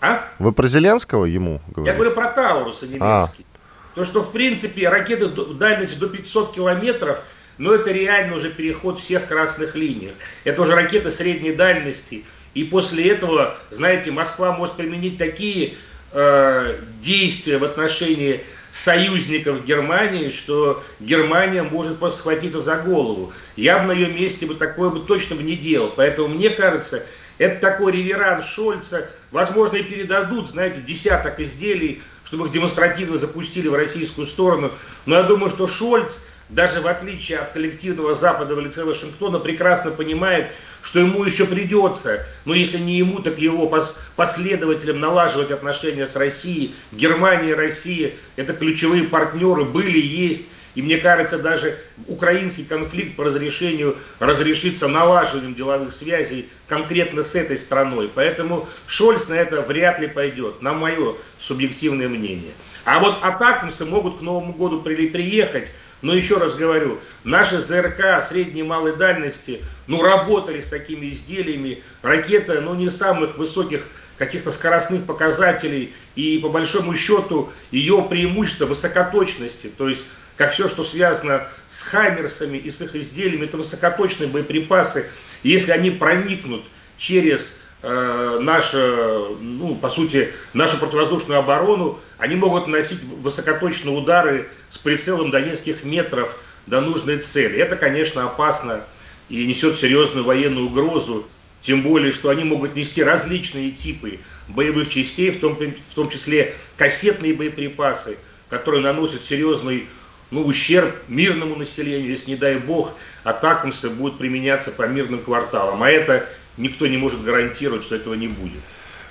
А? 0.00 0.28
Вы 0.38 0.52
про 0.52 0.66
Зеленского 0.66 1.24
ему 1.26 1.60
говорите? 1.68 1.92
Я 1.92 1.94
говорю 1.94 2.12
про 2.12 2.28
Тауруса 2.28 2.86
немецкий. 2.86 3.46
А. 3.54 3.94
То, 3.94 4.04
что, 4.04 4.22
в 4.22 4.32
принципе, 4.32 4.88
ракеты 4.88 5.28
дальностью 5.28 5.98
до 5.98 6.08
500 6.08 6.54
километров, 6.54 7.22
но 7.58 7.74
это 7.74 7.90
реально 7.90 8.36
уже 8.36 8.50
переход 8.50 8.98
всех 8.98 9.26
красных 9.26 9.74
линий. 9.74 10.12
Это 10.44 10.62
уже 10.62 10.74
ракеты 10.74 11.10
средней 11.10 11.52
дальности. 11.52 12.24
И 12.54 12.64
после 12.64 13.10
этого, 13.10 13.56
знаете, 13.68 14.10
Москва 14.10 14.52
может 14.52 14.76
применить 14.76 15.18
такие 15.18 15.74
э, 16.12 16.76
действия 17.02 17.58
в 17.58 17.64
отношении 17.64 18.40
союзников 18.70 19.64
Германии, 19.64 20.30
что 20.30 20.82
Германия 21.00 21.62
может 21.62 21.98
просто 21.98 22.20
схватиться 22.20 22.60
за 22.60 22.76
голову. 22.76 23.32
Я 23.56 23.80
бы 23.80 23.86
на 23.86 23.92
ее 23.92 24.08
месте 24.08 24.46
бы 24.46 24.54
такое 24.54 24.90
бы 24.90 25.00
точно 25.00 25.36
бы 25.36 25.42
не 25.42 25.56
делал. 25.56 25.92
Поэтому 25.94 26.28
мне 26.28 26.50
кажется, 26.50 27.04
это 27.38 27.60
такой 27.60 27.92
реверанс 27.92 28.46
Шольца. 28.46 29.10
Возможно, 29.30 29.76
и 29.76 29.82
передадут, 29.82 30.50
знаете, 30.50 30.80
десяток 30.80 31.38
изделий, 31.38 32.02
чтобы 32.24 32.46
их 32.46 32.52
демонстративно 32.52 33.16
запустили 33.18 33.68
в 33.68 33.74
российскую 33.74 34.26
сторону. 34.26 34.72
Но 35.06 35.16
я 35.16 35.22
думаю, 35.22 35.50
что 35.50 35.68
Шольц, 35.68 36.22
даже 36.48 36.80
в 36.80 36.88
отличие 36.88 37.38
от 37.38 37.50
коллективного 37.52 38.16
Запада 38.16 38.56
в 38.56 38.60
лице 38.60 38.84
Вашингтона, 38.84 39.38
прекрасно 39.38 39.92
понимает, 39.92 40.48
что 40.82 40.98
ему 40.98 41.22
еще 41.24 41.46
придется, 41.46 42.26
но 42.44 42.54
если 42.54 42.78
не 42.78 42.98
ему, 42.98 43.20
так 43.20 43.38
его 43.38 43.70
последователям 44.16 44.98
налаживать 44.98 45.52
отношения 45.52 46.06
с 46.06 46.16
Россией. 46.16 46.74
Германия 46.90 47.50
и 47.50 47.54
Россия– 47.54 48.12
это 48.36 48.52
ключевые 48.52 49.04
партнеры, 49.04 49.64
были, 49.64 49.98
есть. 49.98 50.48
И 50.80 50.82
мне 50.82 50.96
кажется, 50.96 51.36
даже 51.36 51.76
украинский 52.06 52.64
конфликт 52.64 53.14
по 53.14 53.24
разрешению 53.24 53.98
разрешится 54.18 54.88
налаживанием 54.88 55.54
деловых 55.54 55.92
связей 55.92 56.48
конкретно 56.68 57.22
с 57.22 57.34
этой 57.34 57.58
страной. 57.58 58.10
Поэтому 58.14 58.66
Шольц 58.86 59.28
на 59.28 59.34
это 59.34 59.60
вряд 59.60 59.98
ли 59.98 60.08
пойдет, 60.08 60.62
на 60.62 60.72
мое 60.72 61.16
субъективное 61.38 62.08
мнение. 62.08 62.52
А 62.86 62.98
вот 62.98 63.18
атакамсы 63.20 63.84
могут 63.84 64.20
к 64.20 64.22
Новому 64.22 64.54
году 64.54 64.80
при, 64.80 65.08
приехать, 65.08 65.70
но 66.00 66.14
еще 66.14 66.38
раз 66.38 66.54
говорю, 66.54 66.98
наши 67.24 67.58
ЗРК 67.58 68.22
средней 68.22 68.60
и 68.60 68.64
малой 68.64 68.96
дальности, 68.96 69.60
ну, 69.86 70.00
работали 70.00 70.62
с 70.62 70.66
такими 70.66 71.10
изделиями. 71.10 71.82
Ракета, 72.00 72.58
ну, 72.62 72.74
не 72.74 72.88
самых 72.88 73.36
высоких 73.36 73.86
каких-то 74.16 74.50
скоростных 74.50 75.04
показателей. 75.04 75.92
И 76.14 76.38
по 76.38 76.48
большому 76.48 76.96
счету 76.96 77.50
ее 77.70 78.06
преимущество 78.08 78.64
высокоточности. 78.64 79.70
То 79.76 79.90
есть 79.90 80.04
как 80.40 80.52
все, 80.52 80.70
что 80.70 80.82
связано 80.84 81.46
с 81.68 81.82
Хаймерсами 81.82 82.56
и 82.56 82.70
с 82.70 82.80
их 82.80 82.96
изделиями, 82.96 83.44
это 83.44 83.58
высокоточные 83.58 84.26
боеприпасы. 84.26 85.06
если 85.42 85.70
они 85.70 85.90
проникнут 85.90 86.64
через 86.96 87.60
э, 87.82 88.38
нашу, 88.40 89.36
ну, 89.38 89.74
по 89.74 89.90
сути, 89.90 90.32
нашу 90.54 90.78
противовоздушную 90.78 91.40
оборону, 91.40 92.00
они 92.16 92.36
могут 92.36 92.68
наносить 92.68 93.02
высокоточные 93.04 93.94
удары 93.94 94.48
с 94.70 94.78
прицелом 94.78 95.30
до 95.30 95.42
нескольких 95.42 95.84
метров 95.84 96.42
до 96.66 96.80
нужной 96.80 97.18
цели. 97.18 97.58
Это, 97.58 97.76
конечно, 97.76 98.24
опасно 98.24 98.82
и 99.28 99.44
несет 99.44 99.76
серьезную 99.76 100.24
военную 100.24 100.68
угрозу. 100.68 101.28
Тем 101.60 101.82
более, 101.82 102.12
что 102.12 102.30
они 102.30 102.44
могут 102.44 102.74
нести 102.74 103.02
различные 103.02 103.72
типы 103.72 104.20
боевых 104.48 104.88
частей, 104.88 105.32
в 105.32 105.38
том, 105.38 105.54
в 105.54 105.94
том 105.94 106.08
числе 106.08 106.54
кассетные 106.78 107.34
боеприпасы, 107.34 108.16
которые 108.48 108.82
наносят 108.82 109.22
серьезный 109.22 109.86
ну, 110.30 110.44
ущерб 110.44 110.94
мирному 111.08 111.56
населению, 111.56 112.08
если, 112.08 112.30
не 112.30 112.36
дай 112.36 112.58
бог, 112.58 112.94
атакамсы 113.24 113.90
будут 113.90 114.18
применяться 114.18 114.70
по 114.70 114.86
мирным 114.86 115.22
кварталам. 115.22 115.82
А 115.82 115.90
это 115.90 116.28
никто 116.56 116.86
не 116.86 116.96
может 116.96 117.22
гарантировать, 117.22 117.82
что 117.82 117.96
этого 117.96 118.14
не 118.14 118.28
будет. 118.28 118.60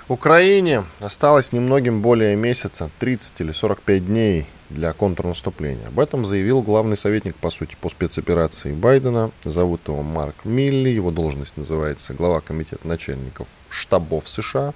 Украине 0.07 0.85
осталось 0.99 1.51
немногим 1.53 2.01
более 2.01 2.35
месяца, 2.35 2.89
30 2.99 3.41
или 3.41 3.51
45 3.51 4.07
дней 4.07 4.45
для 4.71 4.93
контрнаступления. 4.93 5.87
Об 5.87 5.99
этом 5.99 6.25
заявил 6.25 6.63
главный 6.63 6.97
советник, 6.97 7.35
по 7.35 7.51
сути, 7.51 7.77
по 7.79 7.89
спецоперации 7.89 8.71
Байдена. 8.73 9.29
Зовут 9.43 9.81
его 9.87 10.01
Марк 10.01 10.45
Милли, 10.45 10.89
его 10.89 11.11
должность 11.11 11.57
называется 11.57 12.15
глава 12.15 12.41
комитета 12.41 12.87
начальников 12.87 13.47
штабов 13.69 14.27
США. 14.27 14.73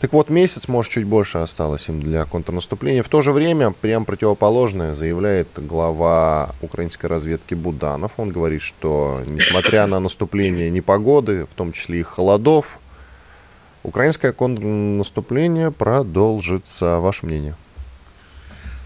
Так 0.00 0.12
вот, 0.12 0.30
месяц, 0.30 0.68
может, 0.68 0.92
чуть 0.92 1.06
больше 1.06 1.38
осталось 1.38 1.88
им 1.88 2.00
для 2.00 2.24
контрнаступления. 2.24 3.02
В 3.02 3.08
то 3.08 3.20
же 3.20 3.32
время, 3.32 3.72
прям 3.72 4.04
противоположное 4.04 4.94
заявляет 4.94 5.48
глава 5.56 6.50
украинской 6.62 7.06
разведки 7.06 7.54
Буданов. 7.54 8.12
Он 8.16 8.28
говорит, 8.28 8.62
что, 8.62 9.20
несмотря 9.26 9.88
на 9.88 9.98
наступление 9.98 10.70
непогоды, 10.70 11.46
в 11.46 11.54
том 11.54 11.72
числе 11.72 12.00
и 12.00 12.02
холодов, 12.04 12.78
украинское 13.82 14.32
контрнаступление 14.32 15.72
продолжится. 15.72 17.00
Ваше 17.00 17.26
мнение? 17.26 17.56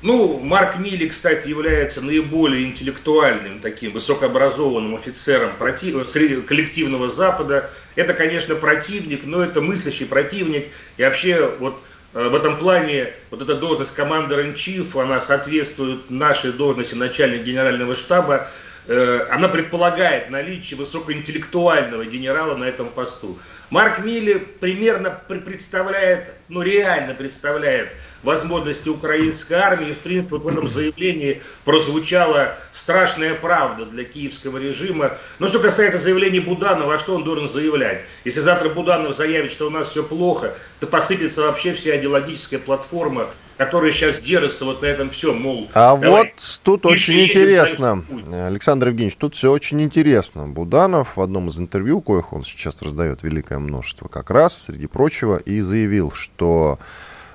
Ну, 0.02 0.40
Марк 0.40 0.78
Милли, 0.78 1.06
кстати, 1.06 1.46
является 1.46 2.00
наиболее 2.00 2.66
интеллектуальным, 2.66 3.60
таким 3.60 3.92
высокообразованным 3.92 4.96
офицером 4.96 5.52
против... 5.56 6.04
коллективного 6.44 7.08
Запада. 7.08 7.70
Это, 7.94 8.12
конечно, 8.12 8.56
противник, 8.56 9.24
но 9.24 9.44
это 9.44 9.60
мыслящий 9.60 10.06
противник. 10.06 10.66
И 10.96 11.04
вообще, 11.04 11.54
вот 11.60 11.80
э, 12.14 12.28
в 12.28 12.34
этом 12.34 12.58
плане 12.58 13.12
вот 13.30 13.42
эта 13.42 13.54
должность 13.54 13.94
командир 13.94 14.40
in 14.40 14.54
chief 14.54 15.00
она 15.00 15.20
соответствует 15.20 16.10
нашей 16.10 16.50
должности 16.50 16.96
начальника 16.96 17.44
генерального 17.44 17.94
штаба. 17.94 18.48
Э, 18.88 19.26
она 19.30 19.48
предполагает 19.48 20.30
наличие 20.30 20.76
высокоинтеллектуального 20.76 22.04
генерала 22.04 22.56
на 22.56 22.64
этом 22.64 22.88
посту. 22.88 23.38
Марк 23.70 24.00
Милли 24.00 24.34
примерно 24.60 25.10
представляет, 25.10 26.26
ну 26.48 26.62
реально 26.62 27.14
представляет 27.14 27.90
возможности 28.24 28.88
украинской 28.88 29.54
армии. 29.54 29.92
В 29.92 29.98
принципе, 29.98 30.36
в 30.36 30.48
этом 30.48 30.68
заявлении 30.68 31.42
прозвучала 31.64 32.56
страшная 32.72 33.34
правда 33.34 33.86
для 33.86 34.04
киевского 34.04 34.58
режима. 34.58 35.16
Но 35.38 35.46
что 35.46 35.60
касается 35.60 35.98
заявления 35.98 36.40
Буданова, 36.40 36.94
а 36.94 36.98
что 36.98 37.14
он 37.14 37.22
должен 37.22 37.46
заявлять? 37.46 38.02
Если 38.24 38.40
завтра 38.40 38.68
Буданов 38.68 39.14
заявит, 39.14 39.52
что 39.52 39.68
у 39.68 39.70
нас 39.70 39.90
все 39.90 40.02
плохо, 40.02 40.54
то 40.80 40.88
посыпется 40.88 41.42
вообще 41.42 41.72
вся 41.72 41.96
идеологическая 41.96 42.58
платформа, 42.58 43.28
которая 43.64 43.92
сейчас 43.92 44.20
держится 44.20 44.64
вот 44.64 44.82
на 44.82 44.86
этом 44.86 45.10
все, 45.10 45.32
мол. 45.32 45.68
А 45.72 45.94
вот 45.94 46.28
тут 46.62 46.86
очень 46.86 47.20
интересно, 47.20 48.04
Александр 48.46 48.88
Евгеньевич, 48.88 49.16
тут 49.16 49.34
все 49.34 49.52
очень 49.52 49.80
интересно. 49.82 50.48
Буданов 50.48 51.16
в 51.16 51.20
одном 51.20 51.48
из 51.48 51.60
интервью, 51.60 52.00
коих 52.00 52.32
он 52.32 52.42
сейчас 52.44 52.82
раздает 52.82 53.22
великое 53.22 53.58
множество, 53.58 54.08
как 54.08 54.30
раз, 54.30 54.64
среди 54.64 54.86
прочего, 54.86 55.36
и 55.36 55.60
заявил, 55.60 56.12
что 56.12 56.78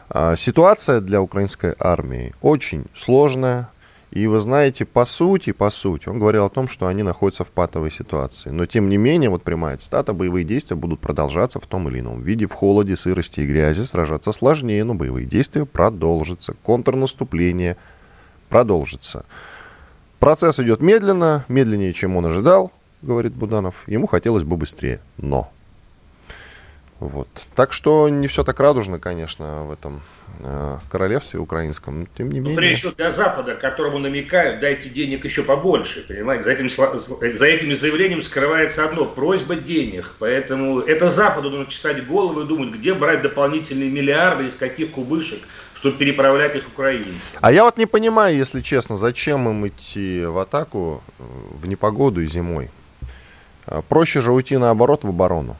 э, 0.09 0.36
ситуация 0.38 0.99
для 0.99 1.21
украинской 1.21 1.73
армии 1.80 2.34
очень 2.41 2.86
сложная, 2.95 3.69
и 4.11 4.25
вы 4.27 4.39
знаете, 4.39 4.85
по 4.85 5.03
сути, 5.03 5.51
по 5.51 5.69
сути, 5.69 6.07
он 6.07 6.19
говорил 6.19 6.45
о 6.45 6.49
том, 6.49 6.67
что 6.67 6.87
они 6.87 7.03
находятся 7.03 7.43
в 7.43 7.49
патовой 7.49 7.91
ситуации. 7.91 8.49
Но 8.49 8.65
тем 8.65 8.87
не 8.89 8.97
менее, 8.97 9.29
вот 9.29 9.43
прямая 9.43 9.77
цитата, 9.77 10.13
боевые 10.13 10.45
действия 10.45 10.77
будут 10.77 11.01
продолжаться 11.01 11.59
в 11.59 11.67
том 11.67 11.89
или 11.89 11.99
ином 11.99 12.21
виде, 12.21 12.47
в 12.47 12.53
холоде, 12.53 12.95
сырости 12.95 13.41
и 13.41 13.45
грязи, 13.45 13.83
сражаться 13.83 14.31
сложнее, 14.31 14.83
но 14.85 14.93
боевые 14.93 15.25
действия 15.25 15.65
продолжатся, 15.65 16.55
контрнаступление 16.63 17.75
продолжится. 18.47 19.25
Процесс 20.19 20.59
идет 20.59 20.81
медленно, 20.81 21.45
медленнее, 21.49 21.93
чем 21.93 22.15
он 22.15 22.25
ожидал, 22.25 22.71
говорит 23.01 23.33
Буданов. 23.33 23.83
Ему 23.87 24.07
хотелось 24.07 24.43
бы 24.43 24.55
быстрее, 24.55 25.01
но 25.17 25.51
вот. 26.99 27.27
Так 27.55 27.73
что 27.73 28.09
не 28.09 28.27
все 28.27 28.43
так 28.43 28.59
радужно, 28.59 28.97
конечно, 28.97 29.65
в 29.65 29.71
этом 29.71 30.01
э, 30.39 30.77
королевстве 30.89 31.39
украинском, 31.39 31.99
но 31.99 32.07
тем 32.17 32.29
не 32.29 32.39
менее. 32.39 32.55
Ну, 32.55 32.57
прежде 32.57 32.75
всего 32.75 32.91
для 32.93 33.11
Запада, 33.11 33.53
которому 33.53 33.99
намекают, 33.99 34.59
дайте 34.59 34.89
денег 34.89 35.23
еще 35.23 35.43
побольше, 35.43 36.07
понимаете? 36.07 36.45
За 36.45 36.51
этим, 36.51 36.69
за 36.69 37.45
этими 37.45 37.73
заявлениями 37.73 38.21
скрывается 38.21 38.83
одно– 38.83 39.05
просьба 39.15 39.55
денег. 39.55 40.15
Поэтому 40.17 40.79
это 40.79 41.07
Западу 41.07 41.51
нужно 41.51 41.67
чесать 41.67 42.03
голову 42.07 42.41
и 42.41 42.47
думать, 42.47 42.73
где 42.73 42.95
брать 42.95 43.21
дополнительные 43.21 43.91
миллиарды, 43.91 44.45
из 44.45 44.55
каких 44.55 44.91
кубышек, 44.91 45.41
чтобы 45.75 45.97
переправлять 45.97 46.55
их 46.55 46.67
украинцам. 46.67 47.13
А 47.41 47.51
я 47.51 47.63
вот 47.63 47.77
не 47.77 47.85
понимаю, 47.85 48.35
если 48.35 48.61
честно, 48.61 48.97
зачем 48.97 49.47
им 49.47 49.67
идти 49.67 50.25
в 50.25 50.39
атаку 50.39 51.03
э, 51.19 51.23
в 51.51 51.67
непогоду 51.67 52.21
и 52.21 52.27
зимой? 52.27 52.71
Э, 53.67 53.83
проще 53.87 54.19
же 54.19 54.31
уйти 54.31 54.57
наоборот 54.57 55.03
в 55.03 55.09
оборону. 55.09 55.57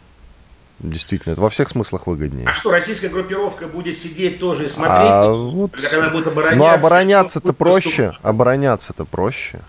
Действительно, 0.80 1.34
это 1.34 1.42
во 1.42 1.50
всех 1.50 1.70
смыслах 1.70 2.06
выгоднее. 2.06 2.48
А 2.48 2.54
что, 2.54 2.70
российская 2.72 3.10
группировка 3.10 3.68
будет 3.68 3.98
сидеть 3.98 4.40
тоже 4.40 4.66
и 4.66 4.68
смотреть, 4.68 5.10
а, 5.10 5.32
вот... 5.32 5.72
когда 5.72 6.10
будет 6.10 6.28
обороняться? 6.28 6.58
Ну, 6.58 6.68
обороняться-то 6.68 7.54
проще. 7.54 8.14
Обороняться-то 8.22 9.06
проще. 9.06 9.62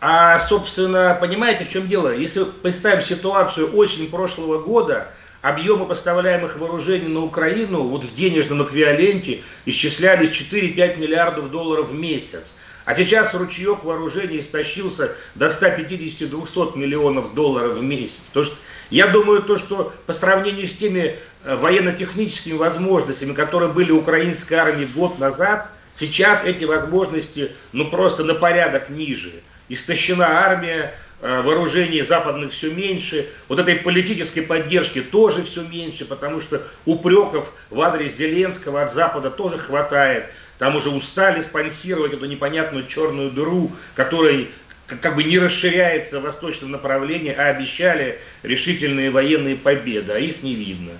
А, 0.00 0.38
собственно, 0.40 1.16
понимаете, 1.20 1.64
в 1.64 1.70
чем 1.70 1.86
дело? 1.86 2.12
Если 2.14 2.44
представим 2.44 3.02
ситуацию 3.02 3.76
осень 3.76 4.10
прошлого 4.10 4.60
года, 4.60 5.08
объемы 5.42 5.86
поставляемых 5.86 6.58
вооружений 6.58 7.08
на 7.08 7.22
Украину 7.22 7.84
вот 7.84 8.02
в 8.02 8.14
денежном 8.14 8.64
эквиваленте 8.64 9.42
исчислялись 9.64 10.30
4-5 10.30 10.98
миллиардов 10.98 11.52
долларов 11.52 11.90
в 11.90 11.94
месяц. 11.94 12.56
А 12.84 12.94
сейчас 12.94 13.34
ручеек 13.34 13.84
вооружений 13.84 14.38
истощился 14.38 15.16
до 15.34 15.46
150-200 15.46 16.78
миллионов 16.78 17.34
долларов 17.34 17.78
в 17.78 17.82
месяц. 17.82 18.20
То, 18.32 18.44
что, 18.44 18.56
я 18.90 19.08
думаю, 19.08 19.42
то, 19.42 19.56
что 19.56 19.92
по 20.06 20.12
сравнению 20.12 20.68
с 20.68 20.74
теми 20.74 21.18
э, 21.44 21.56
военно-техническими 21.56 22.56
возможностями, 22.56 23.32
которые 23.32 23.70
были 23.70 23.90
у 23.90 23.98
украинской 23.98 24.54
армии 24.54 24.84
год 24.84 25.18
назад, 25.18 25.68
сейчас 25.92 26.44
эти 26.44 26.64
возможности 26.64 27.52
ну 27.72 27.90
просто 27.90 28.22
на 28.22 28.34
порядок 28.34 28.88
ниже. 28.90 29.32
Истощена 29.68 30.44
армия, 30.44 30.94
э, 31.20 31.42
вооружений 31.42 32.02
западных 32.02 32.52
все 32.52 32.72
меньше, 32.72 33.28
вот 33.48 33.58
этой 33.58 33.74
политической 33.76 34.42
поддержки 34.42 35.00
тоже 35.00 35.42
все 35.42 35.62
меньше, 35.62 36.04
потому 36.04 36.40
что 36.40 36.62
упреков 36.84 37.52
в 37.70 37.80
адрес 37.80 38.16
Зеленского 38.16 38.82
от 38.82 38.92
Запада 38.92 39.30
тоже 39.30 39.58
хватает. 39.58 40.26
Там 40.58 40.76
уже 40.76 40.90
устали 40.90 41.40
спонсировать 41.40 42.14
эту 42.14 42.24
непонятную 42.26 42.86
черную 42.86 43.30
дыру, 43.30 43.72
которая 43.94 44.46
как 44.86 45.16
бы 45.16 45.24
не 45.24 45.38
расширяется 45.38 46.20
в 46.20 46.22
восточном 46.22 46.70
направлении, 46.70 47.32
а 47.32 47.48
обещали 47.48 48.18
решительные 48.42 49.10
военные 49.10 49.56
победы, 49.56 50.12
а 50.12 50.18
их 50.18 50.42
не 50.42 50.54
видно. 50.54 50.92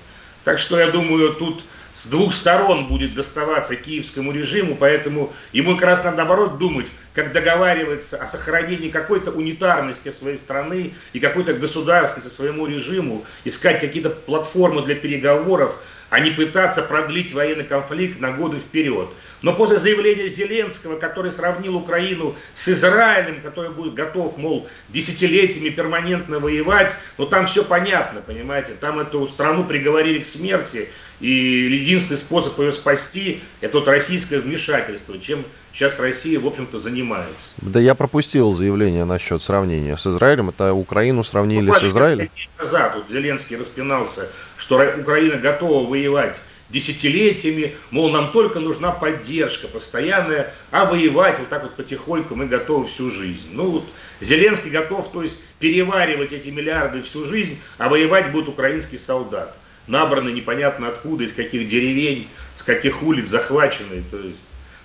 Так 0.45 0.59
что 0.59 0.79
я 0.79 0.89
думаю, 0.89 1.35
тут 1.35 1.65
с 1.97 2.07
двух 2.07 2.35
сторон 2.35 2.89
будет 2.89 3.15
доставаться 3.15 3.75
киевскому 3.75 4.31
режиму, 4.31 4.77
поэтому 4.77 5.33
ему 5.53 5.77
как 5.77 5.87
раз 5.87 6.05
надо 6.05 6.19
наоборот 6.19 6.59
думать, 6.59 6.89
как 7.15 7.33
договариваться 7.33 8.19
о 8.19 8.27
сохранении 8.27 8.91
какой-то 8.91 9.31
унитарности 9.31 10.11
своей 10.11 10.37
страны 10.37 10.93
и 11.15 11.21
какой-то 11.21 11.55
государственности 11.55 12.31
своему 12.31 12.67
режиму, 12.67 13.25
искать 13.45 13.81
какие-то 13.81 14.11
платформы 14.11 14.83
для 14.83 14.95
переговоров, 14.95 15.79
а 16.11 16.21
не 16.21 16.31
пытаться 16.31 16.83
продлить 16.83 17.33
военный 17.33 17.65
конфликт 17.65 18.21
на 18.21 18.31
годы 18.31 18.59
вперед. 18.59 19.09
Но 19.43 19.53
после 19.53 19.77
заявления 19.77 20.29
Зеленского, 20.29 20.99
который 20.99 21.31
сравнил 21.31 21.77
Украину 21.77 22.35
с 22.55 22.69
Израилем, 22.69 23.43
который 23.43 23.71
будет 23.71 23.95
готов, 23.95 24.39
мол, 24.39 24.69
десятилетиями 24.89 25.69
перманентно 25.69 26.39
воевать, 26.39 26.95
ну 27.19 27.27
там 27.27 27.47
все 27.47 27.65
понятно, 27.65 28.21
понимаете, 28.21 28.73
там 28.73 28.99
эту 28.99 29.27
страну 29.27 29.65
приговорили 29.65 30.21
к 30.21 30.27
смерти, 30.27 30.89
и 31.21 31.31
единственный 31.31 32.19
способ 32.19 32.59
ее 32.59 32.73
спасти, 32.73 33.41
это 33.61 33.79
вот 33.79 33.89
российское 33.89 34.39
вмешательство, 34.39 35.19
чем 35.19 35.45
сейчас 35.73 36.01
Россия, 36.01 36.41
в 36.41 36.47
общем-то, 36.47 36.79
занимается. 36.79 37.55
Да 37.59 37.81
я 37.81 37.95
пропустил 37.95 38.53
заявление 38.55 39.05
насчет 39.05 39.43
сравнения 39.43 39.97
с 39.97 40.07
Израилем. 40.07 40.49
Это 40.49 40.73
Украину 40.73 41.23
сравнили 41.23 41.69
ну, 41.69 41.75
с 41.75 41.83
Израилем? 41.83 42.31
назад 42.59 42.95
вот 42.97 43.05
Зеленский 43.11 43.57
распинался, 43.57 44.29
что 44.57 44.83
Украина 44.99 45.37
готова 45.37 45.89
воевать 45.89 46.37
десятилетиями, 46.69 47.75
мол, 47.91 48.11
нам 48.11 48.33
только 48.33 48.61
нужна 48.61 48.91
поддержка 48.91 49.69
постоянная, 49.69 50.53
а 50.71 50.85
воевать 50.85 51.39
вот 51.39 51.49
так 51.49 51.63
вот 51.63 51.77
потихоньку 51.77 52.35
мы 52.35 52.47
готовы 52.47 52.87
всю 52.87 53.11
жизнь. 53.11 53.49
Ну 53.53 53.71
вот 53.71 53.85
Зеленский 54.21 54.71
готов, 54.71 55.11
то 55.13 55.23
есть 55.23 55.43
переваривать 55.61 56.33
эти 56.33 56.49
миллиарды 56.49 57.03
всю 57.03 57.25
жизнь, 57.25 57.59
а 57.79 57.89
воевать 57.89 58.33
будет 58.33 58.49
украинский 58.49 58.99
солдат, 58.99 59.57
набранный 59.87 60.33
непонятно 60.33 60.89
откуда, 60.89 61.25
из 61.25 61.33
каких 61.33 61.69
деревень, 61.69 62.29
с 62.57 62.63
каких 62.63 63.03
улиц 63.03 63.29
захваченный. 63.29 64.03
То 64.11 64.19
есть, 64.19 64.39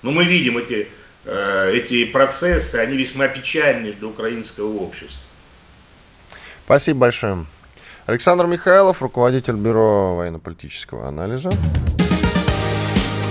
ну 0.03 0.11
мы 0.11 0.23
видим 0.23 0.57
эти, 0.57 0.87
э, 1.25 1.71
эти 1.73 2.05
процессы, 2.05 2.75
они 2.75 2.95
весьма 2.95 3.27
печальные 3.27 3.93
для 3.93 4.07
украинского 4.07 4.77
общества. 4.77 5.19
Спасибо 6.65 6.99
большое. 6.99 7.45
Александр 8.05 8.45
Михайлов, 8.47 9.01
руководитель 9.01 9.55
Бюро 9.55 10.15
военно-политического 10.15 11.07
анализа. 11.07 11.51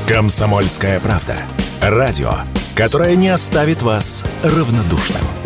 «Комсомольская 0.09 1.01
правда». 1.01 1.37
Радио, 1.81 2.31
которое 2.77 3.17
не 3.17 3.29
оставит 3.29 3.83
вас 3.83 4.25
равнодушным. 4.43 5.40